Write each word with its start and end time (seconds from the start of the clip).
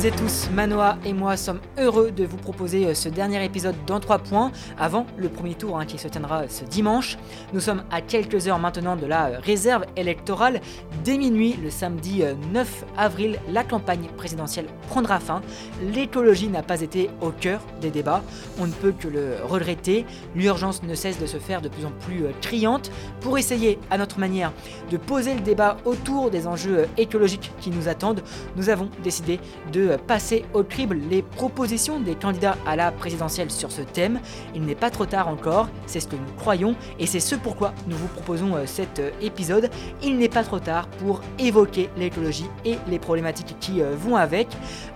toutes 0.00 0.14
et 0.14 0.16
tous, 0.16 0.48
Manoa 0.54 0.96
et 1.04 1.12
moi 1.12 1.36
sommes 1.36 1.60
heureux 1.78 2.10
de 2.10 2.24
vous 2.24 2.38
proposer 2.38 2.86
euh, 2.86 2.94
ce 2.94 3.10
dernier 3.10 3.44
épisode 3.44 3.74
dans 3.86 4.00
3 4.00 4.20
points, 4.20 4.50
avant 4.78 5.04
le 5.18 5.28
premier 5.28 5.54
tour 5.54 5.78
hein, 5.78 5.84
qui 5.84 5.98
se 5.98 6.08
tiendra 6.08 6.48
ce 6.48 6.64
dimanche. 6.64 7.18
Nous 7.52 7.60
sommes 7.60 7.82
à 7.90 8.00
quelques 8.00 8.48
heures 8.48 8.58
maintenant 8.58 8.96
de 8.96 9.04
la 9.04 9.26
euh, 9.26 9.38
réserve 9.40 9.84
électorale. 9.96 10.62
Dès 11.04 11.18
minuit, 11.18 11.54
le 11.62 11.68
samedi 11.68 12.22
9 12.52 12.82
euh, 12.82 12.86
avril, 12.96 13.38
la 13.50 13.62
campagne 13.62 14.06
présidentielle 14.16 14.66
prendra 14.88 15.20
fin. 15.20 15.42
L'écologie 15.82 16.48
n'a 16.48 16.62
pas 16.62 16.80
été 16.80 17.10
au 17.20 17.30
cœur 17.30 17.60
des 17.82 17.90
débats, 17.90 18.22
on 18.58 18.66
ne 18.68 18.72
peut 18.72 18.94
que 18.98 19.08
le 19.08 19.34
regretter. 19.44 20.06
L'urgence 20.34 20.82
ne 20.82 20.94
cesse 20.94 21.18
de 21.18 21.26
se 21.26 21.36
faire 21.36 21.60
de 21.60 21.68
plus 21.68 21.84
en 21.84 21.92
plus 22.06 22.24
criante. 22.40 22.90
Pour 23.20 23.36
essayer, 23.36 23.78
à 23.90 23.98
notre 23.98 24.18
manière, 24.18 24.52
de 24.90 24.96
poser 24.96 25.34
le 25.34 25.40
débat 25.40 25.76
autour 25.84 26.30
des 26.30 26.46
enjeux 26.46 26.88
écologiques 26.96 27.52
qui 27.60 27.68
nous 27.68 27.88
attendent, 27.88 28.22
nous 28.56 28.70
avons 28.70 28.88
décidé 29.02 29.40
de 29.72 29.89
passer 29.96 30.44
au 30.54 30.62
crible 30.62 30.98
les 31.10 31.22
propositions 31.22 32.00
des 32.00 32.14
candidats 32.14 32.56
à 32.66 32.76
la 32.76 32.90
présidentielle 32.92 33.50
sur 33.50 33.70
ce 33.72 33.82
thème. 33.82 34.20
Il 34.54 34.62
n'est 34.62 34.74
pas 34.74 34.90
trop 34.90 35.06
tard 35.06 35.28
encore, 35.28 35.68
c'est 35.86 36.00
ce 36.00 36.08
que 36.08 36.16
nous 36.16 36.32
croyons 36.38 36.74
et 36.98 37.06
c'est 37.06 37.20
ce 37.20 37.34
pourquoi 37.34 37.72
nous 37.86 37.96
vous 37.96 38.08
proposons 38.08 38.56
euh, 38.56 38.66
cet 38.66 38.98
euh, 38.98 39.10
épisode. 39.20 39.70
Il 40.02 40.18
n'est 40.18 40.28
pas 40.28 40.44
trop 40.44 40.58
tard 40.58 40.86
pour 40.88 41.20
évoquer 41.38 41.90
l'écologie 41.96 42.48
et 42.64 42.76
les 42.88 42.98
problématiques 42.98 43.56
qui 43.60 43.82
euh, 43.82 43.94
vont 43.96 44.16
avec. 44.16 44.48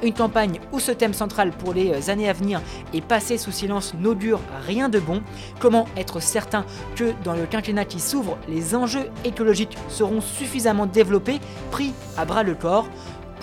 Une 0.03 0.15
campagne 0.15 0.61
où 0.73 0.80
ce 0.80 0.93
thème 0.93 1.15
central 1.15 1.51
pour 1.51 1.75
les 1.75 2.11
années 2.11 2.29
à 2.29 2.33
venir 2.33 2.61
est 2.92 3.05
passé 3.05 3.39
sous 3.39 3.53
silence 3.53 3.95
n'augure 3.95 4.41
rien 4.67 4.89
de 4.89 4.98
bon. 4.98 5.23
Comment 5.61 5.87
être 5.97 6.20
certain 6.20 6.65
que 6.97 7.12
dans 7.25 7.34
le 7.34 7.47
quinquennat 7.47 7.84
qui 7.84 8.00
s'ouvre, 8.00 8.39
les 8.48 8.75
enjeux 8.75 9.11
écologiques 9.25 9.77
seront 9.89 10.20
suffisamment 10.20 10.87
développés, 10.87 11.41
pris 11.70 11.92
à 12.17 12.25
bras 12.25 12.42
le 12.42 12.55
corps? 12.55 12.89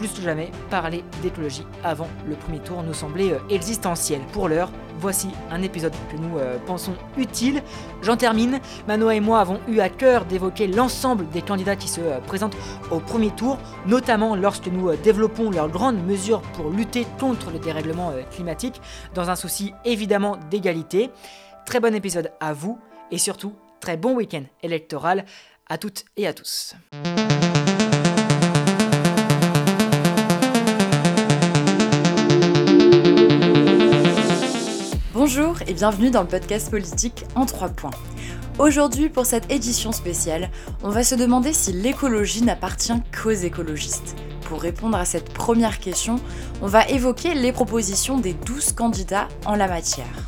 Plus 0.01 0.13
que 0.13 0.21
jamais, 0.23 0.49
parler 0.71 1.03
d'écologie 1.21 1.63
avant 1.83 2.07
le 2.27 2.35
premier 2.35 2.57
tour 2.57 2.81
nous 2.81 2.93
semblait 2.95 3.33
euh, 3.33 3.39
existentiel. 3.51 4.19
Pour 4.33 4.49
l'heure, 4.49 4.71
voici 4.97 5.29
un 5.51 5.61
épisode 5.61 5.93
que 6.11 6.17
nous 6.17 6.39
euh, 6.39 6.57
pensons 6.65 6.95
utile. 7.17 7.61
J'en 8.01 8.17
termine. 8.17 8.59
Manoa 8.87 9.13
et 9.13 9.19
moi 9.19 9.41
avons 9.41 9.59
eu 9.67 9.79
à 9.79 9.89
cœur 9.89 10.25
d'évoquer 10.25 10.65
l'ensemble 10.65 11.29
des 11.29 11.43
candidats 11.43 11.75
qui 11.75 11.87
se 11.87 12.01
euh, 12.01 12.19
présentent 12.19 12.57
au 12.89 12.99
premier 12.99 13.29
tour, 13.29 13.59
notamment 13.85 14.35
lorsque 14.35 14.65
nous 14.65 14.95
développons 14.95 15.51
leurs 15.51 15.69
grandes 15.69 16.03
mesures 16.03 16.41
pour 16.53 16.71
lutter 16.71 17.05
contre 17.19 17.51
le 17.51 17.59
dérèglement 17.59 18.11
climatique, 18.31 18.81
dans 19.13 19.29
un 19.29 19.35
souci 19.35 19.71
évidemment 19.85 20.37
d'égalité. 20.49 21.11
Très 21.67 21.79
bon 21.79 21.93
épisode 21.93 22.31
à 22.39 22.53
vous 22.53 22.79
et 23.11 23.19
surtout 23.19 23.53
très 23.79 23.97
bon 23.97 24.15
week-end 24.15 24.45
électoral 24.63 25.25
à 25.69 25.77
toutes 25.77 26.05
et 26.17 26.25
à 26.25 26.33
tous. 26.33 26.73
Bonjour 35.23 35.61
et 35.67 35.75
bienvenue 35.75 36.09
dans 36.09 36.23
le 36.23 36.27
podcast 36.27 36.71
politique 36.71 37.25
en 37.35 37.45
trois 37.45 37.69
points. 37.69 37.91
Aujourd'hui, 38.57 39.07
pour 39.07 39.27
cette 39.27 39.51
édition 39.51 39.91
spéciale, 39.91 40.49
on 40.81 40.89
va 40.89 41.03
se 41.03 41.13
demander 41.13 41.53
si 41.53 41.73
l'écologie 41.73 42.41
n'appartient 42.41 42.99
qu'aux 43.11 43.29
écologistes. 43.29 44.15
Pour 44.45 44.63
répondre 44.63 44.97
à 44.97 45.05
cette 45.05 45.31
première 45.31 45.77
question, 45.77 46.15
on 46.63 46.65
va 46.65 46.87
évoquer 46.87 47.35
les 47.35 47.51
propositions 47.51 48.17
des 48.17 48.33
12 48.33 48.73
candidats 48.73 49.27
en 49.45 49.53
la 49.53 49.67
matière. 49.67 50.27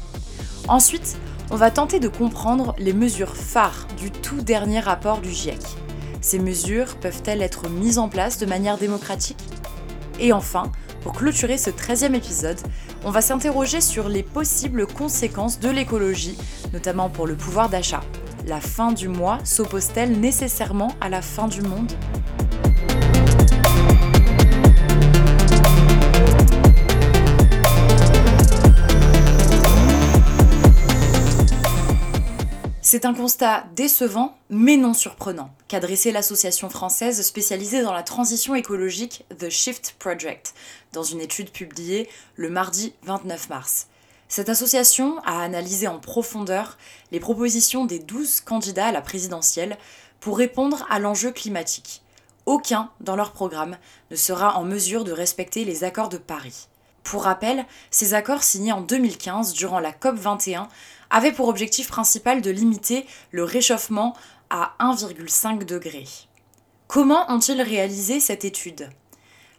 Ensuite, 0.68 1.18
on 1.50 1.56
va 1.56 1.72
tenter 1.72 2.00
de 2.00 2.08
comprendre 2.08 2.76
les 2.78 2.94
mesures 2.94 3.36
phares 3.36 3.88
du 3.98 4.12
tout 4.12 4.42
dernier 4.42 4.80
rapport 4.80 5.22
du 5.22 5.32
GIEC. 5.32 5.58
Ces 6.22 6.38
mesures 6.38 6.98
peuvent-elles 6.98 7.42
être 7.42 7.68
mises 7.68 7.98
en 7.98 8.10
place 8.10 8.38
de 8.38 8.46
manière 8.46 8.78
démocratique? 8.78 9.44
Et 10.20 10.34
enfin, 10.34 10.72
pour 11.04 11.14
clôturer 11.14 11.58
ce 11.58 11.70
13e 11.70 12.16
épisode, 12.16 12.60
on 13.04 13.12
va 13.12 13.22
s'interroger 13.22 13.82
sur 13.82 14.08
les 14.08 14.24
possibles 14.24 14.88
conséquences 14.88 15.60
de 15.60 15.70
l'écologie, 15.70 16.38
notamment 16.72 17.10
pour 17.10 17.28
le 17.28 17.36
pouvoir 17.36 17.70
d'achat. 17.70 18.02
La 18.48 18.62
fin 18.62 18.94
du 18.94 19.10
mois 19.10 19.40
s'oppose-t-elle 19.44 20.20
nécessairement 20.20 20.96
à 21.02 21.10
la 21.10 21.22
fin 21.22 21.48
du 21.48 21.62
monde? 21.62 21.92
C'est 32.94 33.06
un 33.06 33.16
constat 33.16 33.66
décevant, 33.76 34.38
mais 34.52 34.78
non 34.78 34.94
surprenant, 34.94 35.50
qu'a 35.68 35.80
dressé 35.80 36.12
l'association 36.12 36.70
française 36.70 37.24
spécialisée 37.24 37.82
dans 37.82 37.92
la 37.92 38.04
transition 38.04 38.54
écologique 38.54 39.26
The 39.36 39.50
Shift 39.50 39.96
Project, 39.98 40.54
dans 40.92 41.02
une 41.02 41.20
étude 41.20 41.50
publiée 41.50 42.08
le 42.36 42.52
mardi 42.52 42.94
29 43.02 43.50
mars. 43.50 43.88
Cette 44.28 44.48
association 44.48 45.18
a 45.26 45.42
analysé 45.42 45.88
en 45.88 45.98
profondeur 45.98 46.78
les 47.12 47.20
propositions 47.20 47.86
des 47.86 47.98
12 47.98 48.42
candidats 48.42 48.90
à 48.90 48.92
la 48.92 49.02
présidentielle 49.02 49.80
pour 50.20 50.38
répondre 50.38 50.86
à 50.88 51.00
l'enjeu 51.00 51.32
climatique. 51.32 52.04
Aucun 52.46 52.92
dans 53.00 53.16
leur 53.16 53.32
programme 53.32 53.76
ne 54.12 54.16
sera 54.16 54.56
en 54.60 54.66
mesure 54.66 55.04
de 55.04 55.12
respecter 55.12 55.66
les 55.66 55.84
accords 55.84 56.10
de 56.10 56.20
Paris. 56.20 56.68
Pour 57.04 57.24
rappel, 57.24 57.66
ces 57.92 58.14
accords 58.14 58.44
signés 58.44 58.72
en 58.72 58.82
2015 58.82 59.54
durant 59.54 59.80
la 59.80 59.92
COP 59.92 60.16
21 60.16 60.70
avaient 61.14 61.32
pour 61.32 61.48
objectif 61.48 61.88
principal 61.88 62.42
de 62.42 62.50
limiter 62.50 63.06
le 63.32 63.44
réchauffement 63.44 64.18
à 64.50 64.74
1,5 64.80 65.64
degré. 65.64 66.06
Comment 66.88 67.32
ont-ils 67.32 67.62
réalisé 67.62 68.20
cette 68.20 68.44
étude? 68.44 68.90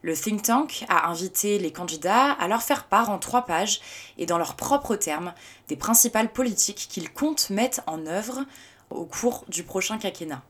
Le 0.03 0.14
think 0.14 0.43
tank 0.43 0.84
a 0.88 1.09
invité 1.09 1.59
les 1.59 1.72
candidats 1.72 2.32
à 2.32 2.48
leur 2.48 2.62
faire 2.62 2.84
part 2.84 3.09
en 3.09 3.19
trois 3.19 3.47
pages 3.47 3.81
et 4.19 4.26
dans 4.26 4.37
leurs 4.37 4.56
propres 4.56 4.97
termes 4.97 5.32
des 5.69 5.76
principales 5.76 6.31
politiques 6.31 6.88
qu'ils 6.91 7.12
comptent 7.12 7.48
mettre 7.50 7.81
en 7.87 8.04
œuvre 8.06 8.44
au 8.91 9.04
cours 9.04 9.44
du 9.48 9.62
prochain 9.62 9.97
quinquennat. 9.97 10.43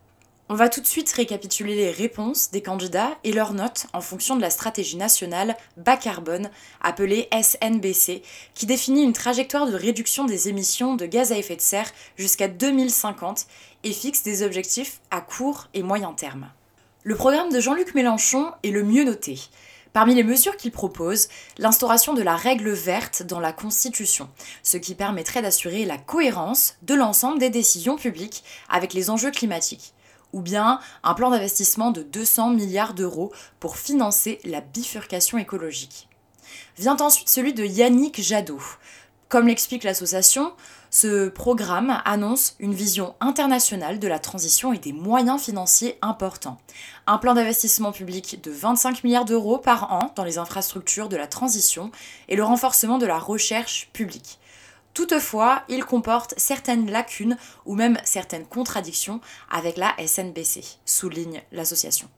On 0.50 0.56
va 0.56 0.68
tout 0.68 0.82
de 0.82 0.86
suite 0.86 1.10
récapituler 1.10 1.74
les 1.74 1.90
réponses 1.90 2.50
des 2.50 2.60
candidats 2.60 3.16
et 3.24 3.32
leurs 3.32 3.54
notes 3.54 3.86
en 3.94 4.02
fonction 4.02 4.36
de 4.36 4.42
la 4.42 4.50
stratégie 4.50 4.98
nationale 4.98 5.56
bas 5.78 5.96
carbone, 5.96 6.50
appelée 6.82 7.30
SNBC, 7.32 8.20
qui 8.52 8.66
définit 8.66 9.04
une 9.04 9.14
trajectoire 9.14 9.66
de 9.66 9.74
réduction 9.74 10.26
des 10.26 10.50
émissions 10.50 10.96
de 10.96 11.06
gaz 11.06 11.32
à 11.32 11.38
effet 11.38 11.56
de 11.56 11.62
serre 11.62 11.90
jusqu'à 12.18 12.46
2050 12.46 13.46
et 13.84 13.92
fixe 13.92 14.22
des 14.22 14.42
objectifs 14.42 15.00
à 15.10 15.22
court 15.22 15.68
et 15.72 15.82
moyen 15.82 16.12
terme. 16.12 16.50
Le 17.04 17.14
programme 17.14 17.50
de 17.50 17.60
Jean-Luc 17.60 17.94
Mélenchon 17.94 18.52
est 18.62 18.70
le 18.70 18.84
mieux 18.84 19.04
noté. 19.04 19.40
Parmi 19.94 20.14
les 20.14 20.24
mesures 20.24 20.58
qu'il 20.58 20.72
propose, 20.72 21.28
l'instauration 21.56 22.12
de 22.12 22.22
la 22.22 22.36
règle 22.36 22.70
verte 22.70 23.22
dans 23.22 23.40
la 23.40 23.54
Constitution, 23.54 24.28
ce 24.62 24.76
qui 24.76 24.94
permettrait 24.94 25.40
d'assurer 25.40 25.86
la 25.86 25.96
cohérence 25.96 26.74
de 26.82 26.94
l'ensemble 26.94 27.38
des 27.38 27.48
décisions 27.48 27.96
publiques 27.96 28.44
avec 28.68 28.92
les 28.92 29.08
enjeux 29.08 29.30
climatiques 29.30 29.93
ou 30.34 30.42
bien 30.42 30.80
un 31.04 31.14
plan 31.14 31.30
d'investissement 31.30 31.92
de 31.92 32.02
200 32.02 32.50
milliards 32.50 32.92
d'euros 32.92 33.32
pour 33.60 33.78
financer 33.78 34.40
la 34.44 34.60
bifurcation 34.60 35.38
écologique. 35.38 36.08
Vient 36.76 36.96
ensuite 37.00 37.28
celui 37.28 37.54
de 37.54 37.64
Yannick 37.64 38.20
Jadot. 38.20 38.60
Comme 39.28 39.46
l'explique 39.46 39.84
l'association, 39.84 40.52
ce 40.90 41.28
programme 41.28 42.00
annonce 42.04 42.56
une 42.58 42.74
vision 42.74 43.14
internationale 43.20 43.98
de 43.98 44.08
la 44.08 44.18
transition 44.18 44.72
et 44.72 44.78
des 44.78 44.92
moyens 44.92 45.40
financiers 45.40 45.98
importants. 46.02 46.58
Un 47.06 47.18
plan 47.18 47.34
d'investissement 47.34 47.92
public 47.92 48.40
de 48.42 48.50
25 48.50 49.02
milliards 49.04 49.24
d'euros 49.24 49.58
par 49.58 49.92
an 49.92 50.12
dans 50.14 50.24
les 50.24 50.38
infrastructures 50.38 51.08
de 51.08 51.16
la 51.16 51.26
transition 51.26 51.90
et 52.28 52.36
le 52.36 52.44
renforcement 52.44 52.98
de 52.98 53.06
la 53.06 53.18
recherche 53.18 53.88
publique. 53.92 54.38
Toutefois, 54.94 55.62
il 55.68 55.84
comporte 55.84 56.34
certaines 56.36 56.88
lacunes 56.88 57.36
ou 57.66 57.74
même 57.74 57.98
certaines 58.04 58.46
contradictions 58.46 59.20
avec 59.50 59.76
la 59.76 59.92
SNBC, 59.98 60.62
souligne 60.84 61.42
l'association. 61.50 62.08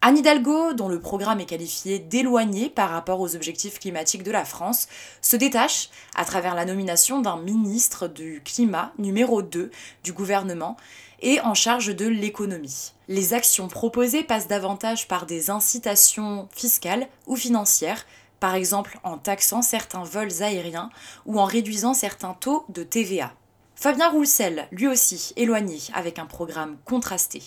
Anne 0.00 0.18
Hidalgo, 0.18 0.74
dont 0.74 0.88
le 0.88 1.00
programme 1.00 1.40
est 1.40 1.46
qualifié 1.46 1.98
d'éloigné 1.98 2.70
par 2.70 2.90
rapport 2.90 3.18
aux 3.18 3.34
objectifs 3.34 3.80
climatiques 3.80 4.22
de 4.22 4.30
la 4.30 4.44
France, 4.44 4.86
se 5.22 5.34
détache 5.34 5.88
à 6.14 6.24
travers 6.24 6.54
la 6.54 6.66
nomination 6.66 7.20
d'un 7.20 7.38
ministre 7.38 8.06
du 8.06 8.40
climat 8.44 8.92
numéro 8.98 9.42
2 9.42 9.72
du 10.04 10.12
gouvernement 10.12 10.76
et 11.20 11.40
en 11.40 11.54
charge 11.54 11.96
de 11.96 12.06
l'économie. 12.06 12.92
Les 13.08 13.34
actions 13.34 13.66
proposées 13.66 14.22
passent 14.22 14.46
davantage 14.46 15.08
par 15.08 15.26
des 15.26 15.50
incitations 15.50 16.48
fiscales 16.54 17.08
ou 17.26 17.34
financières 17.34 18.06
par 18.40 18.54
exemple 18.54 18.98
en 19.02 19.18
taxant 19.18 19.62
certains 19.62 20.04
vols 20.04 20.42
aériens 20.42 20.90
ou 21.26 21.40
en 21.40 21.44
réduisant 21.44 21.94
certains 21.94 22.34
taux 22.34 22.64
de 22.68 22.82
TVA. 22.82 23.32
Fabien 23.74 24.10
Roussel, 24.10 24.66
lui 24.72 24.88
aussi 24.88 25.32
éloigné 25.36 25.78
avec 25.94 26.18
un 26.18 26.26
programme 26.26 26.76
contrasté. 26.84 27.42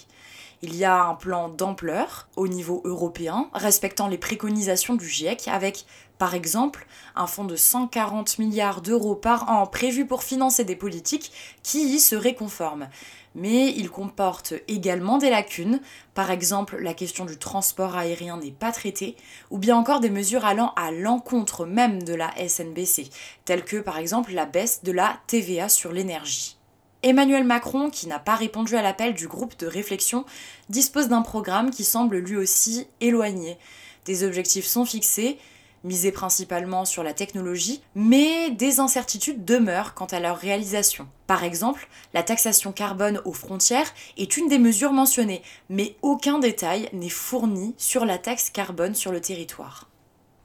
Il 0.64 0.76
y 0.76 0.86
a 0.86 1.06
un 1.06 1.16
plan 1.16 1.50
d'ampleur 1.50 2.28
au 2.36 2.48
niveau 2.48 2.82
européen, 2.86 3.50
respectant 3.54 4.08
les 4.08 4.18
préconisations 4.18 4.96
du 4.96 5.08
GIEC, 5.08 5.48
avec 5.48 5.86
Par 6.20 6.36
exemple, 6.36 6.86
un 7.16 7.26
fonds 7.26 7.46
de 7.46 7.56
140 7.56 8.38
milliards 8.38 8.82
d'euros 8.82 9.16
par 9.16 9.50
an 9.50 9.66
prévu 9.66 10.06
pour 10.06 10.22
financer 10.22 10.64
des 10.64 10.76
politiques 10.76 11.32
qui 11.64 11.96
y 11.96 12.00
seraient 12.00 12.36
conformes 12.36 12.88
mais 13.36 13.70
il 13.70 13.90
comporte 13.90 14.54
également 14.68 15.18
des 15.18 15.30
lacunes, 15.30 15.80
par 16.14 16.32
exemple 16.32 16.78
la 16.78 16.94
question 16.94 17.26
du 17.26 17.38
transport 17.38 17.96
aérien 17.96 18.38
n'est 18.38 18.52
pas 18.52 18.72
traitée, 18.72 19.16
ou 19.50 19.58
bien 19.58 19.78
encore 19.78 20.00
des 20.00 20.10
mesures 20.10 20.46
allant 20.46 20.74
à 20.76 20.92
l'encontre 20.92 21.66
même 21.66 22.04
de 22.04 22.14
la 22.14 22.32
SNBC, 22.48 23.10
telles 23.46 23.66
que 23.66 23.78
par 23.78 23.98
exemple 23.98 24.34
la 24.34 24.46
baisse 24.46 24.84
de 24.84 24.92
la 24.92 25.18
TVA 25.28 25.70
sur 25.70 25.92
l'énergie. 25.92 26.58
Emmanuel 27.04 27.44
Macron, 27.44 27.90
qui 27.90 28.08
n'a 28.08 28.20
pas 28.20 28.36
répondu 28.36 28.76
à 28.76 28.84
l'appel 28.84 29.16
du 29.16 29.28
groupe 29.28 29.58
de 29.58 29.66
réflexion, 29.66 30.24
dispose 30.70 31.08
d'un 31.08 31.24
programme 31.24 31.72
qui 31.72 31.84
semble 31.84 32.18
lui 32.18 32.38
aussi 32.38 32.88
éloigné. 33.00 33.58
Des 34.06 34.24
objectifs 34.24 34.68
sont 34.68 34.86
fixés, 34.86 35.40
misés 35.84 36.12
principalement 36.12 36.86
sur 36.86 37.04
la 37.04 37.14
technologie, 37.14 37.82
mais 37.96 38.52
des 38.52 38.80
incertitudes 38.80 39.46
demeurent 39.46 39.96
quant 39.96 40.06
à 40.06 40.20
leur 40.20 40.38
réalisation. 40.38 41.08
Par 41.26 41.44
exemple, 41.44 41.88
la 42.14 42.22
taxation 42.24 42.72
carbone 42.72 43.22
aux 43.26 43.34
frontières 43.34 43.94
est 44.18 44.38
une 44.38 44.48
des 44.48 44.60
mesures 44.60 44.94
mentionnées, 44.94 45.42
mais 45.70 45.96
aucun 46.04 46.38
détail 46.40 46.90
n'est 46.94 47.10
fourni 47.10 47.74
sur 47.78 48.06
la 48.06 48.20
taxe 48.20 48.50
carbone 48.52 48.94
sur 48.96 49.12
le 49.12 49.22
territoire. 49.22 49.91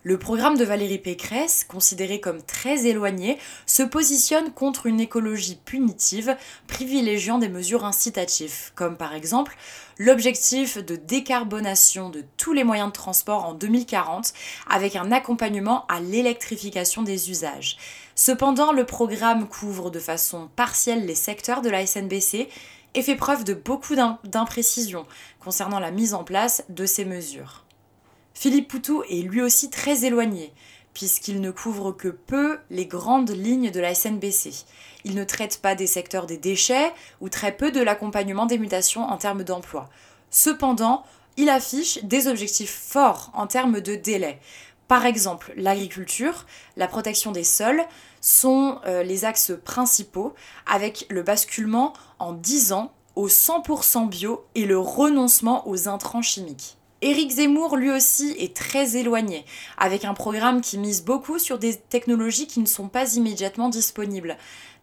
Le 0.08 0.20
programme 0.20 0.56
de 0.56 0.64
Valérie 0.64 1.00
Pécresse, 1.00 1.64
considéré 1.64 2.20
comme 2.20 2.40
très 2.40 2.86
éloigné, 2.86 3.38
se 3.66 3.82
positionne 3.82 4.52
contre 4.52 4.86
une 4.86 5.00
écologie 5.00 5.56
punitive, 5.56 6.36
privilégiant 6.68 7.38
des 7.38 7.48
mesures 7.48 7.84
incitatives, 7.84 8.70
comme 8.76 8.96
par 8.96 9.14
exemple 9.14 9.56
l'objectif 9.98 10.78
de 10.78 10.94
décarbonation 10.94 12.08
de 12.08 12.22
tous 12.36 12.52
les 12.52 12.62
moyens 12.62 12.90
de 12.90 12.92
transport 12.92 13.46
en 13.46 13.54
2040, 13.54 14.32
avec 14.70 14.94
un 14.94 15.10
accompagnement 15.10 15.84
à 15.88 15.98
l'électrification 15.98 17.02
des 17.02 17.28
usages. 17.28 17.76
Cependant, 18.14 18.70
le 18.70 18.86
programme 18.86 19.48
couvre 19.48 19.90
de 19.90 19.98
façon 19.98 20.48
partielle 20.54 21.04
les 21.04 21.16
secteurs 21.16 21.62
de 21.62 21.68
la 21.68 21.84
SNBC 21.84 22.48
et 22.94 23.02
fait 23.02 23.16
preuve 23.16 23.42
de 23.42 23.54
beaucoup 23.54 23.96
d'imprécisions 24.22 25.04
concernant 25.40 25.80
la 25.80 25.90
mise 25.90 26.14
en 26.14 26.22
place 26.22 26.62
de 26.68 26.86
ces 26.86 27.04
mesures. 27.04 27.65
Philippe 28.38 28.68
Poutou 28.68 29.02
est 29.08 29.22
lui 29.22 29.40
aussi 29.40 29.70
très 29.70 30.04
éloigné, 30.04 30.52
puisqu'il 30.92 31.40
ne 31.40 31.50
couvre 31.50 31.90
que 31.90 32.08
peu 32.08 32.58
les 32.68 32.84
grandes 32.84 33.30
lignes 33.30 33.70
de 33.70 33.80
la 33.80 33.94
SNBC. 33.94 34.66
Il 35.04 35.14
ne 35.14 35.24
traite 35.24 35.62
pas 35.62 35.74
des 35.74 35.86
secteurs 35.86 36.26
des 36.26 36.36
déchets 36.36 36.92
ou 37.22 37.30
très 37.30 37.56
peu 37.56 37.72
de 37.72 37.80
l'accompagnement 37.80 38.44
des 38.44 38.58
mutations 38.58 39.04
en 39.04 39.16
termes 39.16 39.42
d'emploi. 39.42 39.88
Cependant, 40.28 41.02
il 41.38 41.48
affiche 41.48 42.04
des 42.04 42.28
objectifs 42.28 42.78
forts 42.78 43.30
en 43.32 43.46
termes 43.46 43.80
de 43.80 43.94
délai. 43.94 44.38
Par 44.86 45.06
exemple, 45.06 45.54
l'agriculture, 45.56 46.44
la 46.76 46.88
protection 46.88 47.32
des 47.32 47.42
sols 47.42 47.86
sont 48.20 48.80
euh, 48.84 49.02
les 49.02 49.24
axes 49.24 49.52
principaux 49.64 50.34
avec 50.66 51.06
le 51.08 51.22
basculement 51.22 51.94
en 52.18 52.34
10 52.34 52.74
ans 52.74 52.92
au 53.14 53.28
100% 53.28 54.10
bio 54.10 54.44
et 54.54 54.66
le 54.66 54.78
renoncement 54.78 55.66
aux 55.66 55.88
intrants 55.88 56.20
chimiques. 56.20 56.76
Éric 57.06 57.30
Zemmour, 57.30 57.76
lui 57.76 57.92
aussi, 57.92 58.34
est 58.36 58.56
très 58.56 58.96
éloigné, 58.96 59.44
avec 59.78 60.04
un 60.04 60.12
programme 60.12 60.60
qui 60.60 60.76
mise 60.76 61.04
beaucoup 61.04 61.38
sur 61.38 61.56
des 61.56 61.76
technologies 61.76 62.48
qui 62.48 62.58
ne 62.58 62.66
sont 62.66 62.88
pas 62.88 63.14
immédiatement 63.14 63.68
disponibles, 63.68 64.36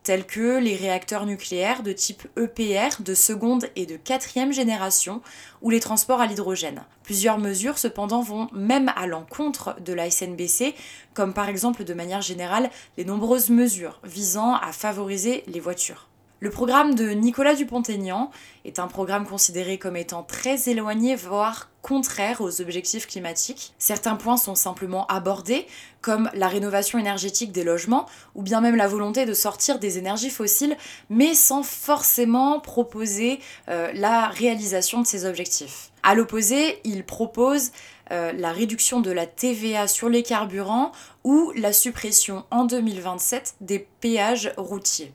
telles 0.03 0.25
que 0.25 0.57
les 0.57 0.77
réacteurs 0.77 1.25
nucléaires 1.25 1.83
de 1.83 1.91
type 1.91 2.25
EPR 2.37 3.01
de 3.01 3.13
seconde 3.13 3.65
et 3.75 3.85
de 3.85 3.97
quatrième 3.97 4.53
génération, 4.53 5.21
ou 5.61 5.69
les 5.69 5.81
transports 5.81 6.21
à 6.21 6.27
l'hydrogène. 6.27 6.85
Plusieurs 7.03 7.39
mesures, 7.39 7.77
cependant, 7.77 8.21
vont 8.21 8.47
même 8.53 8.89
à 8.95 9.05
l'encontre 9.05 9.75
de 9.81 9.91
la 9.91 10.09
SNBC, 10.09 10.75
comme 11.13 11.33
par 11.33 11.49
exemple 11.49 11.83
de 11.83 11.93
manière 11.93 12.21
générale 12.21 12.69
les 12.95 13.03
nombreuses 13.03 13.49
mesures 13.49 13.99
visant 14.05 14.55
à 14.55 14.71
favoriser 14.71 15.43
les 15.47 15.59
voitures. 15.59 16.07
Le 16.43 16.49
programme 16.49 16.93
de 16.93 17.11
Nicolas 17.11 17.55
Dupont-Aignan 17.55 18.29
est 18.65 18.77
un 18.77 18.87
programme 18.87 19.25
considéré 19.25 19.77
comme 19.77 19.95
étant 19.95 20.23
très 20.23 20.67
éloigné, 20.67 21.15
voire 21.15 21.69
contraire 21.81 22.41
aux 22.41 22.59
objectifs 22.59 23.07
climatiques. 23.07 23.73
Certains 23.79 24.17
points 24.17 24.35
sont 24.35 24.53
simplement 24.53 25.07
abordés, 25.07 25.65
comme 26.01 26.29
la 26.33 26.49
rénovation 26.49 26.99
énergétique 26.99 27.53
des 27.53 27.63
logements, 27.63 28.07
ou 28.35 28.41
bien 28.41 28.59
même 28.59 28.75
la 28.75 28.89
volonté 28.89 29.25
de 29.25 29.33
sortir 29.33 29.79
des 29.79 29.97
énergies 29.97 30.29
fossiles, 30.29 30.75
mais 31.09 31.33
sans 31.33 31.63
forcément 31.63 32.59
proposer 32.59 33.39
euh, 33.69 33.93
la 33.93 34.27
réalisation 34.27 34.99
de 34.99 35.07
ces 35.07 35.23
objectifs. 35.23 35.91
À 36.03 36.13
l'opposé, 36.13 36.81
il 36.83 37.05
propose 37.05 37.71
euh, 38.11 38.33
la 38.33 38.51
réduction 38.51 38.99
de 38.99 39.11
la 39.11 39.27
TVA 39.27 39.87
sur 39.87 40.09
les 40.09 40.23
carburants 40.23 40.91
ou 41.23 41.53
la 41.55 41.71
suppression 41.71 42.43
en 42.51 42.65
2027 42.65 43.55
des 43.61 43.87
péages 44.01 44.51
routiers. 44.57 45.13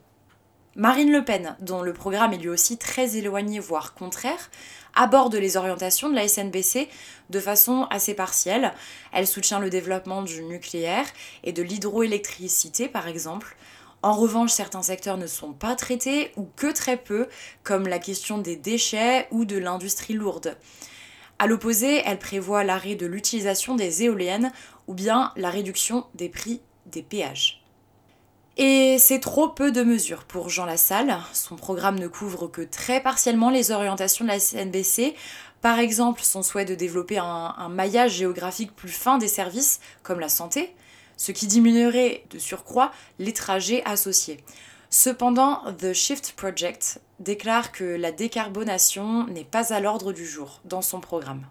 Marine 0.78 1.10
Le 1.10 1.24
Pen, 1.24 1.56
dont 1.58 1.82
le 1.82 1.92
programme 1.92 2.32
est 2.34 2.38
lui 2.38 2.48
aussi 2.48 2.78
très 2.78 3.16
éloigné, 3.16 3.58
voire 3.58 3.94
contraire, 3.94 4.48
aborde 4.94 5.34
les 5.34 5.56
orientations 5.56 6.08
de 6.08 6.14
la 6.14 6.28
SNBC 6.28 6.88
de 7.30 7.40
façon 7.40 7.88
assez 7.90 8.14
partielle. 8.14 8.72
Elle 9.12 9.26
soutient 9.26 9.58
le 9.58 9.70
développement 9.70 10.22
du 10.22 10.40
nucléaire 10.44 11.06
et 11.42 11.52
de 11.52 11.64
l'hydroélectricité, 11.64 12.86
par 12.86 13.08
exemple. 13.08 13.56
En 14.02 14.12
revanche, 14.12 14.52
certains 14.52 14.82
secteurs 14.82 15.16
ne 15.16 15.26
sont 15.26 15.52
pas 15.52 15.74
traités 15.74 16.30
ou 16.36 16.48
que 16.54 16.72
très 16.72 16.96
peu, 16.96 17.26
comme 17.64 17.88
la 17.88 17.98
question 17.98 18.38
des 18.38 18.54
déchets 18.54 19.26
ou 19.32 19.44
de 19.44 19.58
l'industrie 19.58 20.14
lourde. 20.14 20.56
À 21.40 21.48
l'opposé, 21.48 22.02
elle 22.04 22.20
prévoit 22.20 22.62
l'arrêt 22.62 22.94
de 22.94 23.06
l'utilisation 23.06 23.74
des 23.74 24.04
éoliennes 24.04 24.52
ou 24.86 24.94
bien 24.94 25.32
la 25.34 25.50
réduction 25.50 26.06
des 26.14 26.28
prix 26.28 26.60
des 26.86 27.02
péages. 27.02 27.64
Et 28.60 28.98
c'est 28.98 29.20
trop 29.20 29.48
peu 29.48 29.70
de 29.70 29.84
mesures 29.84 30.24
pour 30.24 30.48
Jean 30.48 30.64
Lassalle. 30.64 31.16
Son 31.32 31.54
programme 31.54 31.96
ne 31.96 32.08
couvre 32.08 32.48
que 32.48 32.62
très 32.62 33.00
partiellement 33.00 33.50
les 33.50 33.70
orientations 33.70 34.24
de 34.24 34.30
la 34.30 34.40
CNBC. 34.40 35.14
Par 35.62 35.78
exemple, 35.78 36.22
son 36.24 36.42
souhait 36.42 36.64
de 36.64 36.74
développer 36.74 37.18
un, 37.18 37.68
maillage 37.68 38.14
géographique 38.14 38.74
plus 38.74 38.88
fin 38.88 39.18
des 39.18 39.28
services, 39.28 39.78
comme 40.02 40.18
la 40.18 40.28
santé, 40.28 40.74
ce 41.16 41.30
qui 41.30 41.46
diminuerait 41.46 42.24
de 42.30 42.40
surcroît 42.40 42.90
les 43.20 43.32
trajets 43.32 43.84
associés. 43.84 44.38
Cependant, 44.90 45.62
The 45.78 45.92
Shift 45.92 46.32
Project 46.32 47.00
déclare 47.20 47.70
que 47.70 47.84
la 47.84 48.10
décarbonation 48.10 49.28
n'est 49.28 49.44
pas 49.44 49.72
à 49.72 49.78
l'ordre 49.78 50.12
du 50.12 50.26
jour 50.26 50.60
dans 50.64 50.82
son 50.82 50.98
programme. 50.98 51.46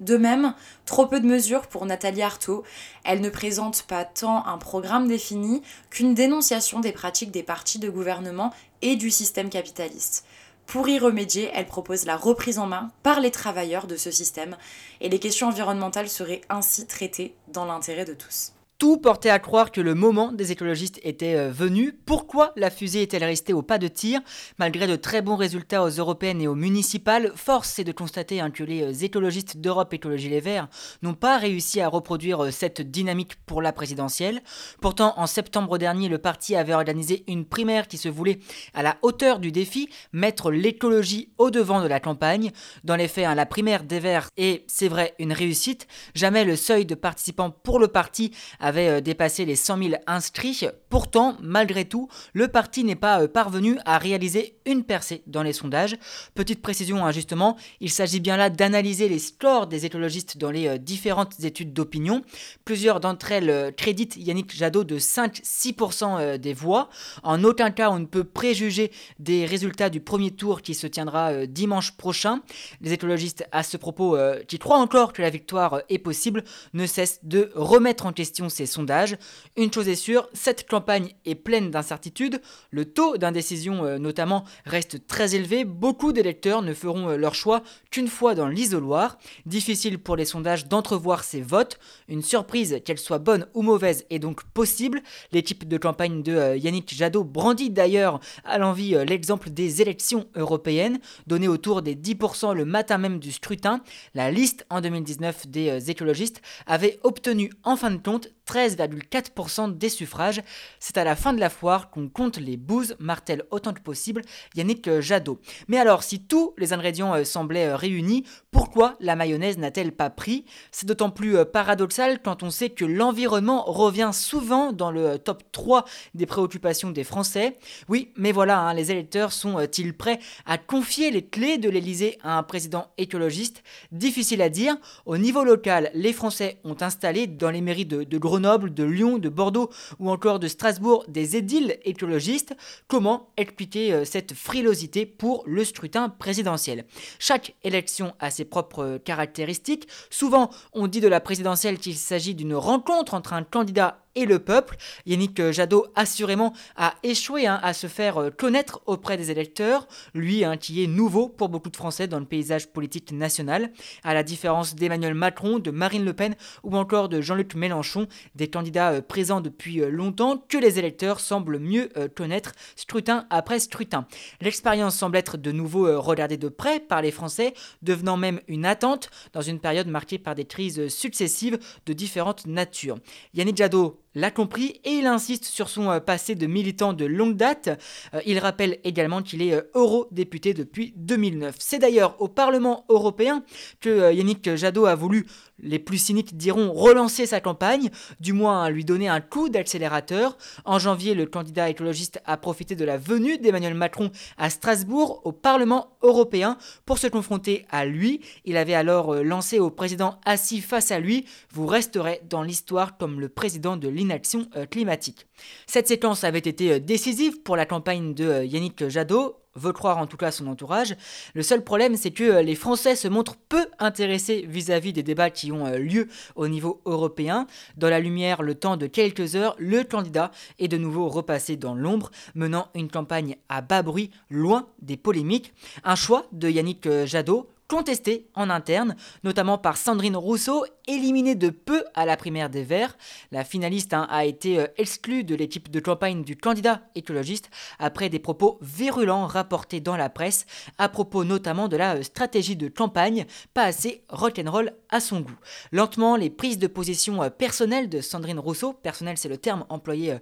De 0.00 0.16
même, 0.16 0.54
trop 0.86 1.06
peu 1.06 1.20
de 1.20 1.26
mesures 1.26 1.66
pour 1.66 1.84
Nathalie 1.84 2.22
Arthaud. 2.22 2.64
Elle 3.04 3.20
ne 3.20 3.28
présente 3.28 3.82
pas 3.82 4.04
tant 4.04 4.46
un 4.46 4.58
programme 4.58 5.08
défini 5.08 5.62
qu'une 5.90 6.14
dénonciation 6.14 6.80
des 6.80 6.92
pratiques 6.92 7.30
des 7.30 7.42
partis 7.42 7.78
de 7.78 7.90
gouvernement 7.90 8.52
et 8.82 8.96
du 8.96 9.10
système 9.10 9.50
capitaliste. 9.50 10.24
Pour 10.66 10.88
y 10.88 10.98
remédier, 10.98 11.50
elle 11.52 11.66
propose 11.66 12.06
la 12.06 12.16
reprise 12.16 12.58
en 12.58 12.66
main 12.66 12.90
par 13.02 13.20
les 13.20 13.30
travailleurs 13.30 13.86
de 13.86 13.96
ce 13.96 14.10
système 14.10 14.56
et 15.00 15.08
les 15.08 15.18
questions 15.18 15.48
environnementales 15.48 16.08
seraient 16.08 16.42
ainsi 16.48 16.86
traitées 16.86 17.34
dans 17.48 17.64
l'intérêt 17.64 18.04
de 18.04 18.14
tous. 18.14 18.52
Tout 18.80 18.96
portait 18.96 19.28
à 19.28 19.38
croire 19.38 19.72
que 19.72 19.82
le 19.82 19.94
moment 19.94 20.32
des 20.32 20.52
écologistes 20.52 21.00
était 21.02 21.34
euh, 21.34 21.50
venu. 21.50 21.92
Pourquoi 21.92 22.54
la 22.56 22.70
fusée 22.70 23.02
est-elle 23.02 23.24
restée 23.24 23.52
au 23.52 23.60
pas 23.60 23.76
de 23.76 23.88
tir? 23.88 24.22
Malgré 24.58 24.86
de 24.86 24.96
très 24.96 25.20
bons 25.20 25.36
résultats 25.36 25.82
aux 25.82 25.90
européennes 25.90 26.40
et 26.40 26.48
aux 26.48 26.54
municipales, 26.54 27.30
force 27.36 27.78
est 27.78 27.84
de 27.84 27.92
constater 27.92 28.40
hein, 28.40 28.50
que 28.50 28.64
les 28.64 28.82
euh, 28.82 29.04
écologistes 29.04 29.58
d'Europe 29.58 29.92
Écologie 29.92 30.30
Les 30.30 30.40
Verts 30.40 30.66
n'ont 31.02 31.12
pas 31.12 31.36
réussi 31.36 31.82
à 31.82 31.88
reproduire 31.88 32.44
euh, 32.44 32.50
cette 32.50 32.80
dynamique 32.80 33.36
pour 33.44 33.60
la 33.60 33.74
présidentielle. 33.74 34.40
Pourtant, 34.80 35.12
en 35.18 35.26
septembre 35.26 35.76
dernier, 35.76 36.08
le 36.08 36.16
parti 36.16 36.56
avait 36.56 36.72
organisé 36.72 37.22
une 37.28 37.44
primaire 37.44 37.86
qui 37.86 37.98
se 37.98 38.08
voulait 38.08 38.38
à 38.72 38.82
la 38.82 38.96
hauteur 39.02 39.40
du 39.40 39.52
défi, 39.52 39.90
mettre 40.14 40.50
l'écologie 40.50 41.34
au 41.36 41.50
devant 41.50 41.82
de 41.82 41.86
la 41.86 42.00
campagne. 42.00 42.50
Dans 42.84 42.96
les 42.96 43.08
faits, 43.08 43.26
hein, 43.26 43.34
la 43.34 43.44
primaire 43.44 43.84
des 43.84 44.00
Verts 44.00 44.30
est, 44.38 44.64
c'est 44.68 44.88
vrai, 44.88 45.14
une 45.18 45.34
réussite. 45.34 45.86
Jamais 46.14 46.46
le 46.46 46.56
seuil 46.56 46.86
de 46.86 46.94
participants 46.94 47.50
pour 47.50 47.78
le 47.78 47.88
parti 47.88 48.32
a 48.58 48.69
avait 48.70 48.88
euh, 48.88 49.00
dépassé 49.00 49.44
les 49.44 49.56
100 49.56 49.78
000 49.78 49.90
inscrits. 50.06 50.64
Pourtant, 50.88 51.36
malgré 51.42 51.84
tout, 51.84 52.08
le 52.32 52.48
parti 52.48 52.84
n'est 52.84 52.96
pas 52.96 53.20
euh, 53.20 53.28
parvenu 53.28 53.76
à 53.84 53.98
réaliser 53.98 54.56
une 54.64 54.84
percée 54.84 55.22
dans 55.26 55.42
les 55.42 55.52
sondages. 55.52 55.98
Petite 56.34 56.62
précision, 56.62 57.04
hein, 57.04 57.10
justement, 57.10 57.56
il 57.80 57.90
s'agit 57.90 58.20
bien 58.20 58.36
là 58.36 58.48
d'analyser 58.48 59.08
les 59.08 59.18
scores 59.18 59.66
des 59.66 59.84
écologistes 59.84 60.38
dans 60.38 60.50
les 60.50 60.68
euh, 60.68 60.78
différentes 60.78 61.44
études 61.44 61.72
d'opinion. 61.72 62.22
Plusieurs 62.64 63.00
d'entre 63.00 63.32
elles 63.32 63.74
créditent 63.76 64.16
Yannick 64.16 64.54
Jadot 64.56 64.84
de 64.84 64.98
5-6% 64.98 66.38
des 66.38 66.54
voix. 66.54 66.88
En 67.22 67.42
aucun 67.42 67.70
cas, 67.70 67.90
on 67.90 67.98
ne 67.98 68.04
peut 68.06 68.24
préjuger 68.24 68.92
des 69.18 69.44
résultats 69.44 69.90
du 69.90 70.00
premier 70.00 70.30
tour 70.30 70.62
qui 70.62 70.74
se 70.74 70.86
tiendra 70.86 71.46
dimanche 71.46 71.92
prochain. 71.96 72.40
Les 72.80 72.92
écologistes, 72.92 73.44
à 73.50 73.62
ce 73.62 73.76
propos, 73.76 74.16
qui 74.46 74.58
croient 74.58 74.78
encore 74.78 75.12
que 75.12 75.22
la 75.22 75.30
victoire 75.30 75.82
est 75.88 75.98
possible, 75.98 76.44
ne 76.72 76.86
cessent 76.86 77.20
de 77.24 77.50
remettre 77.54 78.06
en 78.06 78.12
question 78.12 78.48
ces 78.48 78.59
sondages. 78.66 79.16
Une 79.56 79.72
chose 79.72 79.88
est 79.88 79.94
sûre, 79.94 80.28
cette 80.32 80.68
campagne 80.68 81.12
est 81.24 81.34
pleine 81.34 81.70
d'incertitudes. 81.70 82.40
Le 82.70 82.84
taux 82.84 83.16
d'indécision 83.16 83.84
euh, 83.84 83.98
notamment 83.98 84.44
reste 84.64 85.06
très 85.06 85.34
élevé. 85.34 85.64
Beaucoup 85.64 86.12
d'électeurs 86.12 86.62
ne 86.62 86.74
feront 86.74 87.10
euh, 87.10 87.16
leur 87.16 87.34
choix 87.34 87.62
qu'une 87.90 88.08
fois 88.08 88.34
dans 88.34 88.48
l'isoloir. 88.48 89.18
Difficile 89.46 89.98
pour 89.98 90.16
les 90.16 90.24
sondages 90.24 90.66
d'entrevoir 90.66 91.24
ces 91.24 91.40
votes. 91.40 91.78
Une 92.08 92.22
surprise, 92.22 92.80
qu'elle 92.84 92.98
soit 92.98 93.18
bonne 93.18 93.46
ou 93.54 93.62
mauvaise, 93.62 94.06
est 94.10 94.18
donc 94.18 94.44
possible. 94.44 95.02
L'équipe 95.32 95.66
de 95.66 95.78
campagne 95.78 96.22
de 96.22 96.34
euh, 96.34 96.56
Yannick 96.56 96.94
Jadot 96.94 97.24
brandit 97.24 97.70
d'ailleurs 97.70 98.20
à 98.44 98.58
l'envie 98.58 98.94
l'exemple 99.06 99.50
des 99.50 99.82
élections 99.82 100.26
européennes, 100.34 101.00
données 101.26 101.48
autour 101.48 101.82
des 101.82 101.94
10% 101.94 102.54
le 102.54 102.64
matin 102.64 102.98
même 102.98 103.18
du 103.18 103.32
scrutin. 103.32 103.82
La 104.14 104.30
liste 104.30 104.66
en 104.70 104.80
2019 104.80 105.48
des 105.48 105.90
écologistes 105.90 106.40
avait 106.66 106.98
obtenu 107.02 107.50
en 107.64 107.76
fin 107.76 107.90
de 107.90 107.96
compte 107.96 108.28
13,4% 108.50 109.78
des 109.78 109.88
suffrages. 109.88 110.42
C'est 110.80 110.98
à 110.98 111.04
la 111.04 111.14
fin 111.14 111.32
de 111.32 111.38
la 111.38 111.50
foire 111.50 111.88
qu'on 111.90 112.08
compte 112.08 112.38
les 112.38 112.56
bouses, 112.56 112.96
martèle 112.98 113.44
autant 113.52 113.72
que 113.72 113.80
possible 113.80 114.22
Yannick 114.56 114.98
Jadot. 115.00 115.38
Mais 115.68 115.78
alors, 115.78 116.02
si 116.02 116.20
tous 116.20 116.52
les 116.58 116.72
ingrédients 116.72 117.14
euh, 117.14 117.22
semblaient 117.22 117.68
euh, 117.68 117.76
réunis, 117.76 118.24
pourquoi 118.50 118.96
la 118.98 119.14
mayonnaise 119.14 119.56
n'a-t-elle 119.58 119.92
pas 119.92 120.10
pris? 120.10 120.44
C'est 120.72 120.86
d'autant 120.86 121.10
plus 121.10 121.36
euh, 121.36 121.44
paradoxal 121.44 122.20
quand 122.22 122.42
on 122.42 122.50
sait 122.50 122.70
que 122.70 122.84
l'environnement 122.84 123.62
revient 123.64 124.10
souvent 124.12 124.72
dans 124.72 124.90
le 124.90 125.18
top 125.18 125.44
3 125.52 125.84
des 126.14 126.26
préoccupations 126.26 126.90
des 126.90 127.04
Français. 127.04 127.56
Oui, 127.88 128.12
mais 128.16 128.32
voilà, 128.32 128.58
hein, 128.58 128.74
les 128.74 128.90
électeurs 128.90 129.32
sont-ils 129.32 129.96
prêts 129.96 130.18
à 130.44 130.58
confier 130.58 131.12
les 131.12 131.24
clés 131.24 131.58
de 131.58 131.70
l'Elysée 131.70 132.18
à 132.24 132.36
un 132.36 132.42
président 132.42 132.88
écologiste? 132.98 133.62
Difficile 133.92 134.42
à 134.42 134.48
dire. 134.48 134.76
Au 135.06 135.18
niveau 135.18 135.44
local, 135.44 135.90
les 135.94 136.12
Français 136.12 136.58
ont 136.64 136.76
installé 136.80 137.28
dans 137.28 137.50
les 137.50 137.60
mairies 137.60 137.86
de, 137.86 138.02
de 138.02 138.18
Grenoble, 138.18 138.39
de 138.40 138.84
Lyon, 138.84 139.18
de 139.18 139.28
Bordeaux 139.28 139.70
ou 139.98 140.10
encore 140.10 140.38
de 140.38 140.48
Strasbourg 140.48 141.04
des 141.08 141.36
édiles 141.36 141.78
écologistes. 141.84 142.56
Comment 142.88 143.30
expliquer 143.36 143.92
euh, 143.92 144.04
cette 144.04 144.34
frilosité 144.34 145.06
pour 145.06 145.44
le 145.46 145.64
scrutin 145.64 146.08
présidentiel? 146.08 146.84
Chaque 147.18 147.54
élection 147.62 148.14
a 148.18 148.30
ses 148.30 148.44
propres 148.44 148.84
euh, 148.84 148.98
caractéristiques. 148.98 149.88
Souvent, 150.08 150.50
on 150.72 150.86
dit 150.86 151.00
de 151.00 151.08
la 151.08 151.20
présidentielle 151.20 151.78
qu'il 151.78 151.96
s'agit 151.96 152.34
d'une 152.34 152.54
rencontre 152.54 153.14
entre 153.14 153.34
un 153.34 153.42
candidat 153.42 153.99
et 154.14 154.26
le 154.26 154.38
peuple. 154.38 154.76
Yannick 155.06 155.50
Jadot, 155.50 155.86
assurément, 155.94 156.52
a 156.76 156.94
échoué 157.02 157.46
hein, 157.46 157.60
à 157.62 157.72
se 157.72 157.86
faire 157.86 158.18
euh, 158.18 158.30
connaître 158.30 158.80
auprès 158.86 159.16
des 159.16 159.30
électeurs, 159.30 159.86
lui 160.14 160.44
hein, 160.44 160.56
qui 160.56 160.82
est 160.82 160.86
nouveau 160.86 161.28
pour 161.28 161.48
beaucoup 161.48 161.70
de 161.70 161.76
Français 161.76 162.08
dans 162.08 162.18
le 162.18 162.24
paysage 162.24 162.68
politique 162.68 163.12
national, 163.12 163.70
à 164.02 164.14
la 164.14 164.22
différence 164.22 164.74
d'Emmanuel 164.74 165.14
Macron, 165.14 165.58
de 165.58 165.70
Marine 165.70 166.04
Le 166.04 166.12
Pen 166.12 166.34
ou 166.62 166.76
encore 166.76 167.08
de 167.08 167.20
Jean-Luc 167.20 167.54
Mélenchon, 167.54 168.06
des 168.34 168.48
candidats 168.48 168.92
euh, 168.92 169.02
présents 169.02 169.40
depuis 169.40 169.80
euh, 169.80 169.90
longtemps 169.90 170.38
que 170.48 170.58
les 170.58 170.78
électeurs 170.78 171.20
semblent 171.20 171.58
mieux 171.58 171.90
connaître 172.14 172.52
scrutin 172.76 173.26
après 173.30 173.58
scrutin. 173.58 174.06
L'expérience 174.40 174.96
semble 174.96 175.16
être 175.16 175.36
de 175.36 175.52
nouveau 175.52 176.00
regardée 176.00 176.36
de 176.36 176.48
près 176.48 176.80
par 176.80 177.02
les 177.02 177.10
Français, 177.10 177.54
devenant 177.82 178.16
même 178.16 178.40
une 178.48 178.64
attente 178.64 179.10
dans 179.32 179.42
une 179.42 179.60
période 179.60 179.88
marquée 179.88 180.18
par 180.18 180.34
des 180.34 180.44
crises 180.44 180.88
successives 180.88 181.58
de 181.86 181.92
différentes 181.92 182.46
natures. 182.46 182.98
Yannick 183.34 183.56
Jadot 183.56 184.00
l'a 184.14 184.30
compris 184.30 184.80
et 184.84 184.90
il 184.90 185.06
insiste 185.06 185.44
sur 185.44 185.68
son 185.68 185.90
euh, 185.90 186.00
passé 186.00 186.34
de 186.34 186.46
militant 186.46 186.92
de 186.92 187.04
longue 187.04 187.36
date. 187.36 187.70
Euh, 188.14 188.20
il 188.26 188.38
rappelle 188.38 188.78
également 188.84 189.22
qu'il 189.22 189.42
est 189.42 189.54
euh, 189.54 189.62
eurodéputé 189.74 190.54
depuis 190.54 190.92
2009. 190.96 191.56
C'est 191.58 191.78
d'ailleurs 191.78 192.20
au 192.20 192.28
Parlement 192.28 192.84
européen 192.88 193.44
que 193.80 194.12
Yannick 194.12 194.56
Jadot 194.56 194.86
a 194.86 194.94
voulu 194.94 195.26
les 195.62 195.78
plus 195.78 195.98
cyniques 195.98 196.36
diront 196.36 196.72
relancer 196.72 197.26
sa 197.26 197.40
campagne, 197.40 197.90
du 198.20 198.32
moins 198.32 198.68
lui 198.70 198.84
donner 198.84 199.08
un 199.08 199.20
coup 199.20 199.48
d'accélérateur. 199.48 200.36
En 200.64 200.78
janvier, 200.78 201.14
le 201.14 201.26
candidat 201.26 201.70
écologiste 201.70 202.20
a 202.24 202.36
profité 202.36 202.74
de 202.74 202.84
la 202.84 202.96
venue 202.96 203.38
d'Emmanuel 203.38 203.74
Macron 203.74 204.10
à 204.38 204.50
Strasbourg 204.50 205.20
au 205.24 205.32
Parlement 205.32 205.96
européen 206.02 206.56
pour 206.86 206.98
se 206.98 207.06
confronter 207.06 207.66
à 207.70 207.84
lui. 207.84 208.20
Il 208.44 208.56
avait 208.56 208.74
alors 208.74 209.14
euh, 209.14 209.22
lancé 209.22 209.58
au 209.58 209.70
président 209.70 210.18
assis 210.24 210.60
face 210.60 210.90
à 210.90 211.00
lui 211.00 211.26
Vous 211.52 211.66
resterez 211.66 212.20
dans 212.28 212.42
l'histoire 212.42 212.96
comme 212.96 213.20
le 213.20 213.28
président 213.28 213.76
de 213.76 213.88
l'inaction 213.88 214.48
euh, 214.56 214.66
climatique. 214.66 215.26
Cette 215.66 215.88
séquence 215.88 216.24
avait 216.24 216.38
été 216.38 216.72
euh, 216.72 216.78
décisive 216.80 217.42
pour 217.42 217.56
la 217.56 217.66
campagne 217.66 218.14
de 218.14 218.44
Yannick 218.44 218.88
Jadot 218.88 219.36
veut 219.54 219.72
croire 219.72 219.98
en 219.98 220.06
tout 220.06 220.16
cas 220.16 220.30
son 220.30 220.46
entourage. 220.46 220.96
Le 221.34 221.42
seul 221.42 221.62
problème, 221.64 221.96
c'est 221.96 222.10
que 222.10 222.24
euh, 222.24 222.42
les 222.42 222.54
Français 222.54 222.96
se 222.96 223.08
montrent 223.08 223.36
peu 223.48 223.66
intéressés 223.78 224.44
vis-à-vis 224.48 224.92
des 224.92 225.02
débats 225.02 225.30
qui 225.30 225.52
ont 225.52 225.66
euh, 225.66 225.78
lieu 225.78 226.08
au 226.36 226.48
niveau 226.48 226.80
européen. 226.84 227.46
Dans 227.76 227.88
la 227.88 228.00
lumière, 228.00 228.42
le 228.42 228.54
temps 228.54 228.76
de 228.76 228.86
quelques 228.86 229.36
heures, 229.36 229.56
le 229.58 229.82
candidat 229.84 230.30
est 230.58 230.68
de 230.68 230.76
nouveau 230.76 231.08
repassé 231.08 231.56
dans 231.56 231.74
l'ombre, 231.74 232.10
menant 232.34 232.68
une 232.74 232.90
campagne 232.90 233.36
à 233.48 233.60
bas 233.60 233.82
bruit, 233.82 234.10
loin 234.30 234.68
des 234.80 234.96
polémiques. 234.96 235.52
Un 235.84 235.96
choix 235.96 236.26
de 236.32 236.48
Yannick 236.48 236.86
euh, 236.86 237.06
Jadot, 237.06 237.48
contesté 237.70 238.26
en 238.34 238.50
interne, 238.50 238.96
notamment 239.22 239.56
par 239.56 239.76
Sandrine 239.76 240.16
Rousseau, 240.16 240.64
éliminée 240.88 241.36
de 241.36 241.50
peu 241.50 241.84
à 241.94 242.04
la 242.04 242.16
primaire 242.16 242.50
des 242.50 242.64
Verts. 242.64 242.98
La 243.30 243.44
finaliste 243.44 243.94
hein, 243.94 244.08
a 244.10 244.24
été 244.24 244.58
euh, 244.58 244.66
exclue 244.76 245.22
de 245.22 245.36
l'équipe 245.36 245.70
de 245.70 245.78
campagne 245.78 246.24
du 246.24 246.36
candidat 246.36 246.82
écologiste 246.96 247.48
après 247.78 248.08
des 248.08 248.18
propos 248.18 248.58
virulents 248.60 249.28
rapportés 249.28 249.78
dans 249.78 249.96
la 249.96 250.08
presse, 250.08 250.46
à 250.78 250.88
propos 250.88 251.22
notamment 251.22 251.68
de 251.68 251.76
la 251.76 251.98
euh, 251.98 252.02
stratégie 252.02 252.56
de 252.56 252.66
campagne, 252.66 253.24
pas 253.54 253.62
assez 253.62 254.02
rock'n'roll 254.08 254.72
à 254.88 254.98
son 254.98 255.20
goût. 255.20 255.38
Lentement, 255.70 256.16
les 256.16 256.28
prises 256.28 256.58
de 256.58 256.66
position 256.66 257.22
euh, 257.22 257.30
personnelles 257.30 257.88
de 257.88 258.00
Sandrine 258.00 258.40
Rousseau, 258.40 258.72
personnel 258.72 259.16
c'est 259.16 259.28
le 259.28 259.38
terme 259.38 259.64
employé 259.68 260.16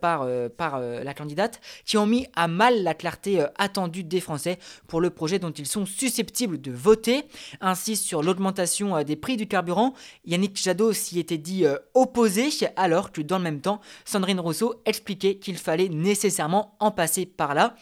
par, 0.00 0.26
par 0.56 0.80
la 0.80 1.14
candidate, 1.14 1.60
qui 1.84 1.96
ont 1.96 2.06
mis 2.06 2.26
à 2.34 2.48
mal 2.48 2.82
la 2.82 2.94
clarté 2.94 3.44
attendue 3.56 4.02
des 4.02 4.20
Français 4.20 4.58
pour 4.86 5.00
le 5.00 5.10
projet 5.10 5.38
dont 5.38 5.50
ils 5.50 5.66
sont 5.66 5.86
susceptibles 5.86 6.60
de 6.60 6.72
voter 6.72 6.87
voté, 6.88 7.24
ainsi 7.60 7.96
sur 7.96 8.22
l'augmentation 8.22 8.96
euh, 8.96 9.02
des 9.02 9.14
prix 9.14 9.36
du 9.36 9.46
carburant. 9.46 9.92
Yannick 10.24 10.56
Jadot 10.56 10.94
s'y 10.94 11.18
était 11.18 11.36
dit 11.36 11.66
euh, 11.66 11.76
opposé, 11.92 12.48
alors 12.76 13.12
que 13.12 13.20
dans 13.20 13.36
le 13.36 13.44
même 13.44 13.60
temps, 13.60 13.82
Sandrine 14.06 14.40
Rousseau 14.40 14.80
expliquait 14.86 15.34
qu'il 15.34 15.58
fallait 15.58 15.90
nécessairement 15.90 16.76
en 16.80 16.90
passer 16.90 17.26
par 17.26 17.52
là. 17.52 17.74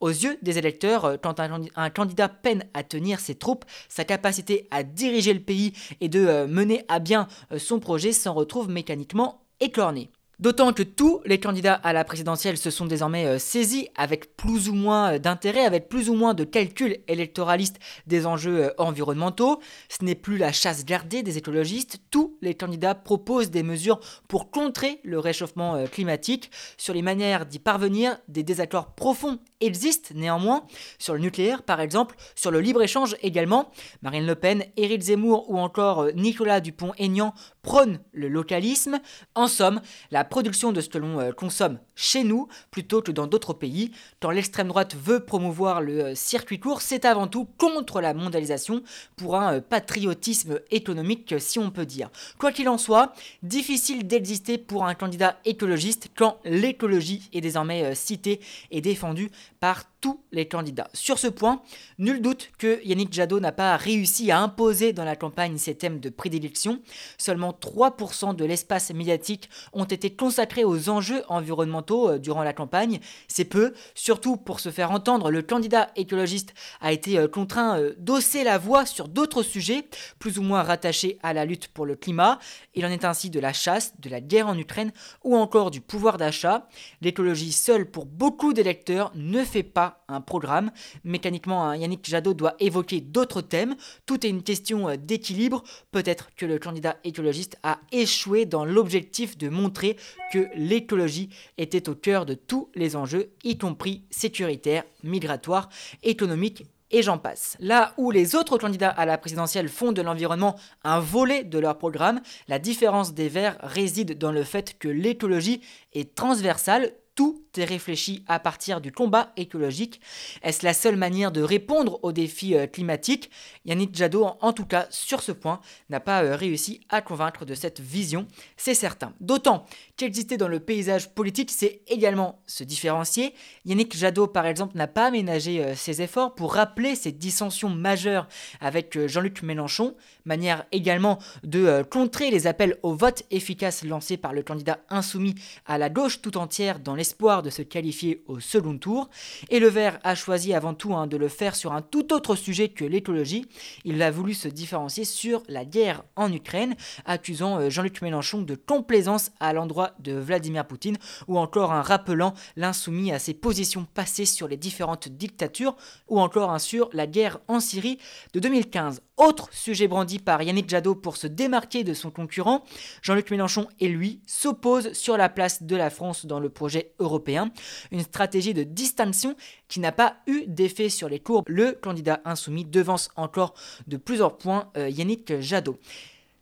Aux 0.00 0.10
yeux 0.10 0.36
des 0.42 0.58
électeurs, 0.58 1.06
euh, 1.06 1.16
quand 1.16 1.40
un, 1.40 1.88
candidat 1.88 2.28
peine 2.28 2.66
à 2.74 2.82
tenir 2.82 3.18
ses 3.18 3.34
troupes, 3.34 3.64
sa 3.88 4.04
capacité 4.04 4.68
à 4.70 4.82
diriger 4.82 5.32
le 5.32 5.40
pays 5.40 5.72
et 6.02 6.10
de 6.10 6.44
mener 6.44 6.84
à 6.88 6.98
bien 6.98 7.28
son 7.56 7.80
projet 7.80 8.12
s'en 8.12 8.34
retrouve 8.34 8.68
mécaniquement 8.68 9.46
écorné. 9.60 10.10
D'autant 10.40 10.72
que 10.72 10.82
tous 10.82 11.20
les 11.26 11.38
candidats 11.38 11.74
à 11.74 11.92
la 11.92 12.02
présidentielle 12.02 12.56
se 12.56 12.70
sont 12.70 12.86
désormais 12.86 13.26
euh, 13.26 13.38
saisis 13.38 13.90
avec 13.94 14.38
plus 14.38 14.70
ou 14.70 14.74
moins 14.74 15.12
euh, 15.12 15.18
d'intérêt, 15.18 15.66
avec 15.66 15.90
plus 15.90 16.08
ou 16.08 16.14
moins 16.14 16.32
de 16.32 16.44
calcul 16.44 16.96
électoraliste 17.08 17.78
des 18.06 18.24
enjeux 18.24 18.64
euh, 18.64 18.70
environnementaux. 18.78 19.60
Ce 19.90 20.02
n'est 20.02 20.14
plus 20.14 20.38
la 20.38 20.50
chasse 20.50 20.86
gardée 20.86 21.22
des 21.22 21.36
écologistes. 21.36 21.98
Tous 22.10 22.38
les 22.40 22.54
candidats 22.54 22.94
proposent 22.94 23.50
des 23.50 23.62
mesures 23.62 24.00
pour 24.28 24.50
contrer 24.50 25.00
le 25.04 25.18
réchauffement 25.18 25.84
climatique. 25.84 26.50
Sur 26.78 26.94
les 26.94 27.02
manières 27.02 27.44
d'y 27.44 27.58
parvenir, 27.58 28.16
des 28.28 28.42
désaccords 28.42 28.94
profonds 28.94 29.40
existent 29.60 30.14
néanmoins. 30.14 30.64
Sur 30.98 31.12
le 31.12 31.20
nucléaire, 31.20 31.62
par 31.62 31.80
exemple, 31.82 32.16
sur 32.34 32.50
le 32.50 32.60
libre-échange 32.60 33.14
également. 33.20 33.70
Marine 34.00 34.24
Le 34.24 34.34
Pen, 34.34 34.64
Éric 34.78 35.02
Zemmour 35.02 35.50
ou 35.50 35.58
encore 35.58 36.06
Nicolas 36.14 36.60
Dupont-Aignan 36.60 37.34
prônent 37.60 38.00
le 38.12 38.28
localisme. 38.28 39.00
En 39.34 39.46
somme, 39.46 39.82
la 40.10 40.24
production 40.30 40.72
de 40.72 40.80
ce 40.80 40.88
que 40.88 40.96
l'on 40.96 41.20
euh, 41.20 41.32
consomme 41.32 41.78
chez 41.94 42.24
nous 42.24 42.48
plutôt 42.70 43.02
que 43.02 43.12
dans 43.12 43.26
d'autres 43.26 43.52
pays. 43.52 43.90
Quand 44.20 44.30
l'extrême 44.30 44.68
droite 44.68 44.96
veut 44.96 45.20
promouvoir 45.20 45.82
le 45.82 46.04
euh, 46.04 46.14
circuit 46.14 46.58
court, 46.58 46.80
c'est 46.80 47.04
avant 47.04 47.26
tout 47.26 47.46
contre 47.58 48.00
la 48.00 48.14
mondialisation 48.14 48.82
pour 49.16 49.36
un 49.36 49.56
euh, 49.56 49.60
patriotisme 49.60 50.60
économique, 50.70 51.34
si 51.38 51.58
on 51.58 51.70
peut 51.70 51.84
dire. 51.84 52.08
Quoi 52.38 52.52
qu'il 52.52 52.68
en 52.68 52.78
soit, 52.78 53.12
difficile 53.42 54.06
d'exister 54.06 54.56
pour 54.56 54.86
un 54.86 54.94
candidat 54.94 55.36
écologiste 55.44 56.08
quand 56.16 56.38
l'écologie 56.44 57.28
est 57.32 57.40
désormais 57.40 57.94
citée 57.94 58.40
et 58.70 58.80
défendue 58.80 59.30
par 59.58 59.89
tous 60.00 60.20
les 60.32 60.48
candidats. 60.48 60.88
Sur 60.94 61.18
ce 61.18 61.26
point, 61.26 61.62
nul 61.98 62.22
doute 62.22 62.50
que 62.58 62.80
Yannick 62.84 63.12
Jadot 63.12 63.40
n'a 63.40 63.52
pas 63.52 63.76
réussi 63.76 64.30
à 64.30 64.40
imposer 64.40 64.92
dans 64.92 65.04
la 65.04 65.16
campagne 65.16 65.58
ses 65.58 65.74
thèmes 65.74 66.00
de 66.00 66.08
prédilection. 66.08 66.80
Seulement 67.18 67.52
3% 67.52 68.34
de 68.34 68.44
l'espace 68.44 68.90
médiatique 68.92 69.50
ont 69.72 69.84
été 69.84 70.10
consacrés 70.14 70.64
aux 70.64 70.88
enjeux 70.88 71.22
environnementaux 71.28 72.10
euh, 72.10 72.18
durant 72.18 72.42
la 72.42 72.52
campagne. 72.52 73.00
C'est 73.28 73.44
peu, 73.44 73.72
surtout 73.94 74.36
pour 74.36 74.60
se 74.60 74.70
faire 74.70 74.90
entendre, 74.90 75.30
le 75.30 75.42
candidat 75.42 75.90
écologiste 75.96 76.54
a 76.80 76.92
été 76.92 77.18
euh, 77.18 77.28
contraint 77.28 77.78
euh, 77.78 77.94
d'osser 77.98 78.44
la 78.44 78.58
voix 78.58 78.86
sur 78.86 79.08
d'autres 79.08 79.42
sujets, 79.42 79.84
plus 80.18 80.38
ou 80.38 80.42
moins 80.42 80.62
rattachés 80.62 81.18
à 81.22 81.32
la 81.32 81.44
lutte 81.44 81.68
pour 81.68 81.86
le 81.86 81.96
climat. 81.96 82.38
Il 82.74 82.86
en 82.86 82.90
est 82.90 83.04
ainsi 83.04 83.30
de 83.30 83.40
la 83.40 83.52
chasse, 83.52 83.94
de 84.00 84.08
la 84.08 84.20
guerre 84.20 84.48
en 84.48 84.56
Ukraine 84.56 84.92
ou 85.24 85.36
encore 85.36 85.70
du 85.70 85.80
pouvoir 85.80 86.16
d'achat. 86.16 86.68
L'écologie 87.00 87.52
seule 87.52 87.90
pour 87.90 88.06
beaucoup 88.06 88.52
d'électeurs 88.52 89.12
ne 89.14 89.44
fait 89.44 89.62
pas 89.62 89.89
un 90.08 90.20
programme. 90.20 90.70
Mécaniquement, 91.04 91.72
Yannick 91.72 92.08
Jadot 92.08 92.34
doit 92.34 92.54
évoquer 92.58 93.00
d'autres 93.00 93.42
thèmes. 93.42 93.76
Tout 94.06 94.26
est 94.26 94.30
une 94.30 94.42
question 94.42 94.88
euh, 94.88 94.96
d'équilibre. 94.96 95.62
Peut-être 95.90 96.30
que 96.36 96.46
le 96.46 96.58
candidat 96.58 96.96
écologiste 97.04 97.58
a 97.62 97.78
échoué 97.92 98.46
dans 98.46 98.64
l'objectif 98.64 99.38
de 99.38 99.48
montrer 99.48 99.96
que 100.32 100.48
l'écologie 100.54 101.30
était 101.58 101.88
au 101.88 101.94
cœur 101.94 102.26
de 102.26 102.34
tous 102.34 102.70
les 102.74 102.96
enjeux, 102.96 103.30
y 103.44 103.58
compris 103.58 104.04
sécuritaires, 104.10 104.84
migratoires, 105.02 105.68
économiques 106.02 106.64
et 106.90 107.02
j'en 107.02 107.18
passe. 107.18 107.56
Là 107.60 107.94
où 107.96 108.10
les 108.10 108.34
autres 108.34 108.58
candidats 108.58 108.90
à 108.90 109.06
la 109.06 109.18
présidentielle 109.18 109.68
font 109.68 109.92
de 109.92 110.02
l'environnement 110.02 110.56
un 110.84 111.00
volet 111.00 111.44
de 111.44 111.58
leur 111.58 111.78
programme, 111.78 112.20
la 112.48 112.58
différence 112.58 113.14
des 113.14 113.28
Verts 113.28 113.58
réside 113.60 114.18
dans 114.18 114.32
le 114.32 114.42
fait 114.42 114.76
que 114.78 114.88
l'écologie 114.88 115.60
est 115.92 116.14
transversale, 116.14 116.92
tout 117.20 117.44
est 117.58 117.64
réfléchi 117.64 118.24
à 118.28 118.38
partir 118.38 118.80
du 118.80 118.92
combat 118.92 119.32
écologique. 119.36 120.00
Est-ce 120.42 120.64
la 120.64 120.72
seule 120.72 120.96
manière 120.96 121.32
de 121.32 121.42
répondre 121.42 121.98
aux 122.02 122.12
défis 122.12 122.56
euh, 122.56 122.66
climatiques? 122.66 123.30
Yannick 123.66 123.94
Jadot, 123.94 124.38
en 124.40 124.54
tout 124.54 124.64
cas 124.64 124.86
sur 124.88 125.20
ce 125.20 125.32
point, 125.32 125.60
n'a 125.90 126.00
pas 126.00 126.22
euh, 126.22 126.34
réussi 126.34 126.80
à 126.88 127.02
convaincre 127.02 127.44
de 127.44 127.54
cette 127.54 127.80
vision, 127.80 128.26
c'est 128.56 128.72
certain. 128.72 129.12
D'autant 129.20 129.66
qu'exister 129.98 130.38
dans 130.38 130.48
le 130.48 130.60
paysage 130.60 131.10
politique, 131.10 131.50
c'est 131.50 131.82
également 131.88 132.40
se 132.46 132.64
différencier. 132.64 133.34
Yannick 133.66 133.94
Jadot, 133.94 134.28
par 134.28 134.46
exemple, 134.46 134.78
n'a 134.78 134.86
pas 134.86 135.08
aménagé 135.08 135.62
euh, 135.62 135.74
ses 135.74 136.00
efforts 136.00 136.34
pour 136.34 136.54
rappeler 136.54 136.94
ces 136.94 137.12
dissensions 137.12 137.68
majeures 137.68 138.28
avec 138.60 139.06
Jean-Luc 139.06 139.42
Mélenchon, 139.42 139.94
manière 140.24 140.64
également 140.72 141.18
de 141.42 141.82
contrer 141.82 142.30
les 142.30 142.46
appels 142.46 142.78
au 142.82 142.94
vote 142.94 143.24
efficace 143.30 143.84
lancés 143.84 144.16
par 144.16 144.32
le 144.32 144.42
candidat 144.42 144.78
insoumis 144.88 145.34
à 145.66 145.76
la 145.76 145.90
gauche 145.90 146.22
tout 146.22 146.38
entière 146.38 146.78
dans 146.78 146.94
de 147.42 147.50
se 147.50 147.62
qualifier 147.62 148.22
au 148.26 148.40
second 148.40 148.78
tour. 148.78 149.10
Et 149.50 149.60
le 149.60 149.68
Vert 149.68 149.98
a 150.04 150.14
choisi 150.14 150.54
avant 150.54 150.74
tout 150.74 150.94
hein, 150.94 151.06
de 151.06 151.16
le 151.16 151.28
faire 151.28 151.54
sur 151.54 151.72
un 151.72 151.82
tout 151.82 152.12
autre 152.12 152.34
sujet 152.34 152.68
que 152.68 152.84
l'écologie. 152.84 153.46
Il 153.84 154.00
a 154.02 154.10
voulu 154.10 154.34
se 154.34 154.48
différencier 154.48 155.04
sur 155.04 155.42
la 155.48 155.64
guerre 155.64 156.02
en 156.16 156.32
Ukraine, 156.32 156.74
accusant 157.04 157.58
euh, 157.58 157.70
Jean-Luc 157.70 158.00
Mélenchon 158.02 158.42
de 158.42 158.54
complaisance 158.54 159.30
à 159.40 159.52
l'endroit 159.52 159.92
de 159.98 160.12
Vladimir 160.12 160.66
Poutine, 160.66 160.96
ou 161.28 161.38
encore 161.38 161.70
en 161.70 161.82
rappelant 161.82 162.34
l'insoumis 162.56 163.12
à 163.12 163.18
ses 163.18 163.34
positions 163.34 163.86
passées 163.94 164.26
sur 164.26 164.48
les 164.48 164.56
différentes 164.56 165.08
dictatures, 165.08 165.76
ou 166.08 166.20
encore 166.20 166.60
sur 166.60 166.88
la 166.92 167.06
guerre 167.06 167.38
en 167.48 167.60
Syrie 167.60 167.98
de 168.32 168.40
2015. 168.40 169.02
Autre 169.20 169.50
sujet 169.52 169.86
brandi 169.86 170.18
par 170.18 170.42
Yannick 170.42 170.70
Jadot 170.70 170.94
pour 170.94 171.18
se 171.18 171.26
démarquer 171.26 171.84
de 171.84 171.92
son 171.92 172.10
concurrent, 172.10 172.64
Jean-Luc 173.02 173.30
Mélenchon 173.30 173.68
et 173.78 173.86
lui 173.86 174.22
s'opposent 174.26 174.94
sur 174.94 175.18
la 175.18 175.28
place 175.28 175.62
de 175.62 175.76
la 175.76 175.90
France 175.90 176.24
dans 176.24 176.40
le 176.40 176.48
projet 176.48 176.94
européen, 176.98 177.50
une 177.92 178.00
stratégie 178.00 178.54
de 178.54 178.62
distinction 178.62 179.36
qui 179.68 179.78
n'a 179.78 179.92
pas 179.92 180.16
eu 180.26 180.44
d'effet 180.46 180.88
sur 180.88 181.10
les 181.10 181.20
courbes. 181.20 181.50
Le 181.50 181.72
candidat 181.72 182.22
insoumis 182.24 182.64
devance 182.64 183.10
encore 183.14 183.52
de 183.86 183.98
plusieurs 183.98 184.38
points 184.38 184.70
euh, 184.78 184.88
Yannick 184.88 185.38
Jadot. 185.38 185.78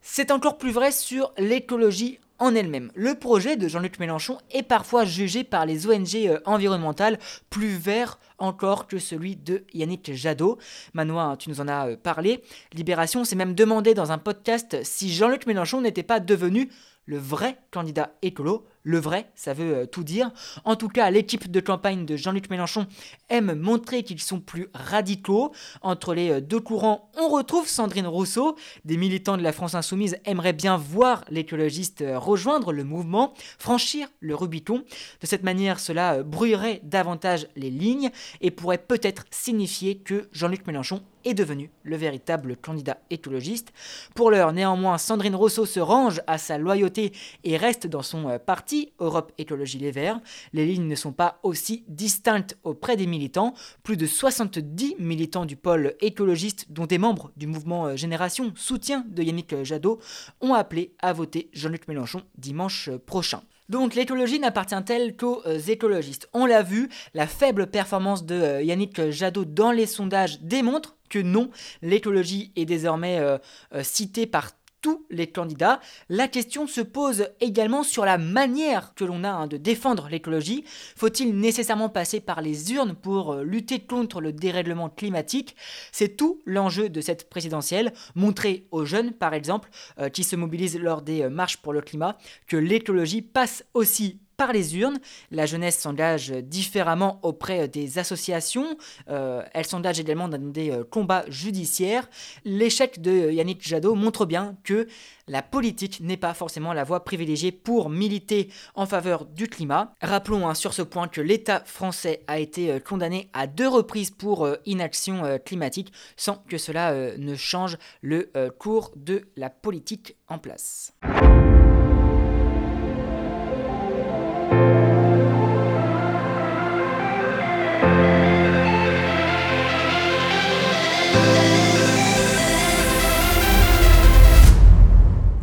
C'est 0.01 0.31
encore 0.31 0.57
plus 0.57 0.71
vrai 0.71 0.93
sur 0.93 1.33
l'écologie 1.37 2.21
en 2.39 2.55
elle-même. 2.55 2.91
Le 2.95 3.15
projet 3.15 3.57
de 3.57 3.69
Jean-Luc 3.69 3.99
Mélenchon 3.99 4.39
est 4.51 4.63
parfois 4.63 5.05
jugé 5.05 5.45
par 5.45 5.67
les 5.67 5.87
ONG 5.87 6.15
euh, 6.17 6.41
environnementales 6.45 7.19
plus 7.51 7.77
vert 7.77 8.19
encore 8.39 8.87
que 8.87 8.99
celui 8.99 9.37
de 9.37 9.65
Yannick 9.75 10.13
Jadot. 10.15 10.59
Manois, 10.95 11.37
tu 11.39 11.51
nous 11.51 11.61
en 11.61 11.69
as 11.69 11.89
euh, 11.89 11.97
parlé. 11.97 12.43
Libération 12.73 13.25
s'est 13.25 13.37
même 13.37 13.55
demandé 13.55 13.95
dans 13.95 14.13
un 14.13 14.19
podcast 14.19 14.77
si 14.83 15.13
Jean-Luc 15.13 15.47
Mélenchon 15.47 15.81
n'était 15.81 16.03
pas 16.03 16.21
devenu 16.21 16.71
le 17.07 17.19
vrai 17.19 17.59
candidat 17.71 18.13
écolo. 18.23 18.67
Le 18.89 18.99
vrai, 18.99 19.31
ça 19.35 19.53
veut 19.53 19.77
euh, 19.77 19.87
tout 19.87 20.03
dire. 20.03 20.31
En 20.65 20.75
tout 20.75 20.89
cas, 20.89 21.11
l'équipe 21.11 21.51
de 21.51 21.61
campagne 21.61 22.07
de 22.07 22.17
Jean-Luc 22.17 22.49
Mélenchon 22.49 22.87
aime 23.29 23.53
montrer 23.53 24.03
qu'ils 24.03 24.19
sont 24.19 24.41
plus 24.41 24.69
radicaux. 24.73 25.53
Entre 25.83 26.15
les 26.15 26.31
euh, 26.31 26.41
deux 26.41 26.59
courants, 26.59 27.11
on 27.21 27.29
retrouve 27.29 27.69
Sandrine 27.69 28.07
Rousseau. 28.07 28.57
Des 28.87 28.97
militants 28.97 29.37
de 29.37 29.43
la 29.43 29.53
France 29.53 29.75
insoumise 29.75 30.17
aimeraient 30.25 30.55
bien 30.55 30.79
voir 30.79 31.23
l'écologiste 31.29 32.01
euh, 32.01 32.19
rejoindre 32.19 32.73
le 32.73 32.83
mouvement, 32.83 33.35
franchir 33.59 34.09
le 34.21 34.35
Rubicon. 34.35 34.85
De 35.21 35.27
cette 35.27 35.43
manière, 35.43 35.81
cela 35.81 36.23
brouillerait 36.23 36.81
davantage 36.83 37.47
les 37.57 37.71
lignes 37.71 38.11
et 38.41 38.51
pourrait 38.51 38.79
peut-être 38.79 39.27
signifier 39.31 39.99
que 39.99 40.31
Jean-Luc 40.33 40.67
Mélenchon 40.67 41.03
est 41.29 41.35
devenu 41.35 41.71
le 41.83 41.97
véritable 41.97 42.57
candidat 42.57 42.99
écologiste. 43.11 43.73
Pour 44.15 44.31
l'heure, 44.31 44.53
néanmoins, 44.53 44.99
Sandrine 44.99 45.35
Rousseau 45.35 45.67
se 45.67 45.81
range 45.81 46.21
à 46.27 46.39
sa 46.39 46.59
loyauté 46.59 47.13
et 47.45 47.57
reste 47.57 47.87
dans 47.87 48.03
son 48.03 48.29
euh, 48.29 48.39
parti 48.39 48.93
Europe 48.99 49.33
Écologie 49.39 49.79
Les 49.79 49.91
Verts. 49.91 50.21
Les 50.53 50.67
lignes 50.67 50.89
ne 50.89 50.95
sont 50.95 51.13
pas 51.13 51.39
aussi 51.43 51.85
distinctes 51.89 52.57
auprès 52.65 52.97
des 52.97 53.07
militants. 53.07 53.55
Plus 53.83 53.97
de 53.97 54.07
70 54.07 54.97
militants 54.99 55.45
du 55.45 55.57
pôle 55.57 55.95
écologiste, 56.01 56.67
dont 56.71 56.87
des 56.87 56.99
membres 56.99 57.31
du 57.37 57.47
mouvement 57.47 57.87
euh, 57.87 57.97
Génération, 57.97 58.53
soutien 58.57 59.05
de 59.09 59.23
Yannick 59.23 59.65
Jadot, 59.65 59.99
ont 60.41 60.55
appelé 60.55 60.95
à 61.01 61.13
voter 61.13 61.51
Jean-Luc 61.53 61.89
Mélenchon 61.89 62.23
dimanche 62.37 62.89
euh, 62.89 62.99
prochain. 62.99 63.43
Donc 63.69 63.95
l'écologie 63.95 64.39
n'appartient-elle 64.41 65.15
qu'aux 65.15 65.43
écologistes 65.67 66.27
On 66.33 66.47
l'a 66.47 66.63
vu, 66.63 66.89
la 67.13 67.27
faible 67.27 67.67
performance 67.67 68.25
de 68.25 68.63
Yannick 68.63 69.11
Jadot 69.11 69.45
dans 69.45 69.73
les 69.73 69.85
sondages 69.85 70.41
démontre 70.41 70.97
que 71.09 71.19
non, 71.19 71.51
l'écologie 71.83 72.53
est 72.57 72.65
désormais 72.65 73.19
euh, 73.19 73.39
euh, 73.75 73.83
citée 73.83 74.27
par 74.27 74.53
tous 74.81 75.05
les 75.11 75.27
candidats. 75.27 75.81
La 76.09 76.29
question 76.29 76.69
se 76.69 76.81
pose 76.81 77.31
également 77.41 77.83
sur 77.83 78.05
la 78.05 78.17
manière 78.17 78.95
que 78.95 79.05
l'on 79.05 79.25
a 79.25 79.31
hein, 79.31 79.47
de 79.49 79.57
défendre 79.57 80.09
l'écologie. 80.09 80.65
Faut-il 80.95 81.37
nécessairement 81.37 81.89
passer 81.89 82.21
par 82.21 82.43
les 82.43 82.73
urnes 82.73 82.95
pour 82.95 83.33
euh, 83.33 83.43
lutter 83.43 83.81
contre 83.81 84.21
le 84.21 84.33
dérèglement 84.33 84.89
climatique? 84.89 85.57
C'est 85.91 86.17
tout 86.17 86.41
l'enjeu 86.47 86.91
de 86.91 87.01
cette 87.01 87.29
présidentielle. 87.29 87.93
Montrer 88.15 88.69
aux 88.71 88.85
jeunes, 88.85 89.13
par 89.13 89.35
exemple, 89.35 89.69
qui 90.13 90.23
se 90.23 90.37
mobilisent 90.37 90.79
lors 90.79 91.03
des 91.03 91.29
marches 91.29 91.57
pour 91.57 91.73
le 91.73 91.81
climat, 91.81 92.17
que 92.47 92.57
l'écologie 92.57 93.23
passe 93.23 93.65
aussi 93.75 94.21
par 94.39 94.53
les 94.53 94.79
urnes. 94.79 94.99
La 95.33 95.45
jeunesse 95.45 95.79
s'engage 95.79 96.31
différemment 96.31 97.19
auprès 97.23 97.69
des 97.69 97.99
associations. 97.99 98.79
Euh, 99.11 99.43
elle 99.53 99.67
s'engage 99.67 99.99
également 100.01 100.29
dans 100.29 100.39
des 100.39 100.71
euh, 100.71 100.85
combats 100.85 101.25
judiciaires. 101.29 102.09
L'échec 102.45 103.03
de 103.03 103.33
Yannick 103.33 103.67
Jadot 103.67 103.97
montre 103.97 104.27
bien 104.27 104.57
que 104.63 104.87
la 105.27 105.43
politique 105.43 106.01
n'est 106.01 106.17
pas 106.17 106.35
forcément 106.35 106.73
la 106.73 106.85
voie 106.85 107.05
privilégiée 107.05 107.51
pour 107.51 107.91
militer 107.91 108.49
en 108.77 108.87
faveur 108.87 109.27
du 109.27 109.49
climat. 109.49 109.93
Rappelons 110.01 110.49
hein, 110.49 110.55
sur 110.55 110.73
ce 110.73 110.83
point 110.83 111.09
que 111.09 111.21
l'État 111.21 111.65
français 111.67 112.23
a 112.29 112.39
été 112.39 112.71
euh, 112.71 112.79
condamné 112.79 113.29
à 113.33 113.49
deux 113.49 113.69
reprises 113.69 114.13
pour 114.13 114.49
inaction 114.67 115.39
climatique 115.45 115.93
sans 116.17 116.37
que 116.49 116.59
cela 116.59 117.17
ne 117.17 117.35
change 117.35 117.77
le 118.03 118.31
cours 118.59 118.93
de 118.95 119.29
la 119.37 119.51
politique 119.51 120.17
en 120.29 120.39
place. 120.39 120.93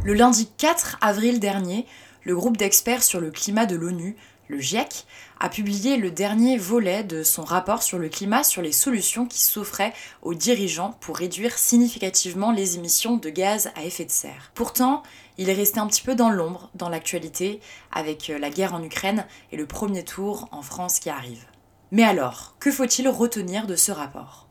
Le 0.06 0.14
lundi 0.14 0.48
4 0.60 1.00
avril 1.02 1.40
dernier, 1.40 1.88
le 2.26 2.36
groupe 2.36 2.58
d'experts 2.58 3.02
sur 3.02 3.20
le 3.20 3.32
climat 3.32 3.66
de 3.66 3.76
l'ONU, 3.76 4.16
le 4.50 4.60
GIEC, 4.60 5.08
a 5.40 5.50
publié 5.50 5.98
le 5.98 6.12
dernier 6.12 6.60
volet 6.60 7.04
de 7.04 7.24
son 7.24 7.44
rapport 7.44 7.82
sur 7.82 7.98
le 7.98 8.08
climat 8.08 8.44
sur 8.44 8.62
les 8.62 8.72
solutions 8.72 9.26
qui 9.26 9.42
s'offraient 9.42 9.96
aux 10.22 10.36
dirigeants 10.36 10.96
pour 11.02 11.18
réduire 11.18 11.58
significativement 11.58 12.52
les 12.52 12.76
émissions 12.76 13.18
de 13.18 13.30
gaz 13.32 13.72
à 13.74 13.84
effet 13.84 14.06
de 14.06 14.12
serre. 14.12 14.52
Pourtant, 14.54 15.02
il 15.40 15.50
est 15.50 15.56
resté 15.56 15.80
un 15.80 15.88
petit 15.88 16.04
peu 16.04 16.14
dans 16.14 16.30
l'ombre 16.30 16.70
dans 16.76 16.90
l'actualité 16.90 17.60
avec 17.92 18.28
la 18.28 18.52
guerre 18.52 18.76
en 18.76 18.84
Ukraine 18.84 19.26
et 19.52 19.58
le 19.58 19.66
premier 19.66 20.04
tour 20.04 20.48
en 20.52 20.62
France 20.62 21.00
qui 21.00 21.10
arrive. 21.10 21.46
Mais 21.90 22.04
alors, 22.04 22.58
que 22.60 22.72
faut-il 22.72 23.10
retenir 23.10 23.66
de 23.66 23.76
ce 23.76 23.92
rapport? 23.92 24.48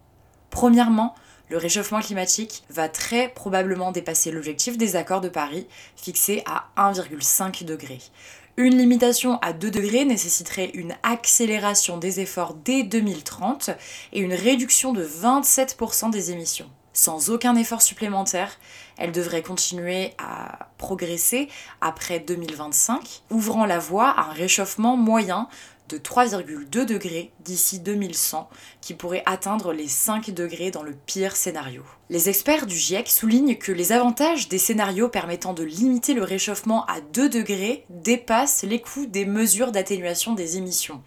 Premièrement, 0.51 1.15
le 1.55 1.59
réchauffement 1.59 2.01
climatique 2.01 2.65
va 2.69 2.89
très 2.89 3.29
probablement 3.29 3.93
dépasser 3.93 4.33
l'objectif 4.33 4.77
des 4.77 4.97
accords 4.97 5.21
de 5.21 5.29
Paris 5.29 5.69
fixé 5.95 6.43
à 6.47 6.67
1,5 6.77 7.65
degré. 7.65 8.01
Une 8.57 8.77
limitation 8.77 9.39
à 9.39 9.53
2 9.53 9.71
degrés 9.71 10.05
nécessiterait 10.05 10.73
une 10.75 10.97
accélération 11.05 11.97
des 11.97 12.19
efforts 12.19 12.55
dès 12.55 12.83
2030 12.83 13.71
et 14.13 14.19
une 14.19 14.35
réduction 14.35 14.93
de 14.93 15.05
27% 15.07 16.11
des 16.11 16.33
émissions. 16.33 16.69
Sans 16.93 17.31
aucun 17.31 17.55
effort 17.55 17.83
supplémentaire, 17.83 18.59
elle 18.99 19.13
devrait 19.13 19.43
continuer 19.43 20.13
à 20.19 20.71
progresser 20.79 21.49
après 21.81 22.19
2025, 22.19 23.23
ouvrant 23.31 23.65
la 23.65 23.79
voie 23.79 24.09
à 24.09 24.31
un 24.31 24.33
réchauffement 24.33 24.97
moyen 24.97 25.49
de 25.89 25.99
3,2 25.99 26.85
degrés 26.85 27.33
d'ici 27.41 27.81
2100, 27.81 28.49
qui 28.81 28.95
pourrait 28.95 29.23
atteindre 29.27 29.73
les 29.73 29.89
5 29.89 30.31
degrés 30.31 30.71
dans 30.71 30.83
le 30.83 30.95
pire 31.07 31.37
scénario. 31.37 31.83
Les 32.11 32.29
experts 32.29 32.67
du 32.67 32.77
GIEC 32.77 33.09
soulignent 33.09 33.57
que 33.57 33.73
les 33.73 33.93
avantages 33.93 34.49
des 34.49 34.59
scénarios 34.59 35.09
permettant 35.09 35.53
de 35.53 35.65
limiter 35.65 36.15
le 36.15 36.23
réchauffement 36.23 36.87
à 36.87 37.01
2 37.01 37.29
degrés 37.29 37.85
dépassent 37.91 38.63
les 38.63 38.81
coûts 38.81 39.07
des 39.07 39.27
mesures 39.27 39.73
d'atténuation 39.73 40.35
des 40.35 40.57
émissions. 40.57 41.03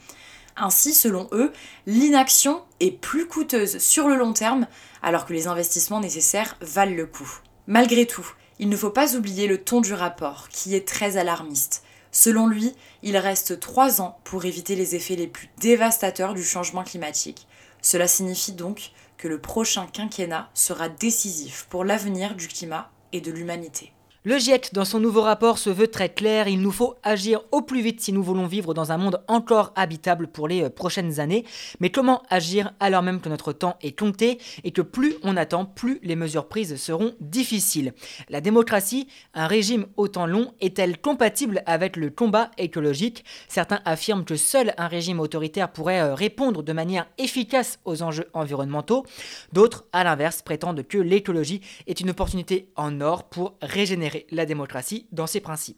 Ainsi, 0.56 0.94
selon 0.94 1.28
eux, 1.32 1.52
l'inaction 1.86 2.64
est 2.80 2.92
plus 2.92 3.28
coûteuse 3.28 3.78
sur 3.78 4.08
le 4.08 4.16
long 4.16 4.34
terme 4.34 4.68
alors 5.04 5.26
que 5.26 5.34
les 5.34 5.48
investissements 5.48 6.00
nécessaires 6.00 6.58
valent 6.62 6.96
le 6.96 7.06
coup. 7.06 7.40
Malgré 7.68 8.06
tout, 8.06 8.28
il 8.60 8.70
ne 8.70 8.78
faut 8.78 8.90
pas 8.90 9.16
oublier 9.16 9.48
le 9.48 9.60
ton 9.60 9.82
du 9.82 9.94
rapport, 9.94 10.50
qui 10.50 10.74
est 10.74 10.88
très 10.88 11.18
alarmiste. 11.18 11.84
Selon 12.18 12.48
lui, 12.48 12.74
il 13.04 13.16
reste 13.16 13.60
trois 13.60 14.02
ans 14.02 14.18
pour 14.24 14.46
éviter 14.46 14.76
les 14.76 14.96
effets 14.96 15.16
les 15.16 15.28
plus 15.28 15.50
dévastateurs 15.60 16.34
du 16.34 16.44
changement 16.44 16.84
climatique. 16.84 17.46
Cela 17.84 18.08
signifie 18.08 18.54
donc 18.54 18.90
que 19.20 19.28
le 19.28 19.40
prochain 19.40 19.86
quinquennat 19.86 20.50
sera 20.56 20.90
décisif 20.90 21.68
pour 21.70 21.86
l'avenir 21.86 22.34
du 22.34 22.48
climat 22.48 22.90
et 23.14 23.22
de 23.22 23.32
l'humanité. 23.32 23.94
Le 24.28 24.40
GIEC, 24.40 24.74
dans 24.74 24.84
son 24.84 25.00
nouveau 25.00 25.22
rapport, 25.22 25.58
se 25.58 25.70
veut 25.70 25.88
très 25.88 26.10
clair. 26.10 26.50
Il 26.50 26.60
nous 26.60 26.74
faut 26.74 26.96
agir 27.02 27.40
au 27.54 27.62
plus 27.62 27.80
vite 27.80 28.02
si 28.02 28.12
nous 28.12 28.22
voulons 28.22 28.46
vivre 28.46 28.74
dans 28.74 28.92
un 28.92 28.98
monde 28.98 29.24
encore 29.30 29.72
habitable 29.78 30.28
pour 30.28 30.50
les 30.50 30.64
euh, 30.64 30.70
prochaines 30.70 31.22
années. 31.22 31.46
Mais 31.80 31.92
comment 31.92 32.22
agir 32.30 32.74
alors 32.82 33.04
même 33.04 33.22
que 33.22 33.30
notre 33.30 33.54
temps 33.54 33.78
est 33.82 33.98
compté 33.98 34.38
et 34.66 34.72
que 34.72 34.82
plus 34.82 35.16
on 35.24 35.38
attend, 35.38 35.64
plus 35.64 36.02
les 36.04 36.18
mesures 36.18 36.50
prises 36.50 36.76
seront 36.76 37.16
difficiles? 37.22 37.94
La 38.28 38.42
démocratie, 38.42 39.08
un 39.34 39.48
régime 39.48 39.86
autant 39.96 40.26
long, 40.26 40.54
est-elle 40.60 41.00
compatible 41.00 41.64
avec 41.66 41.96
le 41.96 42.10
combat 42.10 42.52
écologique? 42.58 43.24
Certains 43.48 43.80
affirment 43.86 44.26
que 44.26 44.36
seul 44.36 44.74
un 44.78 44.90
régime 44.90 45.22
autoritaire 45.22 45.72
pourrait 45.72 46.02
euh, 46.02 46.16
répondre 46.16 46.64
de 46.64 46.74
manière 46.74 47.08
efficace 47.18 47.80
aux 47.86 48.04
enjeux 48.04 48.28
environnementaux. 48.34 49.06
D'autres, 49.54 49.86
à 49.94 50.04
l'inverse, 50.04 50.42
prétendent 50.42 50.86
que 50.86 50.98
l'écologie 50.98 51.62
est 51.88 52.02
une 52.02 52.10
opportunité 52.10 52.68
en 52.76 53.00
or 53.00 53.24
pour 53.24 53.54
régénérer 53.62 54.17
la 54.32 54.46
démocratie 54.46 55.08
dans 55.12 55.28
ses 55.28 55.40
principes. 55.40 55.78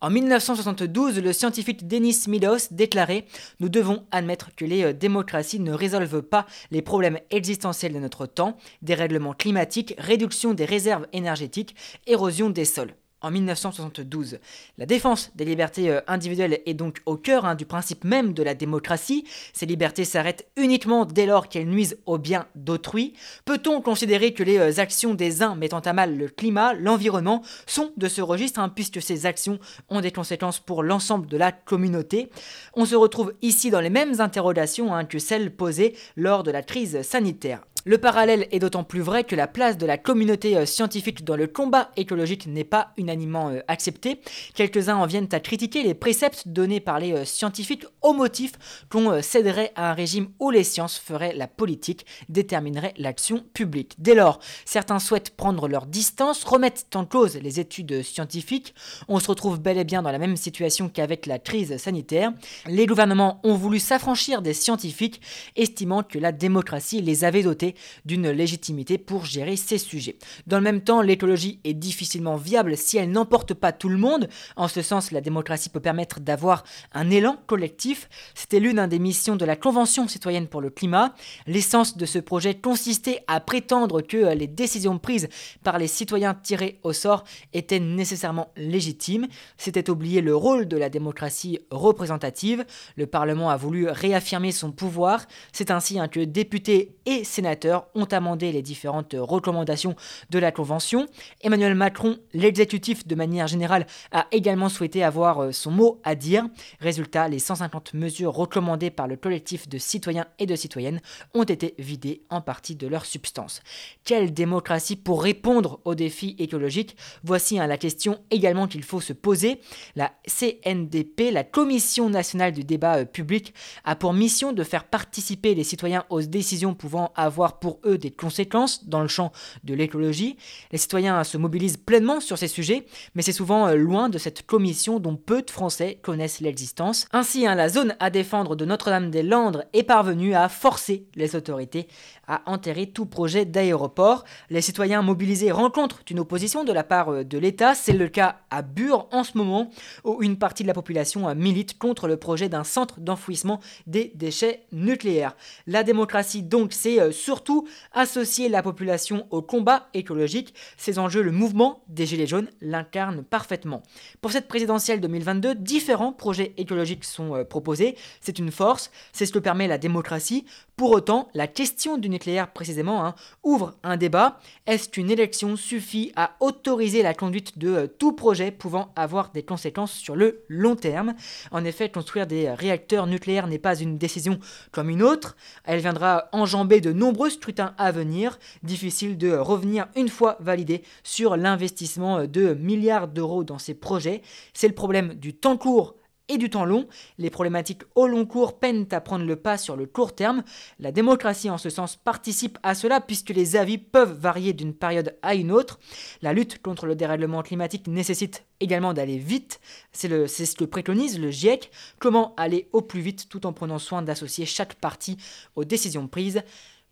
En 0.00 0.10
1972, 0.10 1.20
le 1.20 1.32
scientifique 1.32 1.86
Denis 1.86 2.24
Meadows 2.26 2.58
déclarait 2.70 3.26
Nous 3.60 3.68
devons 3.68 4.06
admettre 4.10 4.54
que 4.56 4.64
les 4.64 4.84
euh, 4.84 4.92
démocraties 4.92 5.60
ne 5.60 5.72
résolvent 5.72 6.22
pas 6.22 6.46
les 6.70 6.82
problèmes 6.82 7.20
existentiels 7.30 7.92
de 7.92 7.98
notre 8.00 8.26
temps, 8.26 8.56
dérèglement 8.82 9.32
climatique, 9.32 9.94
réduction 9.98 10.54
des 10.54 10.64
réserves 10.64 11.06
énergétiques, 11.12 11.76
érosion 12.06 12.50
des 12.50 12.64
sols 12.64 12.94
en 13.20 13.30
1972. 13.30 14.38
La 14.78 14.86
défense 14.86 15.30
des 15.34 15.44
libertés 15.44 15.90
euh, 15.90 16.00
individuelles 16.06 16.60
est 16.66 16.74
donc 16.74 17.00
au 17.06 17.16
cœur 17.16 17.44
hein, 17.44 17.54
du 17.54 17.64
principe 17.64 18.04
même 18.04 18.32
de 18.32 18.42
la 18.42 18.54
démocratie. 18.54 19.24
Ces 19.52 19.66
libertés 19.66 20.04
s'arrêtent 20.04 20.46
uniquement 20.56 21.04
dès 21.04 21.26
lors 21.26 21.48
qu'elles 21.48 21.68
nuisent 21.68 21.98
au 22.06 22.18
bien 22.18 22.46
d'autrui. 22.54 23.14
Peut-on 23.44 23.80
considérer 23.80 24.34
que 24.34 24.42
les 24.42 24.58
euh, 24.58 24.80
actions 24.80 25.14
des 25.14 25.42
uns 25.42 25.54
mettant 25.54 25.80
à 25.80 25.92
mal 25.92 26.16
le 26.16 26.28
climat, 26.28 26.74
l'environnement, 26.74 27.42
sont 27.66 27.92
de 27.96 28.08
ce 28.08 28.20
registre, 28.20 28.60
hein, 28.60 28.68
puisque 28.68 29.00
ces 29.00 29.26
actions 29.26 29.58
ont 29.88 30.00
des 30.00 30.12
conséquences 30.12 30.60
pour 30.60 30.82
l'ensemble 30.82 31.26
de 31.26 31.36
la 31.36 31.52
communauté? 31.52 32.30
On 32.74 32.84
se 32.84 32.94
retrouve 32.94 33.34
ici 33.42 33.70
dans 33.70 33.80
les 33.80 33.90
mêmes 33.90 34.20
interrogations 34.20 34.94
hein, 34.94 35.04
que 35.04 35.18
celles 35.18 35.54
posées 35.54 35.96
lors 36.16 36.42
de 36.42 36.50
la 36.50 36.62
crise 36.62 37.02
sanitaire. 37.02 37.62
Le 37.88 37.98
parallèle 37.98 38.48
est 38.50 38.58
d'autant 38.58 38.82
plus 38.82 39.00
vrai 39.00 39.22
que 39.22 39.36
la 39.36 39.46
place 39.46 39.78
de 39.78 39.86
la 39.86 39.96
communauté 39.96 40.56
euh, 40.56 40.66
scientifique 40.66 41.22
dans 41.22 41.36
le 41.36 41.46
combat 41.46 41.92
écologique 41.96 42.48
n'est 42.48 42.64
pas 42.64 42.88
unanimement 42.96 43.50
euh, 43.50 43.60
acceptée. 43.68 44.20
Quelques-uns 44.56 44.96
en 44.96 45.06
viennent 45.06 45.28
à 45.30 45.38
critiquer 45.38 45.84
les 45.84 45.94
préceptes 45.94 46.48
donnés 46.48 46.80
par 46.80 46.98
les 46.98 47.12
euh, 47.12 47.24
scientifiques 47.24 47.86
au 48.02 48.12
motif 48.12 48.54
qu'on 48.90 49.22
céderait 49.22 49.70
à 49.76 49.92
un 49.92 49.94
régime 49.94 50.30
où 50.40 50.50
les 50.50 50.64
sciences 50.64 50.98
feraient 50.98 51.32
la 51.36 51.46
politique, 51.46 52.06
détermineraient 52.28 52.92
l'action 52.96 53.44
publique. 53.54 53.94
Dès 53.98 54.16
lors, 54.16 54.40
certains 54.64 54.98
souhaitent 54.98 55.36
prendre 55.36 55.68
leur 55.68 55.86
distance, 55.86 56.42
remettent 56.42 56.88
en 56.96 57.04
cause 57.04 57.36
les 57.36 57.60
études 57.60 58.02
scientifiques. 58.02 58.74
On 59.06 59.20
se 59.20 59.28
retrouve 59.28 59.60
bel 59.60 59.78
et 59.78 59.84
bien 59.84 60.02
dans 60.02 60.10
la 60.10 60.18
même 60.18 60.34
situation 60.34 60.88
qu'avec 60.88 61.24
la 61.24 61.38
crise 61.38 61.76
sanitaire. 61.76 62.32
Les 62.66 62.86
gouvernements 62.86 63.38
ont 63.44 63.54
voulu 63.54 63.78
s'affranchir 63.78 64.42
des 64.42 64.54
scientifiques, 64.54 65.20
estimant 65.54 66.02
que 66.02 66.18
la 66.18 66.32
démocratie 66.32 67.00
les 67.00 67.22
avait 67.22 67.44
dotés 67.44 67.75
d'une 68.04 68.30
légitimité 68.30 68.98
pour 68.98 69.24
gérer 69.24 69.56
ces 69.56 69.78
sujets. 69.78 70.16
Dans 70.46 70.58
le 70.58 70.64
même 70.64 70.80
temps, 70.80 71.02
l'écologie 71.02 71.60
est 71.64 71.74
difficilement 71.74 72.36
viable 72.36 72.76
si 72.76 72.98
elle 72.98 73.10
n'emporte 73.10 73.54
pas 73.54 73.72
tout 73.72 73.88
le 73.88 73.96
monde. 73.96 74.28
En 74.56 74.68
ce 74.68 74.82
sens, 74.82 75.10
la 75.10 75.20
démocratie 75.20 75.68
peut 75.68 75.80
permettre 75.80 76.20
d'avoir 76.20 76.64
un 76.92 77.10
élan 77.10 77.36
collectif. 77.46 78.08
C'était 78.34 78.60
l'une 78.60 78.86
des 78.86 78.98
missions 78.98 79.36
de 79.36 79.44
la 79.44 79.56
Convention 79.56 80.08
citoyenne 80.08 80.46
pour 80.46 80.60
le 80.60 80.70
climat. 80.70 81.14
L'essence 81.46 81.96
de 81.96 82.06
ce 82.06 82.18
projet 82.18 82.54
consistait 82.54 83.24
à 83.26 83.40
prétendre 83.40 84.02
que 84.02 84.34
les 84.34 84.46
décisions 84.46 84.98
prises 84.98 85.28
par 85.62 85.78
les 85.78 85.86
citoyens 85.86 86.34
tirés 86.34 86.78
au 86.82 86.92
sort 86.92 87.24
étaient 87.52 87.80
nécessairement 87.80 88.52
légitimes. 88.56 89.26
C'était 89.56 89.90
oublier 89.90 90.20
le 90.20 90.36
rôle 90.36 90.68
de 90.68 90.76
la 90.76 90.88
démocratie 90.88 91.58
représentative. 91.70 92.64
Le 92.96 93.06
Parlement 93.06 93.50
a 93.50 93.56
voulu 93.56 93.88
réaffirmer 93.88 94.52
son 94.52 94.72
pouvoir. 94.72 95.26
C'est 95.52 95.70
ainsi 95.70 95.96
que 96.10 96.20
députés 96.20 96.96
et 97.06 97.24
sénateurs 97.24 97.65
ont 97.94 98.04
amendé 98.04 98.52
les 98.52 98.62
différentes 98.62 99.14
recommandations 99.18 99.96
de 100.30 100.38
la 100.38 100.52
Convention. 100.52 101.06
Emmanuel 101.42 101.74
Macron, 101.74 102.18
l'exécutif 102.32 103.06
de 103.06 103.14
manière 103.14 103.46
générale, 103.46 103.86
a 104.12 104.26
également 104.32 104.68
souhaité 104.68 105.02
avoir 105.02 105.40
euh, 105.40 105.52
son 105.52 105.70
mot 105.70 106.00
à 106.04 106.14
dire. 106.14 106.46
Résultat, 106.80 107.28
les 107.28 107.38
150 107.38 107.94
mesures 107.94 108.32
recommandées 108.32 108.90
par 108.90 109.06
le 109.06 109.16
collectif 109.16 109.68
de 109.68 109.78
citoyens 109.78 110.26
et 110.38 110.46
de 110.46 110.56
citoyennes 110.56 111.00
ont 111.34 111.44
été 111.44 111.74
vidées 111.78 112.22
en 112.30 112.40
partie 112.40 112.74
de 112.74 112.86
leur 112.86 113.04
substance. 113.04 113.62
Quelle 114.04 114.32
démocratie 114.32 114.96
pour 114.96 115.22
répondre 115.22 115.80
aux 115.84 115.94
défis 115.94 116.36
écologiques? 116.38 116.96
Voici 117.24 117.58
hein, 117.58 117.66
la 117.66 117.78
question 117.78 118.18
également 118.30 118.66
qu'il 118.66 118.82
faut 118.82 119.00
se 119.00 119.12
poser. 119.12 119.60
La 119.94 120.12
CNDP, 120.26 121.30
la 121.32 121.44
Commission 121.44 122.10
nationale 122.10 122.52
du 122.52 122.64
débat 122.64 122.98
euh, 122.98 123.04
public, 123.04 123.54
a 123.84 123.96
pour 123.96 124.12
mission 124.12 124.52
de 124.52 124.64
faire 124.64 124.84
participer 124.84 125.54
les 125.54 125.64
citoyens 125.64 126.04
aux 126.10 126.22
décisions 126.22 126.74
pouvant 126.74 127.12
avoir 127.14 127.55
pour 127.60 127.80
eux 127.84 127.98
des 127.98 128.10
conséquences 128.10 128.86
dans 128.86 129.02
le 129.02 129.08
champ 129.08 129.32
de 129.64 129.74
l'écologie. 129.74 130.36
Les 130.72 130.78
citoyens 130.78 131.22
se 131.24 131.36
mobilisent 131.36 131.76
pleinement 131.76 132.20
sur 132.20 132.38
ces 132.38 132.48
sujets, 132.48 132.86
mais 133.14 133.22
c'est 133.22 133.32
souvent 133.32 133.68
euh, 133.68 133.76
loin 133.76 134.08
de 134.08 134.18
cette 134.18 134.46
commission 134.46 135.00
dont 135.00 135.16
peu 135.16 135.42
de 135.42 135.50
Français 135.50 135.98
connaissent 136.02 136.40
l'existence. 136.40 137.06
Ainsi, 137.12 137.46
hein, 137.46 137.54
la 137.54 137.68
zone 137.68 137.96
à 138.00 138.10
défendre 138.10 138.56
de 138.56 138.64
Notre-Dame-des-Landes 138.64 139.66
est 139.72 139.82
parvenue 139.82 140.34
à 140.34 140.48
forcer 140.48 141.06
les 141.14 141.36
autorités 141.36 141.88
à 142.28 142.42
enterrer 142.46 142.86
tout 142.86 143.06
projet 143.06 143.44
d'aéroport. 143.44 144.24
Les 144.50 144.60
citoyens 144.60 145.02
mobilisés 145.02 145.50
rencontrent 145.50 146.02
une 146.10 146.20
opposition 146.20 146.64
de 146.64 146.72
la 146.72 146.84
part 146.84 147.10
euh, 147.10 147.24
de 147.24 147.38
l'État. 147.38 147.74
C'est 147.74 147.92
le 147.92 148.08
cas 148.08 148.40
à 148.50 148.62
Bure 148.62 149.08
en 149.12 149.24
ce 149.24 149.36
moment, 149.36 149.70
où 150.04 150.22
une 150.22 150.38
partie 150.38 150.62
de 150.62 150.68
la 150.68 150.74
population 150.74 151.28
euh, 151.28 151.34
milite 151.34 151.78
contre 151.78 152.08
le 152.08 152.16
projet 152.16 152.48
d'un 152.48 152.64
centre 152.64 153.00
d'enfouissement 153.00 153.60
des 153.86 154.12
déchets 154.14 154.64
nucléaires. 154.72 155.36
La 155.66 155.82
démocratie, 155.82 156.42
donc, 156.42 156.72
c'est 156.72 157.12
surtout 157.12 157.66
associer 157.92 158.48
la 158.48 158.62
population 158.62 159.26
au 159.30 159.42
combat 159.42 159.88
écologique. 159.94 160.54
Ces 160.76 160.98
enjeux, 160.98 161.22
le 161.22 161.32
mouvement 161.32 161.82
des 161.88 162.06
Gilets 162.06 162.26
jaunes 162.26 162.48
l'incarne 162.60 163.22
parfaitement. 163.22 163.82
Pour 164.20 164.32
cette 164.32 164.48
présidentielle 164.48 165.00
2022, 165.00 165.54
différents 165.54 166.12
projets 166.12 166.54
écologiques 166.56 167.04
sont 167.04 167.34
euh, 167.34 167.44
proposés. 167.44 167.96
C'est 168.20 168.38
une 168.38 168.50
force, 168.50 168.90
c'est 169.12 169.26
ce 169.26 169.32
que 169.32 169.38
permet 169.38 169.68
la 169.68 169.78
démocratie. 169.78 170.44
Pour 170.76 170.90
autant, 170.90 171.28
la 171.34 171.46
question 171.46 171.98
du 171.98 172.08
nucléaire 172.16 172.50
précisément 172.50 173.04
hein, 173.04 173.14
ouvre 173.42 173.74
un 173.82 173.98
débat. 173.98 174.40
Est-ce 174.66 174.88
qu'une 174.88 175.10
élection 175.10 175.54
suffit 175.56 176.12
à 176.16 176.36
autoriser 176.40 177.02
la 177.02 177.12
conduite 177.12 177.58
de 177.58 177.68
euh, 177.68 177.86
tout 177.86 178.12
projet 178.12 178.50
pouvant 178.50 178.90
avoir 178.96 179.32
des 179.32 179.42
conséquences 179.42 179.92
sur 179.92 180.16
le 180.16 180.42
long 180.48 180.76
terme? 180.76 181.14
En 181.50 181.62
effet, 181.64 181.90
construire 181.90 182.26
des 182.26 182.50
réacteurs 182.50 183.06
nucléaires 183.06 183.48
n'est 183.48 183.58
pas 183.58 183.78
une 183.78 183.98
décision 183.98 184.38
comme 184.72 184.88
une 184.88 185.02
autre. 185.02 185.36
Elle 185.64 185.80
viendra 185.80 186.28
enjamber 186.32 186.80
de 186.80 186.92
nombreux 186.92 187.28
scrutin 187.28 187.74
à 187.76 187.92
venir. 187.92 188.38
Difficile 188.62 189.18
de 189.18 189.32
revenir 189.36 189.88
une 189.94 190.08
fois 190.08 190.38
validé 190.40 190.82
sur 191.02 191.36
l'investissement 191.36 192.24
de 192.24 192.54
milliards 192.54 193.08
d'euros 193.08 193.44
dans 193.44 193.58
ces 193.58 193.74
projets. 193.74 194.22
C'est 194.54 194.68
le 194.68 194.74
problème 194.74 195.14
du 195.14 195.34
temps 195.34 195.58
court 195.58 195.96
et 196.28 196.38
du 196.38 196.50
temps 196.50 196.64
long. 196.64 196.86
Les 197.18 197.30
problématiques 197.30 197.82
au 197.94 198.06
long 198.06 198.26
cours 198.26 198.58
peinent 198.58 198.88
à 198.90 199.00
prendre 199.00 199.24
le 199.24 199.36
pas 199.36 199.58
sur 199.58 199.76
le 199.76 199.86
court 199.86 200.14
terme. 200.14 200.42
La 200.78 200.92
démocratie 200.92 201.50
en 201.50 201.58
ce 201.58 201.70
sens 201.70 201.96
participe 201.96 202.58
à 202.62 202.74
cela 202.74 203.00
puisque 203.00 203.30
les 203.30 203.56
avis 203.56 203.78
peuvent 203.78 204.18
varier 204.18 204.52
d'une 204.52 204.74
période 204.74 205.16
à 205.22 205.34
une 205.34 205.52
autre. 205.52 205.78
La 206.22 206.32
lutte 206.32 206.60
contre 206.62 206.86
le 206.86 206.94
dérèglement 206.96 207.42
climatique 207.42 207.86
nécessite 207.86 208.44
également 208.60 208.94
d'aller 208.94 209.18
vite. 209.18 209.60
C'est 209.92 210.26
ce 210.26 210.56
que 210.56 210.64
préconise 210.64 211.18
le 211.18 211.30
GIEC. 211.30 211.70
Comment 211.98 212.34
aller 212.36 212.68
au 212.72 212.82
plus 212.82 213.00
vite 213.00 213.28
tout 213.28 213.46
en 213.46 213.52
prenant 213.52 213.78
soin 213.78 214.02
d'associer 214.02 214.46
chaque 214.46 214.74
partie 214.74 215.16
aux 215.54 215.64
décisions 215.64 216.08
prises? 216.08 216.42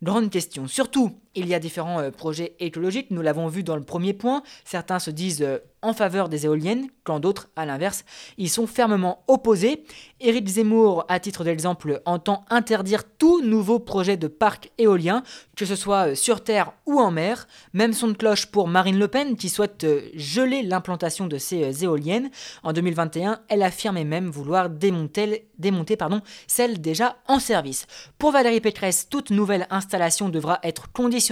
Grande 0.03 0.29
question. 0.29 0.67
Surtout, 0.67 1.19
Il 1.37 1.49
y 1.49 1.53
a 1.53 1.59
différents 1.59 1.99
euh, 1.99 2.11
projets 2.11 2.55
écologiques, 2.59 3.11
nous 3.11 3.21
l'avons 3.21 3.47
vu 3.47 3.61
dans 3.61 3.75
le 3.75 3.83
premier 3.83 4.13
point. 4.13 4.41
Certains 4.63 4.99
se 4.99 5.11
disent 5.11 5.41
euh, 5.41 5.57
en 5.81 5.93
faveur 5.93 6.29
des 6.29 6.45
éoliennes, 6.45 6.87
quand 7.03 7.19
d'autres, 7.19 7.49
à 7.57 7.65
l'inverse, 7.65 8.05
y 8.37 8.47
sont 8.47 8.67
fermement 8.67 9.23
opposés. 9.27 9.83
Éric 10.21 10.47
Zemmour, 10.47 11.05
à 11.09 11.19
titre 11.19 11.43
d'exemple, 11.43 12.01
entend 12.05 12.45
interdire 12.49 13.03
tout 13.03 13.41
nouveau 13.43 13.79
projet 13.79 14.15
de 14.15 14.27
parc 14.27 14.71
éolien, 14.77 15.23
que 15.57 15.65
ce 15.65 15.75
soit 15.75 16.11
euh, 16.11 16.15
sur 16.15 16.41
terre 16.41 16.71
ou 16.85 17.01
en 17.01 17.11
mer. 17.11 17.49
Même 17.73 17.91
son 17.91 18.07
de 18.07 18.13
cloche 18.13 18.45
pour 18.45 18.69
Marine 18.69 18.97
Le 18.97 19.09
Pen, 19.09 19.35
qui 19.35 19.49
souhaite 19.49 19.85
geler 20.15 20.63
l'implantation 20.63 21.27
de 21.27 21.37
ces 21.37 21.83
éoliennes. 21.83 22.29
En 22.63 22.71
2021, 22.71 23.41
elle 23.49 23.61
affirmait 23.61 24.05
même 24.05 24.29
vouloir 24.29 24.69
démonter, 24.69 25.49
celles 26.47 26.79
déjà 26.79 27.17
en 27.27 27.39
service. 27.39 27.87
Pour 28.17 28.31
Valérie 28.31 28.61
Pécresse, 28.61 29.09
toute 29.09 29.31
nouvelle 29.31 29.67
installation 29.69 30.29
devra 30.29 30.59
être 30.63 30.91
conditionnée 30.93 31.24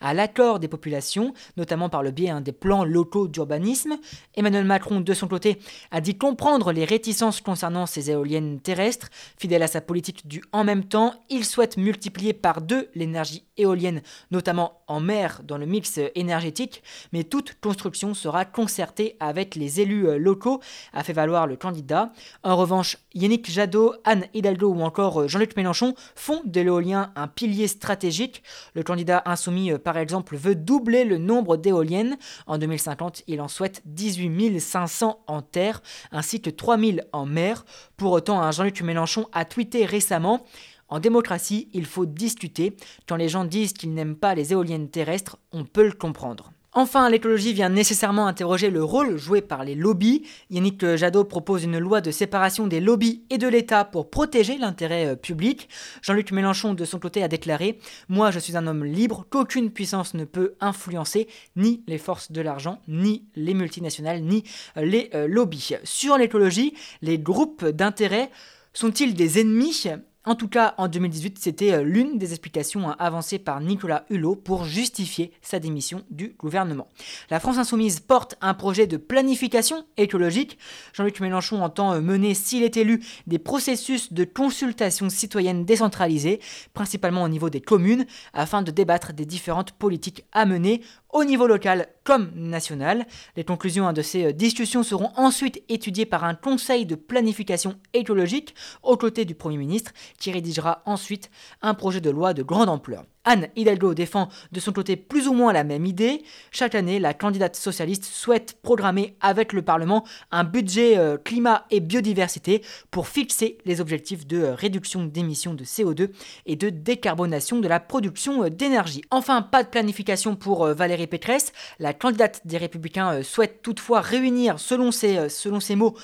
à 0.00 0.14
l'accord 0.14 0.60
des 0.60 0.68
populations, 0.68 1.34
notamment 1.56 1.88
par 1.88 2.02
le 2.02 2.10
biais 2.10 2.30
hein, 2.30 2.40
des 2.40 2.52
plans 2.52 2.84
locaux 2.84 3.28
d'urbanisme. 3.28 3.98
Emmanuel 4.34 4.64
Macron, 4.64 5.00
de 5.00 5.14
son 5.14 5.28
côté, 5.28 5.58
a 5.90 6.00
dit 6.00 6.16
comprendre 6.16 6.72
les 6.72 6.84
réticences 6.84 7.40
concernant 7.40 7.86
ces 7.86 8.10
éoliennes 8.10 8.60
terrestres. 8.60 9.08
Fidèle 9.38 9.62
à 9.62 9.68
sa 9.68 9.80
politique 9.80 10.26
du 10.26 10.42
en 10.52 10.64
même 10.64 10.84
temps, 10.84 11.14
il 11.28 11.44
souhaite 11.44 11.76
multiplier 11.76 12.32
par 12.32 12.60
deux 12.60 12.88
l'énergie 12.94 13.44
éolienne, 13.56 14.02
notamment 14.30 14.80
en 14.86 15.00
mer 15.00 15.42
dans 15.44 15.58
le 15.58 15.66
mix 15.66 16.00
énergétique, 16.14 16.82
mais 17.12 17.24
toute 17.24 17.60
construction 17.60 18.14
sera 18.14 18.44
concertée 18.44 19.16
avec 19.20 19.54
les 19.54 19.80
élus 19.80 20.08
euh, 20.08 20.18
locaux, 20.18 20.60
a 20.92 21.04
fait 21.04 21.12
valoir 21.12 21.46
le 21.46 21.56
candidat. 21.56 22.12
En 22.42 22.56
revanche, 22.56 22.96
Yannick 23.14 23.50
Jadot, 23.50 23.94
Anne 24.04 24.26
Hidalgo 24.34 24.68
ou 24.68 24.82
encore 24.82 25.22
euh, 25.22 25.28
Jean-Luc 25.28 25.56
Mélenchon 25.56 25.94
font 26.14 26.42
de 26.44 26.60
l'éolien 26.60 27.12
un 27.16 27.28
pilier 27.28 27.68
stratégique. 27.68 28.42
Le 28.74 28.82
candidat 28.82 29.22
insoumis, 29.30 29.72
euh, 29.72 29.78
par 29.78 29.96
exemple, 29.96 30.36
veut 30.36 30.54
doubler 30.54 31.04
le 31.04 31.18
nombre 31.18 31.56
d'éoliennes. 31.56 32.18
En 32.46 32.58
2050, 32.58 33.22
il 33.26 33.40
en 33.40 33.48
souhaite 33.48 33.82
18 33.86 34.60
500 34.60 35.22
en 35.26 35.42
terre, 35.42 35.82
ainsi 36.12 36.40
que 36.40 36.50
3 36.50 36.78
000 36.78 36.98
en 37.12 37.26
mer. 37.26 37.64
Pour 37.96 38.12
autant, 38.12 38.40
un 38.40 38.50
Jean-Luc 38.50 38.82
Mélenchon 38.82 39.26
a 39.32 39.44
tweeté 39.44 39.86
récemment 39.86 40.44
en 40.90 40.98
démocratie, 40.98 41.68
il 41.72 41.86
faut 41.86 42.04
discuter. 42.04 42.76
Quand 43.08 43.14
les 43.14 43.28
gens 43.28 43.44
disent 43.44 43.72
qu'ils 43.72 43.94
n'aiment 43.94 44.16
pas 44.16 44.34
les 44.34 44.52
éoliennes 44.52 44.90
terrestres, 44.90 45.38
on 45.52 45.64
peut 45.64 45.86
le 45.86 45.92
comprendre. 45.92 46.52
Enfin, 46.72 47.10
l'écologie 47.10 47.52
vient 47.52 47.68
nécessairement 47.68 48.28
interroger 48.28 48.70
le 48.70 48.84
rôle 48.84 49.16
joué 49.16 49.40
par 49.40 49.64
les 49.64 49.74
lobbies. 49.74 50.22
Yannick 50.50 50.94
Jadot 50.94 51.24
propose 51.24 51.64
une 51.64 51.80
loi 51.80 52.00
de 52.00 52.12
séparation 52.12 52.68
des 52.68 52.78
lobbies 52.78 53.24
et 53.28 53.38
de 53.38 53.48
l'État 53.48 53.84
pour 53.84 54.08
protéger 54.08 54.56
l'intérêt 54.56 55.06
euh, 55.06 55.16
public. 55.16 55.68
Jean-Luc 56.00 56.30
Mélenchon, 56.30 56.74
de 56.74 56.84
son 56.84 57.00
côté, 57.00 57.24
a 57.24 57.28
déclaré 57.28 57.80
Moi, 58.08 58.30
je 58.30 58.38
suis 58.38 58.56
un 58.56 58.68
homme 58.68 58.84
libre, 58.84 59.26
qu'aucune 59.30 59.72
puissance 59.72 60.14
ne 60.14 60.24
peut 60.24 60.54
influencer 60.60 61.26
ni 61.56 61.82
les 61.88 61.98
forces 61.98 62.30
de 62.30 62.40
l'argent, 62.40 62.80
ni 62.86 63.24
les 63.34 63.54
multinationales, 63.54 64.22
ni 64.22 64.44
euh, 64.76 64.84
les 64.84 65.10
euh, 65.14 65.26
lobbies. 65.26 65.72
Sur 65.82 66.18
l'écologie, 66.18 66.74
les 67.02 67.18
groupes 67.18 67.64
d'intérêt 67.64 68.30
sont-ils 68.74 69.14
des 69.14 69.40
ennemis? 69.40 69.88
En 70.26 70.34
tout 70.34 70.48
cas, 70.48 70.74
en 70.76 70.86
2018, 70.86 71.38
c'était 71.38 71.72
euh, 71.72 71.82
l'une 71.82 72.18
des 72.18 72.32
explications 72.32 72.90
hein, 72.90 72.96
avancées 72.98 73.38
par 73.38 73.58
Nicolas 73.62 74.04
Hulot 74.10 74.36
pour 74.36 74.64
justifier 74.64 75.32
sa 75.40 75.58
démission 75.58 76.02
du 76.10 76.34
gouvernement. 76.38 76.88
La 77.30 77.40
France 77.40 77.56
insoumise 77.56 78.00
porte 78.00 78.36
un 78.42 78.52
projet 78.52 78.86
de 78.86 78.98
planification 78.98 79.86
écologique. 79.96 80.58
Jean-Luc 80.92 81.20
Mélenchon 81.20 81.62
entend 81.62 81.94
euh, 81.94 82.02
mener, 82.02 82.34
s'il 82.34 82.62
est 82.62 82.76
élu, 82.76 83.02
des 83.26 83.38
processus 83.38 84.12
de 84.12 84.24
consultation 84.24 85.08
citoyenne 85.08 85.64
décentralisés, 85.64 86.40
principalement 86.74 87.22
au 87.22 87.28
niveau 87.28 87.48
des 87.48 87.62
communes, 87.62 88.04
afin 88.34 88.60
de 88.60 88.70
débattre 88.70 89.14
des 89.14 89.24
différentes 89.24 89.72
politiques 89.72 90.26
à 90.32 90.44
mener 90.44 90.82
au 91.12 91.24
niveau 91.24 91.46
local 91.46 91.88
comme 92.04 92.30
national. 92.34 93.06
Les 93.36 93.44
conclusions 93.44 93.86
hein, 93.86 93.92
de 93.92 94.02
ces 94.02 94.26
euh, 94.26 94.32
discussions 94.32 94.82
seront 94.82 95.10
ensuite 95.16 95.62
étudiées 95.68 96.06
par 96.06 96.24
un 96.24 96.34
conseil 96.34 96.86
de 96.86 96.94
planification 96.94 97.76
écologique 97.92 98.54
aux 98.82 98.96
côtés 98.96 99.24
du 99.24 99.34
Premier 99.34 99.56
ministre 99.56 99.92
qui 100.18 100.32
rédigera 100.32 100.82
ensuite 100.86 101.30
un 101.62 101.74
projet 101.74 102.00
de 102.00 102.10
loi 102.10 102.34
de 102.34 102.42
grande 102.42 102.68
ampleur. 102.68 103.04
Anne 103.24 103.48
Hidalgo 103.54 103.92
défend 103.92 104.28
de 104.50 104.60
son 104.60 104.72
côté 104.72 104.96
plus 104.96 105.28
ou 105.28 105.34
moins 105.34 105.52
la 105.52 105.62
même 105.62 105.84
idée. 105.84 106.22
Chaque 106.50 106.74
année, 106.74 106.98
la 106.98 107.12
candidate 107.12 107.54
socialiste 107.54 108.04
souhaite 108.04 108.56
programmer 108.62 109.16
avec 109.20 109.52
le 109.52 109.62
Parlement 109.62 110.04
un 110.30 110.44
budget 110.44 110.96
euh, 110.96 111.18
climat 111.18 111.66
et 111.70 111.80
biodiversité 111.80 112.62
pour 112.90 113.08
fixer 113.08 113.58
les 113.66 113.80
objectifs 113.80 114.26
de 114.26 114.38
euh, 114.38 114.54
réduction 114.54 115.04
d'émissions 115.04 115.52
de 115.52 115.64
CO2 115.64 116.08
et 116.46 116.56
de 116.56 116.70
décarbonation 116.70 117.58
de 117.58 117.68
la 117.68 117.78
production 117.78 118.44
euh, 118.44 118.48
d'énergie. 118.48 119.02
Enfin, 119.10 119.42
pas 119.42 119.64
de 119.64 119.68
planification 119.68 120.34
pour 120.34 120.66
Valérie 120.66 121.06
Pécresse. 121.06 121.52
La 121.78 121.92
candidate 121.92 122.40
des 122.46 122.56
Républicains 122.56 123.22
souhaite 123.22 123.60
toutefois 123.62 124.00
réunir, 124.00 124.58
selon 124.58 124.92
ses, 124.92 125.28
selon 125.28 125.60
ses 125.60 125.76
mots, 125.76 125.96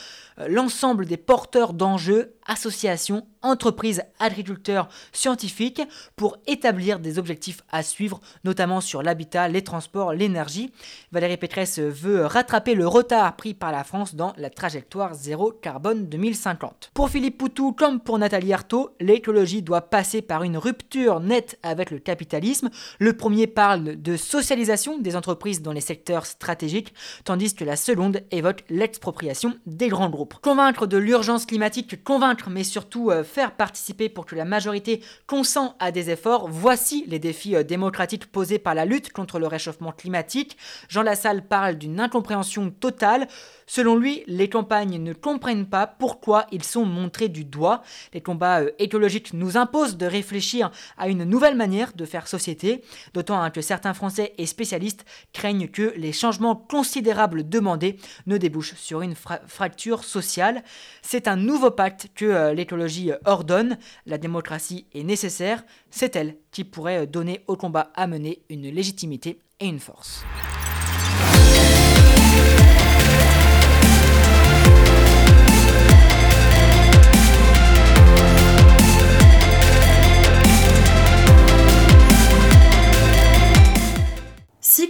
l'ensemble 0.48 1.06
des 1.06 1.16
porteurs 1.16 1.72
d'enjeux, 1.72 2.35
associations, 2.46 3.26
entreprises, 3.42 4.02
agriculteurs, 4.18 4.88
scientifiques, 5.12 5.82
pour 6.16 6.38
établir 6.46 6.98
des 6.98 7.18
objectifs 7.18 7.62
à 7.70 7.82
suivre, 7.82 8.20
notamment 8.44 8.80
sur 8.80 9.02
l'habitat, 9.02 9.48
les 9.48 9.62
transports, 9.62 10.12
l'énergie. 10.12 10.72
Valérie 11.12 11.36
Pécresse 11.36 11.78
veut 11.78 12.26
rattraper 12.26 12.74
le 12.74 12.86
retard 12.86 13.36
pris 13.36 13.54
par 13.54 13.72
la 13.72 13.84
France 13.84 14.14
dans 14.14 14.32
la 14.36 14.50
trajectoire 14.50 15.14
zéro 15.14 15.52
carbone 15.52 16.06
2050. 16.06 16.90
Pour 16.94 17.10
Philippe 17.10 17.38
Poutou, 17.38 17.72
comme 17.72 18.00
pour 18.00 18.18
Nathalie 18.18 18.52
Arthaud, 18.52 18.90
l'écologie 19.00 19.62
doit 19.62 19.82
passer 19.82 20.22
par 20.22 20.42
une 20.42 20.58
rupture 20.58 21.20
nette 21.20 21.58
avec 21.62 21.90
le 21.90 21.98
capitalisme. 21.98 22.70
Le 22.98 23.16
premier 23.16 23.46
parle 23.46 24.00
de 24.00 24.16
socialisation 24.16 24.98
des 24.98 25.16
entreprises 25.16 25.62
dans 25.62 25.72
les 25.72 25.80
secteurs 25.80 26.26
stratégiques, 26.26 26.94
tandis 27.24 27.54
que 27.54 27.64
la 27.64 27.76
seconde 27.76 28.22
évoque 28.30 28.64
l'expropriation 28.68 29.54
des 29.66 29.88
grands 29.88 30.10
groupes. 30.10 30.34
Convaincre 30.40 30.86
de 30.86 30.96
l'urgence 30.96 31.46
climatique, 31.46 32.02
convaincre 32.02 32.35
mais 32.48 32.64
surtout 32.64 33.10
euh, 33.10 33.24
faire 33.24 33.52
participer 33.52 34.08
pour 34.08 34.26
que 34.26 34.36
la 34.36 34.44
majorité 34.44 35.02
consent 35.26 35.76
à 35.78 35.90
des 35.90 36.10
efforts, 36.10 36.48
voici 36.48 37.04
les 37.08 37.18
défis 37.18 37.56
euh, 37.56 37.62
démocratiques 37.62 38.26
posés 38.26 38.58
par 38.58 38.74
la 38.74 38.84
lutte 38.84 39.12
contre 39.12 39.38
le 39.38 39.46
réchauffement 39.46 39.92
climatique. 39.92 40.56
Jean 40.88 41.02
Lassalle 41.02 41.46
parle 41.46 41.76
d'une 41.76 42.00
incompréhension 42.00 42.70
totale. 42.70 43.28
Selon 43.66 43.96
lui, 43.96 44.22
les 44.28 44.48
campagnes 44.48 45.02
ne 45.02 45.12
comprennent 45.12 45.66
pas 45.66 45.86
pourquoi 45.86 46.46
ils 46.52 46.62
sont 46.62 46.84
montrés 46.84 47.28
du 47.28 47.44
doigt. 47.44 47.82
Les 48.14 48.20
combats 48.20 48.60
euh, 48.60 48.70
écologiques 48.78 49.34
nous 49.34 49.56
imposent 49.56 49.96
de 49.96 50.06
réfléchir 50.06 50.70
à 50.96 51.08
une 51.08 51.24
nouvelle 51.24 51.56
manière 51.56 51.92
de 51.94 52.04
faire 52.04 52.28
société, 52.28 52.82
d'autant 53.12 53.40
hein, 53.40 53.50
que 53.50 53.60
certains 53.60 53.94
Français 53.94 54.34
et 54.38 54.46
spécialistes 54.46 55.04
craignent 55.32 55.68
que 55.68 55.92
les 55.96 56.12
changements 56.12 56.54
considérables 56.54 57.48
demandés 57.48 57.96
ne 58.26 58.36
débouchent 58.36 58.76
sur 58.76 59.02
une 59.02 59.16
fracture 59.16 60.04
sociale. 60.04 60.62
C'est 61.02 61.26
un 61.26 61.36
nouveau 61.36 61.72
pacte 61.72 62.08
que 62.14 62.24
euh, 62.24 62.54
l'écologie 62.54 63.10
ordonne. 63.24 63.78
La 64.06 64.18
démocratie 64.18 64.86
est 64.94 65.02
nécessaire. 65.02 65.64
C'est 65.90 66.14
elle 66.14 66.36
qui 66.52 66.62
pourrait 66.62 67.06
donner 67.06 67.42
au 67.48 67.56
combat 67.56 67.90
à 67.94 68.06
mener 68.06 68.42
une 68.48 68.70
légitimité 68.70 69.40
et 69.58 69.66
une 69.66 69.80
force. 69.80 70.24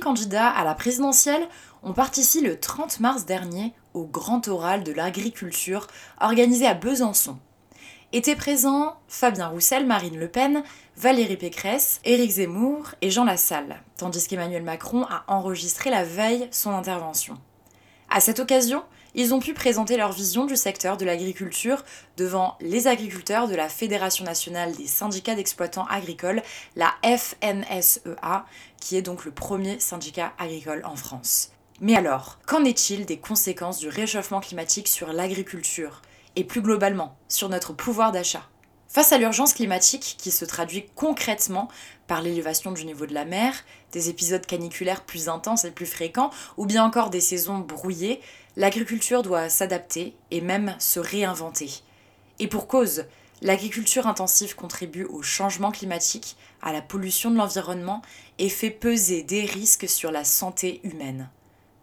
Candidats 0.06 0.50
à 0.50 0.62
la 0.62 0.76
présidentielle 0.76 1.48
ont 1.82 1.92
participé 1.92 2.46
le 2.46 2.60
30 2.60 3.00
mars 3.00 3.26
dernier 3.26 3.72
au 3.92 4.04
grand 4.04 4.46
oral 4.46 4.84
de 4.84 4.92
l'agriculture 4.92 5.88
organisé 6.20 6.64
à 6.64 6.74
Besançon. 6.74 7.38
Étaient 8.12 8.36
présents 8.36 8.94
Fabien 9.08 9.48
Roussel, 9.48 9.84
Marine 9.84 10.16
Le 10.16 10.28
Pen, 10.28 10.62
Valérie 10.96 11.36
Pécresse, 11.36 12.00
Éric 12.04 12.30
Zemmour 12.30 12.94
et 13.02 13.10
Jean 13.10 13.24
Lassalle, 13.24 13.82
tandis 13.96 14.28
qu'Emmanuel 14.28 14.62
Macron 14.62 15.04
a 15.10 15.24
enregistré 15.26 15.90
la 15.90 16.04
veille 16.04 16.46
son 16.52 16.70
intervention. 16.70 17.34
À 18.08 18.20
cette 18.20 18.38
occasion, 18.38 18.84
ils 19.16 19.34
ont 19.34 19.40
pu 19.40 19.54
présenter 19.54 19.96
leur 19.96 20.12
vision 20.12 20.44
du 20.44 20.56
secteur 20.56 20.98
de 20.98 21.06
l'agriculture 21.06 21.82
devant 22.16 22.56
les 22.60 22.86
agriculteurs 22.86 23.48
de 23.48 23.56
la 23.56 23.68
Fédération 23.68 24.24
nationale 24.24 24.76
des 24.76 24.86
syndicats 24.86 25.34
d'exploitants 25.34 25.86
agricoles, 25.86 26.42
la 26.76 26.92
FNSEA, 27.02 28.44
qui 28.78 28.96
est 28.96 29.02
donc 29.02 29.24
le 29.24 29.32
premier 29.32 29.80
syndicat 29.80 30.34
agricole 30.38 30.82
en 30.84 30.96
France. 30.96 31.50
Mais 31.80 31.96
alors, 31.96 32.38
qu'en 32.46 32.64
est-il 32.64 33.06
des 33.06 33.18
conséquences 33.18 33.78
du 33.78 33.88
réchauffement 33.88 34.40
climatique 34.40 34.86
sur 34.86 35.12
l'agriculture? 35.12 36.02
Et 36.36 36.44
plus 36.44 36.60
globalement 36.60 37.16
sur 37.28 37.48
notre 37.48 37.72
pouvoir 37.72 38.12
d'achat? 38.12 38.46
Face 38.88 39.12
à 39.12 39.18
l'urgence 39.18 39.52
climatique 39.52 40.16
qui 40.18 40.30
se 40.30 40.44
traduit 40.44 40.86
concrètement 40.94 41.68
par 42.06 42.22
l'élévation 42.22 42.72
du 42.72 42.84
niveau 42.84 43.06
de 43.06 43.14
la 43.14 43.24
mer, 43.24 43.54
des 43.92 44.10
épisodes 44.10 44.46
caniculaires 44.46 45.04
plus 45.04 45.28
intenses 45.28 45.64
et 45.64 45.70
plus 45.70 45.86
fréquents, 45.86 46.30
ou 46.56 46.66
bien 46.66 46.84
encore 46.84 47.10
des 47.10 47.20
saisons 47.20 47.58
brouillées, 47.58 48.20
l'agriculture 48.56 49.22
doit 49.22 49.48
s'adapter 49.48 50.16
et 50.30 50.40
même 50.40 50.74
se 50.78 51.00
réinventer. 51.00 51.70
Et 52.38 52.48
pour 52.48 52.66
cause, 52.66 53.04
L'agriculture 53.42 54.06
intensive 54.06 54.54
contribue 54.54 55.04
au 55.04 55.20
changement 55.22 55.70
climatique, 55.70 56.36
à 56.62 56.72
la 56.72 56.80
pollution 56.80 57.30
de 57.30 57.36
l'environnement 57.36 58.00
et 58.38 58.48
fait 58.48 58.70
peser 58.70 59.22
des 59.22 59.44
risques 59.44 59.88
sur 59.88 60.10
la 60.10 60.24
santé 60.24 60.80
humaine. 60.84 61.28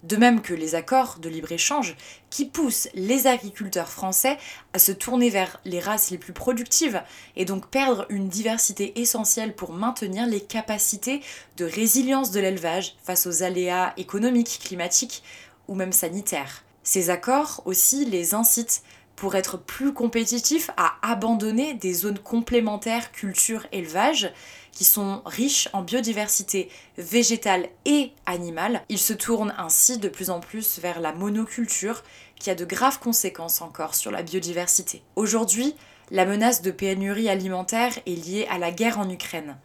De 0.02 0.18
même 0.18 0.42
que 0.42 0.54
les 0.54 0.76
accords 0.76 1.20
de 1.20 1.30
libre-échange 1.30 1.96
qui 2.30 2.46
poussent 2.46 2.90
les 2.94 3.28
agriculteurs 3.28 3.88
français 3.88 4.38
à 4.74 4.80
se 4.80 4.92
tourner 4.92 5.30
vers 5.30 5.62
les 5.64 5.80
races 5.80 6.10
les 6.10 6.18
plus 6.18 6.34
productives 6.34 7.02
et 7.38 7.46
donc 7.46 7.70
perdre 7.70 8.06
une 8.10 8.28
diversité 8.28 9.00
essentielle 9.00 9.56
pour 9.56 9.72
maintenir 9.72 10.26
les 10.26 10.42
capacités 10.42 11.22
de 11.56 11.64
résilience 11.64 12.32
de 12.32 12.42
l'élevage 12.42 12.96
face 13.04 13.28
aux 13.28 13.44
aléas 13.44 13.94
économiques, 13.96 14.60
climatiques 14.62 15.24
ou 15.68 15.76
même 15.76 15.94
sanitaires. 15.94 16.64
Ces 16.84 17.10
accords 17.10 17.62
aussi 17.66 18.06
les 18.06 18.34
incitent 18.34 18.84
pour 19.16 19.36
être 19.36 19.58
plus 19.58 19.94
compétitifs 19.94 20.70
à 20.76 20.96
abandonner 21.02 21.76
des 21.76 21.94
zones 21.94 22.20
complémentaires 22.20 23.12
culture-élevage 23.12 24.34
qui 24.72 24.86
sont 24.86 25.22
riches 25.26 25.70
en 25.72 25.84
biodiversité 25.84 26.70
végétale 26.98 27.70
et 27.86 28.12
animale. 28.26 28.82
Ils 28.90 29.00
se 29.00 29.14
tournent 29.14 29.54
ainsi 29.58 30.00
de 30.00 30.10
plus 30.10 30.30
en 30.30 30.40
plus 30.40 30.80
vers 30.80 31.00
la 31.00 31.14
monoculture 31.14 32.04
qui 32.40 32.50
a 32.50 32.56
de 32.56 32.66
graves 32.66 33.00
conséquences 33.00 33.62
encore 33.62 33.96
sur 33.96 34.12
la 34.12 34.24
biodiversité. 34.24 35.04
Aujourd'hui, 35.16 35.76
la 36.12 36.26
menace 36.26 36.62
de 36.62 36.72
pénurie 36.72 37.30
alimentaire 37.30 37.94
est 38.06 38.28
liée 38.28 38.48
à 38.50 38.58
la 38.58 38.72
guerre 38.72 39.00
en 39.00 39.10
Ukraine, 39.10 39.58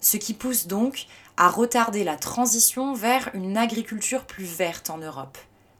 ce 0.00 0.16
qui 0.16 0.34
pousse 0.34 0.66
donc 0.66 1.06
à 1.36 1.48
retarder 1.48 2.04
la 2.04 2.16
transition 2.16 2.94
vers 2.94 3.30
une 3.34 3.56
agriculture 3.56 4.24
plus 4.24 4.44
verte 4.44 4.90
en 4.90 4.98
Europe. 4.98 5.38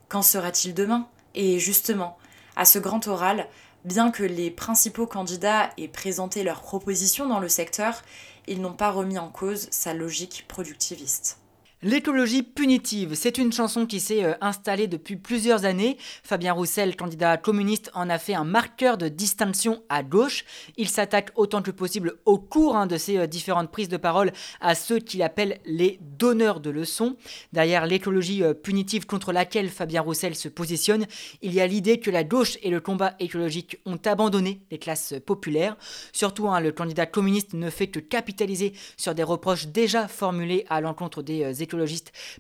Qu'en 0.09 0.23
sera-t-il 0.23 0.75
demain? 0.75 1.09
Et 1.35 1.59
justement, 1.59 2.19
à 2.57 2.65
ce 2.65 2.79
grand 2.79 3.07
oral, 3.07 3.49
bien 3.85 4.11
que 4.11 4.23
les 4.23 4.51
principaux 4.51 5.07
candidats 5.07 5.71
aient 5.79 5.89
présenté 5.89 6.43
leurs 6.43 6.63
propositions 6.63 7.27
dans 7.27 7.41
le 7.41 7.49
secteur, 7.49 8.03
ils 8.47 8.61
n'ont 8.61 8.75
pas 8.75 8.91
remis 8.91 9.19
en 9.19 9.29
cause 9.29 9.69
sa 9.71 9.95
logique 9.95 10.45
productiviste. 10.49 11.39
L'écologie 11.87 12.43
punitive, 12.43 13.15
c'est 13.15 13.39
une 13.39 13.53
chanson 13.53 13.87
qui 13.87 14.01
s'est 14.01 14.25
euh, 14.25 14.35
installée 14.41 14.89
depuis 14.89 15.15
plusieurs 15.15 15.65
années. 15.65 15.99
Fabien 16.25 16.53
Roussel, 16.53 16.97
candidat 16.97 17.37
communiste, 17.37 17.93
en 17.95 18.11
a 18.11 18.19
fait 18.19 18.35
un 18.35 18.43
marqueur 18.43 18.99
de 18.99 19.07
distinction 19.07 19.85
à 19.89 20.03
gauche. 20.03 20.45
Il 20.77 20.89
s'attaque 20.89 21.31
autant 21.37 21.63
que 21.63 21.71
possible 21.71 22.15
au 22.25 22.41
cours 22.41 22.75
hein, 22.75 22.89
de 22.89 22.97
ses 22.97 23.19
euh, 23.19 23.29
différentes 23.29 23.71
prises 23.71 23.89
de 23.89 23.99
parole 23.99 24.33
à 24.61 24.75
ceux 24.75 24.99
qu'il 24.99 25.23
appelle 25.23 25.61
les 25.65 26.01
donneurs 26.19 26.59
de 26.59 26.71
leçons. 26.71 27.17
Derrière 27.53 27.87
l'écologie 27.87 28.43
euh, 28.43 28.53
punitive 28.53 29.07
contre 29.07 29.33
laquelle 29.33 29.69
Fabien 29.69 30.01
Roussel 30.01 30.35
se 30.35 30.49
positionne, 30.49 31.07
il 31.41 31.55
y 31.55 31.61
a 31.61 31.69
l'idée 31.69 32.01
que 32.01 32.11
la 32.11 32.25
gauche 32.25 32.59
et 32.65 32.71
le 32.71 32.81
combat 32.81 33.15
écologique 33.21 33.79
ont 33.87 34.01
abandonné 34.07 34.61
les 34.73 34.79
classes 34.79 35.15
populaires. 35.25 35.77
Surtout, 36.13 36.49
hein, 36.49 36.59
le 36.59 36.73
candidat 36.73 37.07
communiste 37.07 37.53
ne 37.55 37.71
fait 37.71 37.87
que 37.87 38.01
capitaliser 38.01 38.73
sur 38.97 39.15
des 39.15 39.23
reproches 39.23 39.69
déjà 39.69 40.09
formulés 40.09 40.67
à 40.69 40.81
l'encontre 40.81 41.23
des 41.23 41.63
écologistes 41.63 41.76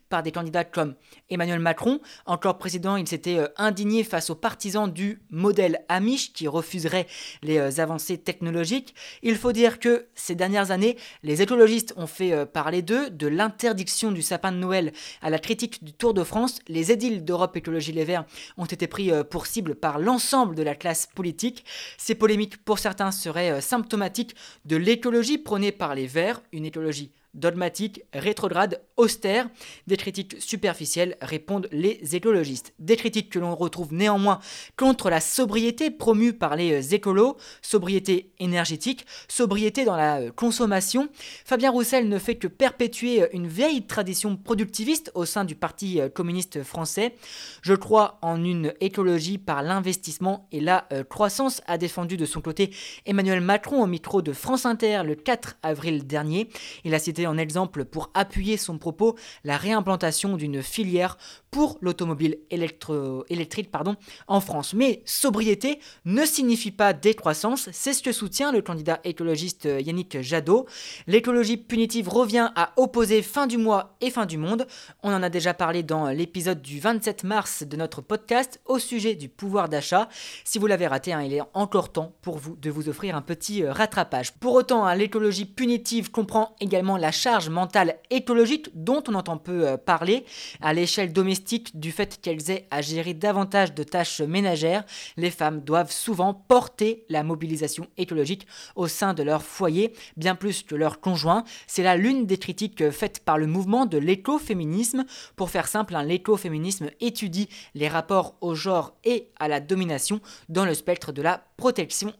par 0.08 0.22
des 0.22 0.32
candidats 0.32 0.64
comme 0.64 0.94
Emmanuel 1.30 1.58
Macron. 1.58 2.00
Encore 2.26 2.58
président, 2.58 2.96
il 2.96 3.06
s'était 3.08 3.38
euh, 3.38 3.48
indigné 3.56 4.04
face 4.04 4.30
aux 4.30 4.34
partisans 4.34 4.90
du 4.90 5.20
modèle 5.30 5.84
Amish 5.88 6.32
qui 6.32 6.48
refuserait 6.48 7.06
les 7.42 7.58
euh, 7.58 7.82
avancées 7.82 8.18
technologiques. 8.18 8.94
Il 9.22 9.36
faut 9.36 9.52
dire 9.52 9.78
que 9.78 10.06
ces 10.14 10.34
dernières 10.34 10.70
années, 10.70 10.96
les 11.22 11.42
écologistes 11.42 11.94
ont 11.96 12.06
fait 12.06 12.32
euh, 12.32 12.46
parler 12.46 12.82
d'eux, 12.82 13.10
de 13.10 13.26
l'interdiction 13.26 14.12
du 14.12 14.22
sapin 14.22 14.52
de 14.52 14.58
Noël 14.58 14.92
à 15.22 15.30
la 15.30 15.38
critique 15.38 15.82
du 15.84 15.92
Tour 15.92 16.14
de 16.14 16.24
France. 16.24 16.58
Les 16.68 16.92
édiles 16.92 17.24
d'Europe 17.24 17.56
Écologie 17.56 17.92
Les 17.92 18.04
Verts 18.04 18.24
ont 18.56 18.64
été 18.64 18.86
pris 18.86 19.10
pour 19.30 19.46
cible 19.46 19.74
par 19.74 19.98
l'ensemble 19.98 20.54
de 20.54 20.62
la 20.62 20.74
classe 20.74 21.06
politique. 21.06 21.64
Ces 21.98 22.14
polémiques, 22.14 22.56
pour 22.64 22.78
certains, 22.78 23.10
seraient 23.10 23.60
symptomatiques 23.60 24.34
de 24.64 24.76
l'écologie 24.76 25.38
prônée 25.38 25.72
par 25.72 25.94
les 25.94 26.06
Verts, 26.06 26.42
une 26.52 26.64
écologie 26.64 27.12
dogmatique, 27.36 28.02
rétrograde, 28.12 28.82
austère. 28.96 29.48
Des 29.86 29.96
critiques 29.96 30.36
superficielles 30.40 31.16
répondent 31.20 31.68
les 31.70 32.16
écologistes. 32.16 32.74
Des 32.78 32.96
critiques 32.96 33.30
que 33.30 33.38
l'on 33.38 33.54
retrouve 33.54 33.92
néanmoins 33.92 34.40
contre 34.76 35.10
la 35.10 35.20
sobriété 35.20 35.90
promue 35.90 36.32
par 36.32 36.56
les 36.56 36.72
euh, 36.72 36.94
écolos, 36.94 37.36
sobriété 37.62 38.32
énergétique, 38.38 39.06
sobriété 39.28 39.84
dans 39.84 39.96
la 39.96 40.20
euh, 40.20 40.30
consommation. 40.32 41.08
Fabien 41.44 41.70
Roussel 41.70 42.08
ne 42.08 42.18
fait 42.18 42.36
que 42.36 42.48
perpétuer 42.48 43.22
euh, 43.22 43.28
une 43.32 43.46
vieille 43.46 43.86
tradition 43.86 44.36
productiviste 44.36 45.10
au 45.14 45.24
sein 45.24 45.44
du 45.44 45.54
Parti 45.54 46.00
communiste 46.14 46.62
français. 46.62 47.14
Je 47.62 47.74
crois 47.74 48.18
en 48.22 48.42
une 48.42 48.72
écologie 48.80 49.38
par 49.38 49.62
l'investissement 49.62 50.48
et 50.52 50.60
la 50.60 50.88
croissance, 51.08 51.60
a 51.66 51.78
défendu 51.78 52.16
de 52.16 52.26
son 52.26 52.40
côté 52.40 52.70
Emmanuel 53.04 53.40
Macron 53.40 53.82
au 53.82 53.86
micro 53.86 54.22
de 54.22 54.32
France 54.32 54.66
Inter 54.66 55.02
le 55.04 55.14
4 55.14 55.58
avril 55.62 56.06
dernier. 56.06 56.48
Il 56.84 56.94
a 56.94 56.98
cité 56.98 57.25
en 57.26 57.38
exemple 57.38 57.84
pour 57.84 58.10
appuyer 58.14 58.56
son 58.56 58.78
propos 58.78 59.16
la 59.44 59.56
réimplantation 59.56 60.36
d'une 60.36 60.62
filière 60.62 61.18
pour 61.50 61.78
l'automobile 61.80 62.38
électrique 62.50 63.70
pardon, 63.70 63.96
en 64.26 64.40
France. 64.40 64.74
Mais 64.74 65.02
sobriété 65.04 65.80
ne 66.04 66.24
signifie 66.24 66.70
pas 66.70 66.92
décroissance, 66.92 67.68
c'est 67.72 67.92
ce 67.92 68.02
que 68.02 68.12
soutient 68.12 68.52
le 68.52 68.62
candidat 68.62 69.00
écologiste 69.04 69.64
Yannick 69.64 70.20
Jadot. 70.20 70.66
L'écologie 71.06 71.56
punitive 71.56 72.08
revient 72.08 72.50
à 72.56 72.72
opposer 72.76 73.22
fin 73.22 73.46
du 73.46 73.58
mois 73.58 73.96
et 74.00 74.10
fin 74.10 74.26
du 74.26 74.38
monde. 74.38 74.66
On 75.02 75.12
en 75.12 75.22
a 75.22 75.30
déjà 75.30 75.54
parlé 75.54 75.82
dans 75.82 76.08
l'épisode 76.08 76.60
du 76.60 76.80
27 76.80 77.24
mars 77.24 77.62
de 77.62 77.76
notre 77.76 78.02
podcast 78.02 78.60
au 78.66 78.78
sujet 78.78 79.14
du 79.14 79.28
pouvoir 79.28 79.68
d'achat. 79.68 80.08
Si 80.44 80.58
vous 80.58 80.66
l'avez 80.66 80.86
raté, 80.86 81.12
hein, 81.12 81.22
il 81.22 81.32
est 81.32 81.42
encore 81.54 81.92
temps 81.92 82.12
pour 82.22 82.38
vous 82.38 82.56
de 82.56 82.70
vous 82.70 82.88
offrir 82.88 83.16
un 83.16 83.22
petit 83.22 83.62
euh, 83.62 83.72
rattrapage. 83.72 84.32
Pour 84.34 84.54
autant, 84.54 84.84
hein, 84.84 84.94
l'écologie 84.94 85.44
punitive 85.44 86.10
comprend 86.10 86.54
également 86.60 86.96
la 86.96 87.12
charge 87.16 87.48
mentale 87.48 87.96
écologique 88.10 88.68
dont 88.74 89.02
on 89.08 89.14
entend 89.14 89.38
peu 89.38 89.66
euh, 89.66 89.76
parler 89.76 90.24
à 90.60 90.72
l'échelle 90.72 91.12
domestique 91.12 91.78
du 91.80 91.90
fait 91.90 92.20
qu'elles 92.20 92.50
aient 92.50 92.68
à 92.70 92.82
gérer 92.82 93.14
davantage 93.14 93.74
de 93.74 93.82
tâches 93.82 94.20
ménagères. 94.20 94.84
Les 95.16 95.30
femmes 95.30 95.62
doivent 95.62 95.90
souvent 95.90 96.34
porter 96.34 97.04
la 97.08 97.22
mobilisation 97.22 97.86
écologique 97.96 98.46
au 98.76 98.86
sein 98.86 99.14
de 99.14 99.22
leur 99.22 99.42
foyer, 99.42 99.92
bien 100.16 100.34
plus 100.34 100.62
que 100.62 100.74
leurs 100.74 101.00
conjoints. 101.00 101.44
C'est 101.66 101.82
là 101.82 101.96
l'une 101.96 102.26
des 102.26 102.38
critiques 102.38 102.90
faites 102.90 103.24
par 103.24 103.38
le 103.38 103.46
mouvement 103.46 103.86
de 103.86 103.98
l'écoféminisme. 103.98 105.04
Pour 105.34 105.50
faire 105.50 105.68
simple, 105.68 105.96
hein, 105.96 106.02
l'écoféminisme 106.02 106.90
étudie 107.00 107.48
les 107.74 107.88
rapports 107.88 108.36
au 108.40 108.54
genre 108.54 108.94
et 109.04 109.30
à 109.38 109.48
la 109.48 109.60
domination 109.60 110.20
dans 110.48 110.64
le 110.64 110.74
spectre 110.74 111.12
de 111.12 111.22
la 111.22 111.42
protection 111.56 112.12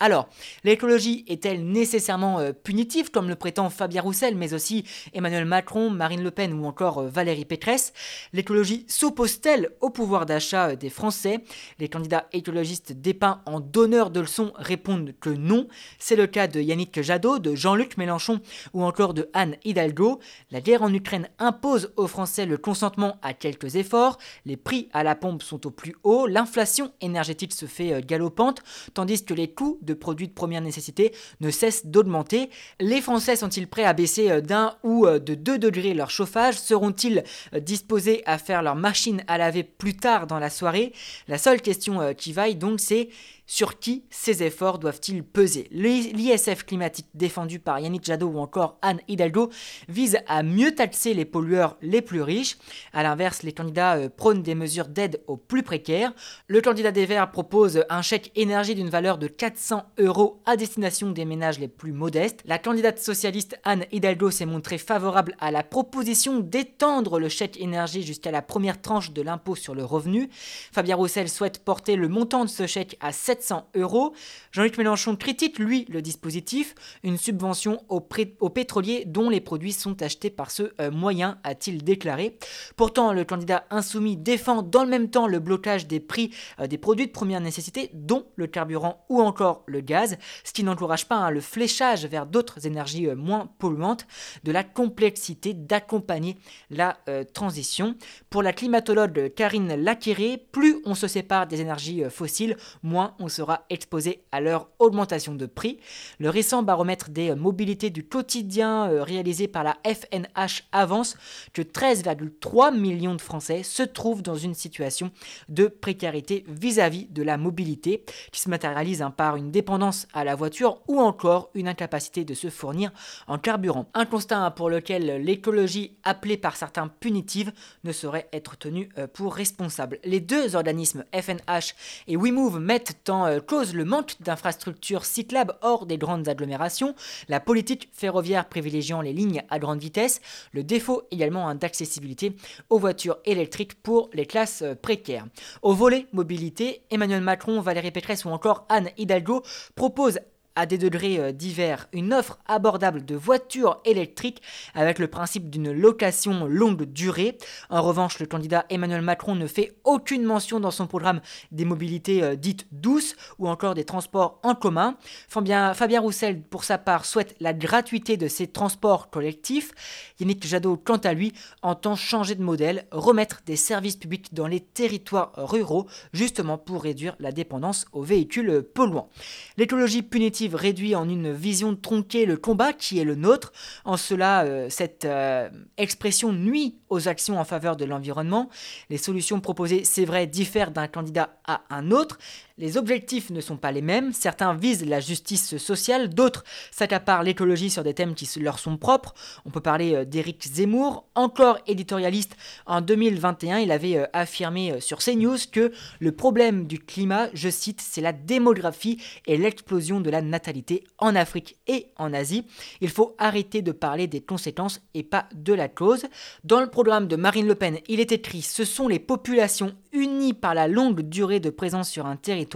Alors, 0.00 0.28
l'écologie 0.62 1.24
est-elle 1.26 1.66
nécessairement 1.66 2.38
euh, 2.38 2.52
punitive, 2.52 3.10
comme 3.10 3.28
le 3.28 3.34
prétend 3.34 3.68
Fabien 3.68 4.00
Roussel, 4.02 4.36
mais 4.36 4.54
aussi 4.54 4.84
Emmanuel 5.12 5.44
Macron, 5.44 5.90
Marine 5.90 6.22
Le 6.22 6.30
Pen 6.30 6.52
ou 6.52 6.66
encore 6.66 6.98
euh, 6.98 7.08
Valérie 7.08 7.44
Pécresse? 7.44 7.92
L'écologie 8.32 8.84
s'oppose-t-elle 8.88 9.70
au 9.80 9.90
pouvoir 9.90 10.24
d'achat 10.24 10.68
euh, 10.68 10.76
des 10.76 10.88
Français? 10.88 11.42
Les 11.80 11.88
candidats 11.88 12.28
écologistes 12.32 12.92
dépeints 12.92 13.42
en 13.44 13.58
donneurs 13.58 14.10
de 14.10 14.20
leçons 14.20 14.52
répondent 14.54 15.12
que 15.20 15.30
non. 15.30 15.66
C'est 15.98 16.16
le 16.16 16.28
cas 16.28 16.46
de 16.46 16.60
Yannick 16.60 17.02
Jadot, 17.02 17.40
de 17.40 17.56
Jean-Luc 17.56 17.96
Mélenchon 17.96 18.40
ou 18.72 18.84
encore 18.84 19.14
de 19.14 19.28
Anne 19.32 19.56
Hidalgo. 19.64 20.20
La 20.52 20.60
guerre 20.60 20.82
en 20.82 20.94
Ukraine 20.94 21.28
impose 21.40 21.92
aux 21.96 22.06
Français 22.06 22.46
le 22.46 22.56
consentement 22.56 23.18
à 23.22 23.34
quelques 23.34 23.74
efforts. 23.74 24.18
Les 24.46 24.56
prix 24.56 24.88
à 24.92 25.02
la 25.02 25.16
pompe 25.16 25.42
sont 25.42 25.66
au 25.66 25.70
plus 25.70 25.96
haut. 26.04 26.26
L'inflation 26.26 26.92
énergétique 27.00 27.52
se 27.52 27.66
fait 27.66 28.00
galopante, 28.06 28.62
tandis 28.94 29.07
que 29.16 29.34
les 29.34 29.48
coûts 29.48 29.78
de 29.82 29.94
produits 29.94 30.28
de 30.28 30.32
première 30.32 30.60
nécessité 30.60 31.12
ne 31.40 31.50
cessent 31.50 31.86
d'augmenter. 31.86 32.50
Les 32.80 33.00
Français 33.00 33.36
sont-ils 33.36 33.66
prêts 33.66 33.84
à 33.84 33.92
baisser 33.92 34.30
euh, 34.30 34.40
d'un 34.40 34.76
ou 34.82 35.06
euh, 35.06 35.18
de 35.18 35.34
2 35.34 35.58
degrés 35.58 35.94
leur 35.94 36.10
chauffage? 36.10 36.58
Seront-ils 36.58 37.24
euh, 37.54 37.60
disposés 37.60 38.22
à 38.26 38.38
faire 38.38 38.62
leur 38.62 38.76
machine 38.76 39.22
à 39.26 39.38
laver 39.38 39.62
plus 39.62 39.96
tard 39.96 40.26
dans 40.26 40.38
la 40.38 40.50
soirée? 40.50 40.92
La 41.26 41.38
seule 41.38 41.62
question 41.62 42.14
qui 42.14 42.32
vaille 42.32 42.56
donc 42.56 42.80
c'est 42.80 43.08
sur 43.48 43.78
qui 43.78 44.04
ces 44.10 44.42
efforts 44.42 44.78
doivent-ils 44.78 45.24
peser? 45.24 45.66
L'ISF 45.72 46.64
climatique 46.64 47.08
défendu 47.14 47.58
par 47.58 47.80
Yannick 47.80 48.04
Jadot 48.04 48.28
ou 48.28 48.38
encore 48.38 48.78
Anne 48.82 49.00
Hidalgo 49.08 49.48
vise 49.88 50.18
à 50.28 50.42
mieux 50.42 50.74
taxer 50.74 51.14
les 51.14 51.24
pollueurs 51.24 51.78
les 51.80 52.02
plus 52.02 52.20
riches. 52.20 52.58
A 52.92 53.02
l'inverse, 53.02 53.42
les 53.42 53.52
candidats 53.52 53.96
euh, 53.96 54.08
prônent 54.14 54.42
des 54.42 54.54
mesures 54.54 54.88
d'aide 54.88 55.22
aux 55.26 55.38
plus 55.38 55.62
précaires. 55.62 56.12
Le 56.46 56.60
candidat 56.60 56.92
des 56.92 57.06
Verts 57.06 57.30
propose 57.30 57.84
un 57.88 58.02
chèque 58.02 58.30
énergie 58.36 58.74
d'une 58.74 58.90
valeur 58.90 59.16
de 59.16 59.28
400 59.28 59.82
euros 59.98 60.42
à 60.44 60.56
destination 60.56 61.10
des 61.10 61.24
ménages 61.24 61.58
les 61.58 61.68
plus 61.68 61.92
modestes. 61.92 62.42
La 62.44 62.58
candidate 62.58 62.98
socialiste 62.98 63.58
Anne 63.64 63.86
Hidalgo 63.90 64.30
s'est 64.30 64.44
montrée 64.44 64.78
favorable 64.78 65.34
à 65.40 65.50
la 65.50 65.62
proposition 65.62 66.40
d'étendre 66.40 67.18
le 67.18 67.30
chèque 67.30 67.58
énergie 67.58 68.02
jusqu'à 68.02 68.30
la 68.30 68.42
première 68.42 68.82
tranche 68.82 69.12
de 69.12 69.22
l'impôt 69.22 69.56
sur 69.56 69.74
le 69.74 69.86
revenu. 69.86 70.28
Fabien 70.70 70.96
Roussel 70.96 71.30
souhaite 71.30 71.64
porter 71.64 71.96
le 71.96 72.08
montant 72.08 72.44
de 72.44 72.50
ce 72.50 72.66
chèque 72.66 72.98
à 73.00 73.10
7 73.10 73.37
700 73.38 73.70
euros. 73.76 74.14
Jean-Luc 74.52 74.78
Mélenchon 74.78 75.16
critique, 75.16 75.58
lui, 75.58 75.86
le 75.88 76.02
dispositif, 76.02 76.74
une 77.02 77.16
subvention 77.16 77.82
aux, 77.88 78.00
pétroliers 78.00 79.04
dont 79.06 79.30
les 79.30 79.40
produits 79.40 79.72
sont 79.72 80.02
achetés 80.02 80.30
par 80.30 80.50
ce 80.50 80.72
euh, 80.80 80.90
moyen, 80.90 81.38
a-t-il 81.44 81.84
déclaré. 81.84 82.38
Pourtant, 82.76 83.12
le 83.12 83.24
candidat 83.24 83.64
insoumis 83.70 84.16
défend 84.16 84.62
dans 84.62 84.82
le 84.82 84.90
même 84.90 85.10
temps 85.10 85.26
le 85.26 85.38
blocage 85.38 85.86
des 85.86 86.00
prix 86.00 86.30
euh, 86.60 86.66
des 86.66 86.78
produits 86.78 87.06
de 87.06 87.12
première 87.12 87.40
nécessité, 87.40 87.90
dont 87.94 88.26
le 88.36 88.46
carburant 88.46 89.04
ou 89.08 89.20
encore 89.20 89.62
le 89.66 89.80
gaz, 89.80 90.18
ce 90.44 90.52
qui 90.52 90.64
n'encourage 90.64 91.06
pas 91.06 91.16
hein, 91.16 91.30
le 91.30 91.40
fléchage 91.40 92.06
vers 92.06 92.26
d'autres 92.26 92.66
énergies 92.66 93.06
euh, 93.06 93.14
moins 93.14 93.50
polluantes, 93.58 94.06
de 94.44 94.52
la 94.52 94.64
complexité 94.64 95.54
d'accompagner 95.54 96.36
la 96.70 96.98
transition. 97.32 97.96
Pour 98.30 98.42
la 98.42 98.52
climatologue 98.52 99.32
Karine 99.34 99.74
Laquéré, 99.74 100.36
plus 100.52 100.80
on 100.84 100.94
se 100.94 101.06
sépare 101.06 101.46
des 101.46 101.60
énergies 101.60 102.02
fossiles, 102.10 102.56
moins 102.82 103.14
on 103.18 103.27
sera 103.28 103.64
exposé 103.70 104.22
à 104.32 104.40
leur 104.40 104.68
augmentation 104.78 105.34
de 105.34 105.46
prix. 105.46 105.78
Le 106.18 106.30
récent 106.30 106.62
baromètre 106.62 107.10
des 107.10 107.34
mobilités 107.34 107.90
du 107.90 108.04
quotidien 108.04 108.90
euh, 108.90 109.02
réalisé 109.02 109.48
par 109.48 109.64
la 109.64 109.76
FNH 109.84 110.64
avance 110.72 111.16
que 111.52 111.62
13,3 111.62 112.76
millions 112.76 113.14
de 113.14 113.20
Français 113.20 113.62
se 113.62 113.82
trouvent 113.82 114.22
dans 114.22 114.36
une 114.36 114.54
situation 114.54 115.10
de 115.48 115.66
précarité 115.66 116.44
vis-à-vis 116.48 117.06
de 117.06 117.22
la 117.22 117.36
mobilité 117.36 118.04
qui 118.32 118.40
se 118.40 118.48
matérialise 118.48 119.02
hein, 119.02 119.10
par 119.10 119.36
une 119.36 119.50
dépendance 119.50 120.06
à 120.12 120.24
la 120.24 120.34
voiture 120.34 120.80
ou 120.88 121.00
encore 121.00 121.50
une 121.54 121.68
incapacité 121.68 122.24
de 122.24 122.34
se 122.34 122.50
fournir 122.50 122.90
en 123.26 123.38
carburant. 123.38 123.86
Un 123.94 124.06
constat 124.06 124.38
hein, 124.38 124.50
pour 124.50 124.70
lequel 124.70 125.22
l'écologie 125.22 125.96
appelée 126.04 126.36
par 126.36 126.56
certains 126.56 126.88
punitive 126.88 127.52
ne 127.84 127.92
saurait 127.92 128.28
être 128.32 128.56
tenue 128.56 128.88
euh, 128.98 129.06
pour 129.06 129.34
responsable. 129.34 129.98
Les 130.04 130.20
deux 130.20 130.56
organismes 130.56 131.04
FNH 131.12 131.74
et 132.06 132.16
WeMove 132.16 132.60
mettent 132.60 133.08
en 133.08 133.17
euh, 133.26 133.40
cause 133.40 133.74
le 133.74 133.84
manque 133.84 134.20
d'infrastructures 134.20 135.04
cyclables 135.04 135.54
hors 135.62 135.86
des 135.86 135.98
grandes 135.98 136.28
agglomérations, 136.28 136.94
la 137.28 137.40
politique 137.40 137.88
ferroviaire 137.92 138.48
privilégiant 138.48 139.00
les 139.00 139.12
lignes 139.12 139.42
à 139.50 139.58
grande 139.58 139.80
vitesse, 139.80 140.20
le 140.52 140.62
défaut 140.62 141.02
également 141.10 141.54
d'accessibilité 141.54 142.36
aux 142.70 142.78
voitures 142.78 143.18
électriques 143.24 143.82
pour 143.82 144.10
les 144.12 144.26
classes 144.26 144.62
euh, 144.62 144.74
précaires. 144.74 145.26
Au 145.62 145.74
volet 145.74 146.06
mobilité, 146.12 146.82
Emmanuel 146.90 147.22
Macron, 147.22 147.60
Valérie 147.60 147.90
Pécresse 147.90 148.24
ou 148.24 148.30
encore 148.30 148.66
Anne 148.68 148.90
Hidalgo 148.96 149.42
proposent 149.74 150.20
à 150.58 150.66
des 150.66 150.76
degrés 150.76 151.20
euh, 151.20 151.30
divers 151.30 151.86
une 151.92 152.12
offre 152.12 152.40
abordable 152.46 153.04
de 153.04 153.14
voitures 153.14 153.80
électriques 153.84 154.42
avec 154.74 154.98
le 154.98 155.06
principe 155.06 155.50
d'une 155.50 155.70
location 155.70 156.46
longue 156.46 156.82
durée. 156.82 157.38
En 157.70 157.80
revanche, 157.80 158.18
le 158.18 158.26
candidat 158.26 158.66
Emmanuel 158.68 159.02
Macron 159.02 159.36
ne 159.36 159.46
fait 159.46 159.76
aucune 159.84 160.24
mention 160.24 160.58
dans 160.58 160.72
son 160.72 160.88
programme 160.88 161.20
des 161.52 161.64
mobilités 161.64 162.24
euh, 162.24 162.34
dites 162.34 162.66
douces 162.72 163.14
ou 163.38 163.48
encore 163.48 163.74
des 163.74 163.84
transports 163.84 164.40
en 164.42 164.56
commun. 164.56 164.96
Fabien, 165.28 165.74
Fabien 165.74 166.00
Roussel, 166.00 166.42
pour 166.42 166.64
sa 166.64 166.76
part, 166.76 167.04
souhaite 167.04 167.36
la 167.38 167.54
gratuité 167.54 168.16
de 168.16 168.26
ces 168.26 168.48
transports 168.48 169.10
collectifs. 169.10 169.70
Yannick 170.18 170.44
Jadot, 170.44 170.76
quant 170.76 170.96
à 170.96 171.12
lui, 171.12 171.34
entend 171.62 171.94
changer 171.94 172.34
de 172.34 172.42
modèle, 172.42 172.86
remettre 172.90 173.42
des 173.46 173.54
services 173.54 173.94
publics 173.94 174.34
dans 174.34 174.48
les 174.48 174.60
territoires 174.60 175.30
ruraux, 175.36 175.86
justement 176.12 176.58
pour 176.58 176.82
réduire 176.82 177.14
la 177.20 177.30
dépendance 177.30 177.86
aux 177.92 178.02
véhicules 178.02 178.62
polluants. 178.74 179.08
L'écologie 179.56 180.02
punitive 180.02 180.47
réduit 180.54 180.94
en 180.94 181.08
une 181.08 181.32
vision 181.32 181.74
tronquée 181.76 182.26
le 182.26 182.36
combat 182.36 182.72
qui 182.72 182.98
est 182.98 183.04
le 183.04 183.14
nôtre. 183.14 183.52
En 183.84 183.96
cela, 183.96 184.44
euh, 184.44 184.68
cette 184.70 185.04
euh, 185.04 185.48
expression 185.76 186.32
nuit 186.32 186.76
aux 186.88 187.08
actions 187.08 187.38
en 187.38 187.44
faveur 187.44 187.76
de 187.76 187.84
l'environnement. 187.84 188.48
Les 188.90 188.98
solutions 188.98 189.40
proposées, 189.40 189.84
c'est 189.84 190.04
vrai, 190.04 190.26
diffèrent 190.26 190.70
d'un 190.70 190.88
candidat 190.88 191.38
à 191.46 191.62
un 191.70 191.90
autre. 191.90 192.18
Les 192.60 192.76
objectifs 192.76 193.30
ne 193.30 193.40
sont 193.40 193.56
pas 193.56 193.70
les 193.70 193.82
mêmes, 193.82 194.12
certains 194.12 194.52
visent 194.52 194.84
la 194.84 194.98
justice 194.98 195.58
sociale, 195.58 196.08
d'autres 196.12 196.42
s'accaparent 196.72 197.22
l'écologie 197.22 197.70
sur 197.70 197.84
des 197.84 197.94
thèmes 197.94 198.16
qui 198.16 198.28
leur 198.40 198.58
sont 198.58 198.76
propres. 198.76 199.14
On 199.44 199.50
peut 199.50 199.60
parler 199.60 199.94
euh, 199.94 200.04
d'Éric 200.04 200.44
Zemmour, 200.44 201.06
encore 201.14 201.58
éditorialiste 201.68 202.36
en 202.66 202.80
2021, 202.80 203.58
il 203.58 203.70
avait 203.70 203.96
euh, 203.96 204.06
affirmé 204.12 204.72
euh, 204.72 204.80
sur 204.80 204.98
CNews 204.98 205.36
que 205.52 205.70
le 206.00 206.10
problème 206.10 206.66
du 206.66 206.80
climat, 206.80 207.28
je 207.32 207.48
cite, 207.48 207.80
c'est 207.80 208.00
la 208.00 208.12
démographie 208.12 209.00
et 209.26 209.36
l'explosion 209.36 210.00
de 210.00 210.10
la 210.10 210.20
natalité 210.20 210.82
en 210.98 211.14
Afrique 211.14 211.58
et 211.68 211.92
en 211.96 212.12
Asie. 212.12 212.44
Il 212.80 212.90
faut 212.90 213.14
arrêter 213.18 213.62
de 213.62 213.70
parler 213.70 214.08
des 214.08 214.20
conséquences 214.20 214.80
et 214.94 215.04
pas 215.04 215.28
de 215.32 215.52
la 215.52 215.68
cause. 215.68 216.06
Dans 216.42 216.60
le 216.60 216.68
programme 216.68 217.06
de 217.06 217.14
Marine 217.14 217.46
Le 217.46 217.54
Pen, 217.54 217.78
il 217.86 218.00
est 218.00 218.10
écrit 218.10 218.42
ce 218.42 218.64
sont 218.64 218.88
les 218.88 218.98
populations 218.98 219.76
unies 219.92 220.34
par 220.34 220.54
la 220.54 220.66
longue 220.66 221.02
durée 221.02 221.38
de 221.38 221.50
présence 221.50 221.88
sur 221.88 222.06
un 222.06 222.16
territoire 222.16 222.47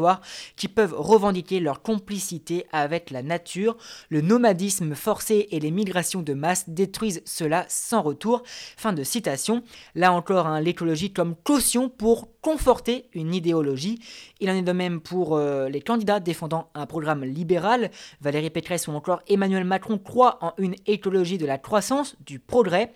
qui 0.57 0.69
peuvent 0.69 0.95
revendiquer 0.97 1.61
leur 1.61 1.83
complicité 1.83 2.67
avec 2.73 3.11
la 3.11 3.23
nature. 3.23 3.77
Le 4.09 4.21
nomadisme 4.21 4.95
forcé 4.95 5.49
et 5.51 5.61
les 5.61 5.71
migrations 5.71 6.23
de 6.23 6.35
masse 6.35 6.69
détruisent 6.69 7.23
cela 7.25 7.65
sans 7.69 8.03
retour. 8.03 8.43
Fin 8.77 8.93
de 8.93 9.05
citation. 9.05 9.63
Là 9.95 10.13
encore, 10.13 10.47
hein, 10.47 10.61
l'écologie 10.61 11.13
comme 11.13 11.35
caution 11.37 11.89
pour 11.89 12.29
conforter 12.41 13.09
une 13.15 13.35
idéologie. 13.35 14.01
Il 14.41 14.51
en 14.51 14.55
est 14.55 14.63
de 14.63 14.73
même 14.73 15.01
pour 15.01 15.37
euh, 15.37 15.69
les 15.69 15.81
candidats 15.81 16.21
défendant 16.21 16.71
un 16.75 16.87
programme 16.87 17.25
libéral. 17.25 17.91
Valérie 18.21 18.51
Pécresse 18.51 18.89
ou 18.89 18.93
encore 18.93 19.23
Emmanuel 19.29 19.65
Macron 19.65 19.99
croient 19.99 20.39
en 20.41 20.53
une 20.59 20.75
écologie 20.87 21.39
de 21.39 21.47
la 21.47 21.59
croissance, 21.59 22.17
du 22.25 22.39
progrès. 22.39 22.93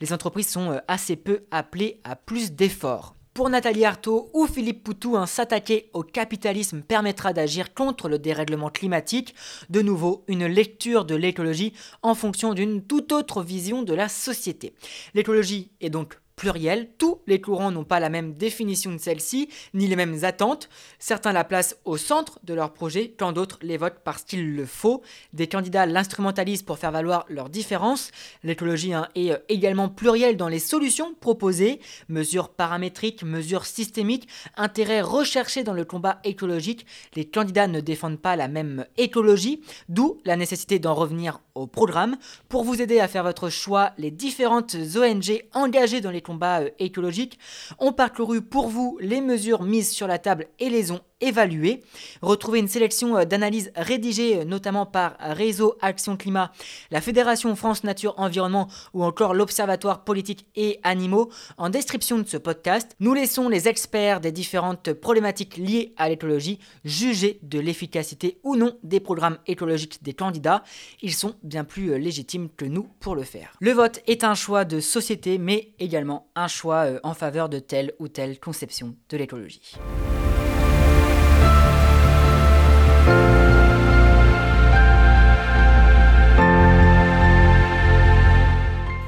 Les 0.00 0.12
entreprises 0.12 0.48
sont 0.48 0.72
euh, 0.72 0.78
assez 0.88 1.16
peu 1.16 1.44
appelées 1.50 2.00
à 2.04 2.16
plus 2.16 2.52
d'efforts. 2.52 3.15
Pour 3.36 3.50
Nathalie 3.50 3.84
Arthaud 3.84 4.30
ou 4.32 4.46
Philippe 4.46 4.82
Poutou, 4.82 5.14
s'attaquer 5.26 5.90
au 5.92 6.02
capitalisme 6.02 6.80
permettra 6.80 7.34
d'agir 7.34 7.74
contre 7.74 8.08
le 8.08 8.18
dérèglement 8.18 8.70
climatique. 8.70 9.34
De 9.68 9.82
nouveau, 9.82 10.24
une 10.26 10.46
lecture 10.46 11.04
de 11.04 11.14
l'écologie 11.14 11.74
en 12.00 12.14
fonction 12.14 12.54
d'une 12.54 12.80
toute 12.82 13.12
autre 13.12 13.42
vision 13.42 13.82
de 13.82 13.92
la 13.92 14.08
société. 14.08 14.72
L'écologie 15.12 15.70
est 15.82 15.90
donc 15.90 16.18
pluriel. 16.36 16.90
Tous 16.98 17.20
les 17.26 17.40
courants 17.40 17.70
n'ont 17.70 17.84
pas 17.84 17.98
la 17.98 18.10
même 18.10 18.34
définition 18.34 18.92
de 18.92 18.98
celle-ci, 18.98 19.48
ni 19.72 19.86
les 19.86 19.96
mêmes 19.96 20.18
attentes. 20.22 20.68
Certains 20.98 21.32
la 21.32 21.44
placent 21.44 21.78
au 21.86 21.96
centre 21.96 22.38
de 22.44 22.52
leur 22.52 22.74
projet, 22.74 23.14
quand 23.18 23.32
d'autres 23.32 23.58
les 23.62 23.78
votent 23.78 24.02
parce 24.04 24.22
qu'il 24.22 24.54
le 24.54 24.66
faut. 24.66 25.02
Des 25.32 25.46
candidats 25.46 25.86
l'instrumentalisent 25.86 26.62
pour 26.62 26.78
faire 26.78 26.92
valoir 26.92 27.24
leurs 27.30 27.48
différences. 27.48 28.10
L'écologie 28.44 28.92
hein, 28.92 29.08
est 29.14 29.32
euh, 29.32 29.38
également 29.48 29.88
plurielle 29.88 30.36
dans 30.36 30.48
les 30.48 30.58
solutions 30.58 31.14
proposées, 31.14 31.80
mesures 32.10 32.50
paramétriques, 32.50 33.22
mesures 33.22 33.64
systémiques, 33.64 34.28
intérêts 34.58 35.00
recherchés 35.00 35.64
dans 35.64 35.72
le 35.72 35.86
combat 35.86 36.20
écologique. 36.24 36.86
Les 37.14 37.24
candidats 37.24 37.66
ne 37.66 37.80
défendent 37.80 38.20
pas 38.20 38.36
la 38.36 38.48
même 38.48 38.84
écologie, 38.98 39.62
d'où 39.88 40.18
la 40.26 40.36
nécessité 40.36 40.78
d'en 40.78 40.94
revenir 40.94 41.40
au 41.54 41.66
programme. 41.66 42.16
Pour 42.50 42.62
vous 42.62 42.82
aider 42.82 43.00
à 43.00 43.08
faire 43.08 43.22
votre 43.22 43.48
choix, 43.48 43.92
les 43.96 44.10
différentes 44.10 44.76
ONG 44.96 45.42
engagées 45.54 46.02
dans 46.02 46.10
les 46.10 46.20
combats 46.26 46.62
euh, 46.62 46.70
écologiques 46.78 47.38
ont 47.78 47.92
parcouru 47.92 48.42
pour 48.42 48.68
vous 48.68 48.98
les 49.00 49.20
mesures 49.20 49.62
mises 49.62 49.90
sur 49.90 50.08
la 50.08 50.18
table 50.18 50.46
et 50.58 50.68
les 50.68 50.90
ont 50.90 51.00
évaluer. 51.20 51.82
Retrouvez 52.20 52.58
une 52.58 52.68
sélection 52.68 53.16
euh, 53.16 53.24
d'analyses 53.24 53.72
rédigées 53.74 54.40
euh, 54.40 54.44
notamment 54.44 54.84
par 54.84 55.16
Réseau 55.18 55.76
Action 55.80 56.16
Climat, 56.16 56.52
la 56.90 57.00
Fédération 57.00 57.54
France 57.56 57.84
Nature 57.84 58.14
Environnement 58.18 58.68
ou 58.92 59.04
encore 59.04 59.32
l'Observatoire 59.34 60.04
Politique 60.04 60.46
et 60.56 60.78
Animaux 60.82 61.30
en 61.56 61.70
description 61.70 62.18
de 62.18 62.26
ce 62.26 62.36
podcast. 62.36 62.96
Nous 63.00 63.14
laissons 63.14 63.48
les 63.48 63.68
experts 63.68 64.20
des 64.20 64.32
différentes 64.32 64.92
problématiques 64.92 65.56
liées 65.56 65.94
à 65.96 66.08
l'écologie 66.08 66.58
juger 66.84 67.38
de 67.42 67.58
l'efficacité 67.58 68.38
ou 68.42 68.56
non 68.56 68.76
des 68.82 69.00
programmes 69.00 69.38
écologiques 69.46 70.02
des 70.02 70.12
candidats. 70.12 70.64
Ils 71.00 71.14
sont 71.14 71.36
bien 71.42 71.64
plus 71.64 71.98
légitimes 71.98 72.48
que 72.56 72.64
nous 72.64 72.88
pour 73.00 73.14
le 73.14 73.22
faire. 73.22 73.52
Le 73.60 73.72
vote 73.72 74.00
est 74.06 74.24
un 74.24 74.34
choix 74.34 74.64
de 74.64 74.80
société 74.80 75.38
mais 75.38 75.72
également 75.78 76.15
un 76.34 76.48
choix 76.48 76.86
en 77.02 77.14
faveur 77.14 77.48
de 77.48 77.58
telle 77.58 77.92
ou 77.98 78.08
telle 78.08 78.38
conception 78.38 78.94
de 79.08 79.16
l'écologie. 79.16 79.76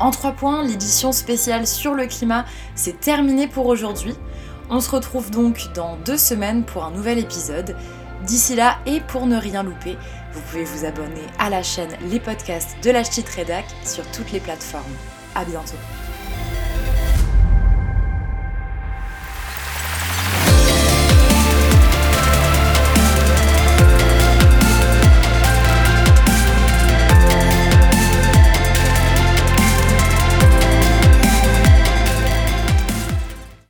En 0.00 0.10
trois 0.10 0.32
points, 0.32 0.62
l'édition 0.62 1.10
spéciale 1.12 1.66
sur 1.66 1.94
le 1.94 2.06
climat, 2.06 2.44
c'est 2.74 3.00
terminé 3.00 3.48
pour 3.48 3.66
aujourd'hui. 3.66 4.14
On 4.70 4.80
se 4.80 4.90
retrouve 4.90 5.30
donc 5.30 5.72
dans 5.74 5.96
deux 6.04 6.16
semaines 6.16 6.64
pour 6.64 6.84
un 6.84 6.90
nouvel 6.92 7.18
épisode. 7.18 7.76
D'ici 8.24 8.54
là, 8.54 8.78
et 8.86 9.00
pour 9.00 9.26
ne 9.26 9.36
rien 9.36 9.62
louper, 9.62 9.96
vous 10.32 10.40
pouvez 10.42 10.64
vous 10.64 10.84
abonner 10.84 11.26
à 11.38 11.50
la 11.50 11.62
chaîne 11.62 11.96
Les 12.10 12.20
Podcasts 12.20 12.76
de 12.82 12.90
la 12.90 13.02
Redac 13.02 13.64
sur 13.84 14.04
toutes 14.12 14.32
les 14.32 14.40
plateformes. 14.40 14.84
A 15.34 15.44
bientôt 15.44 15.76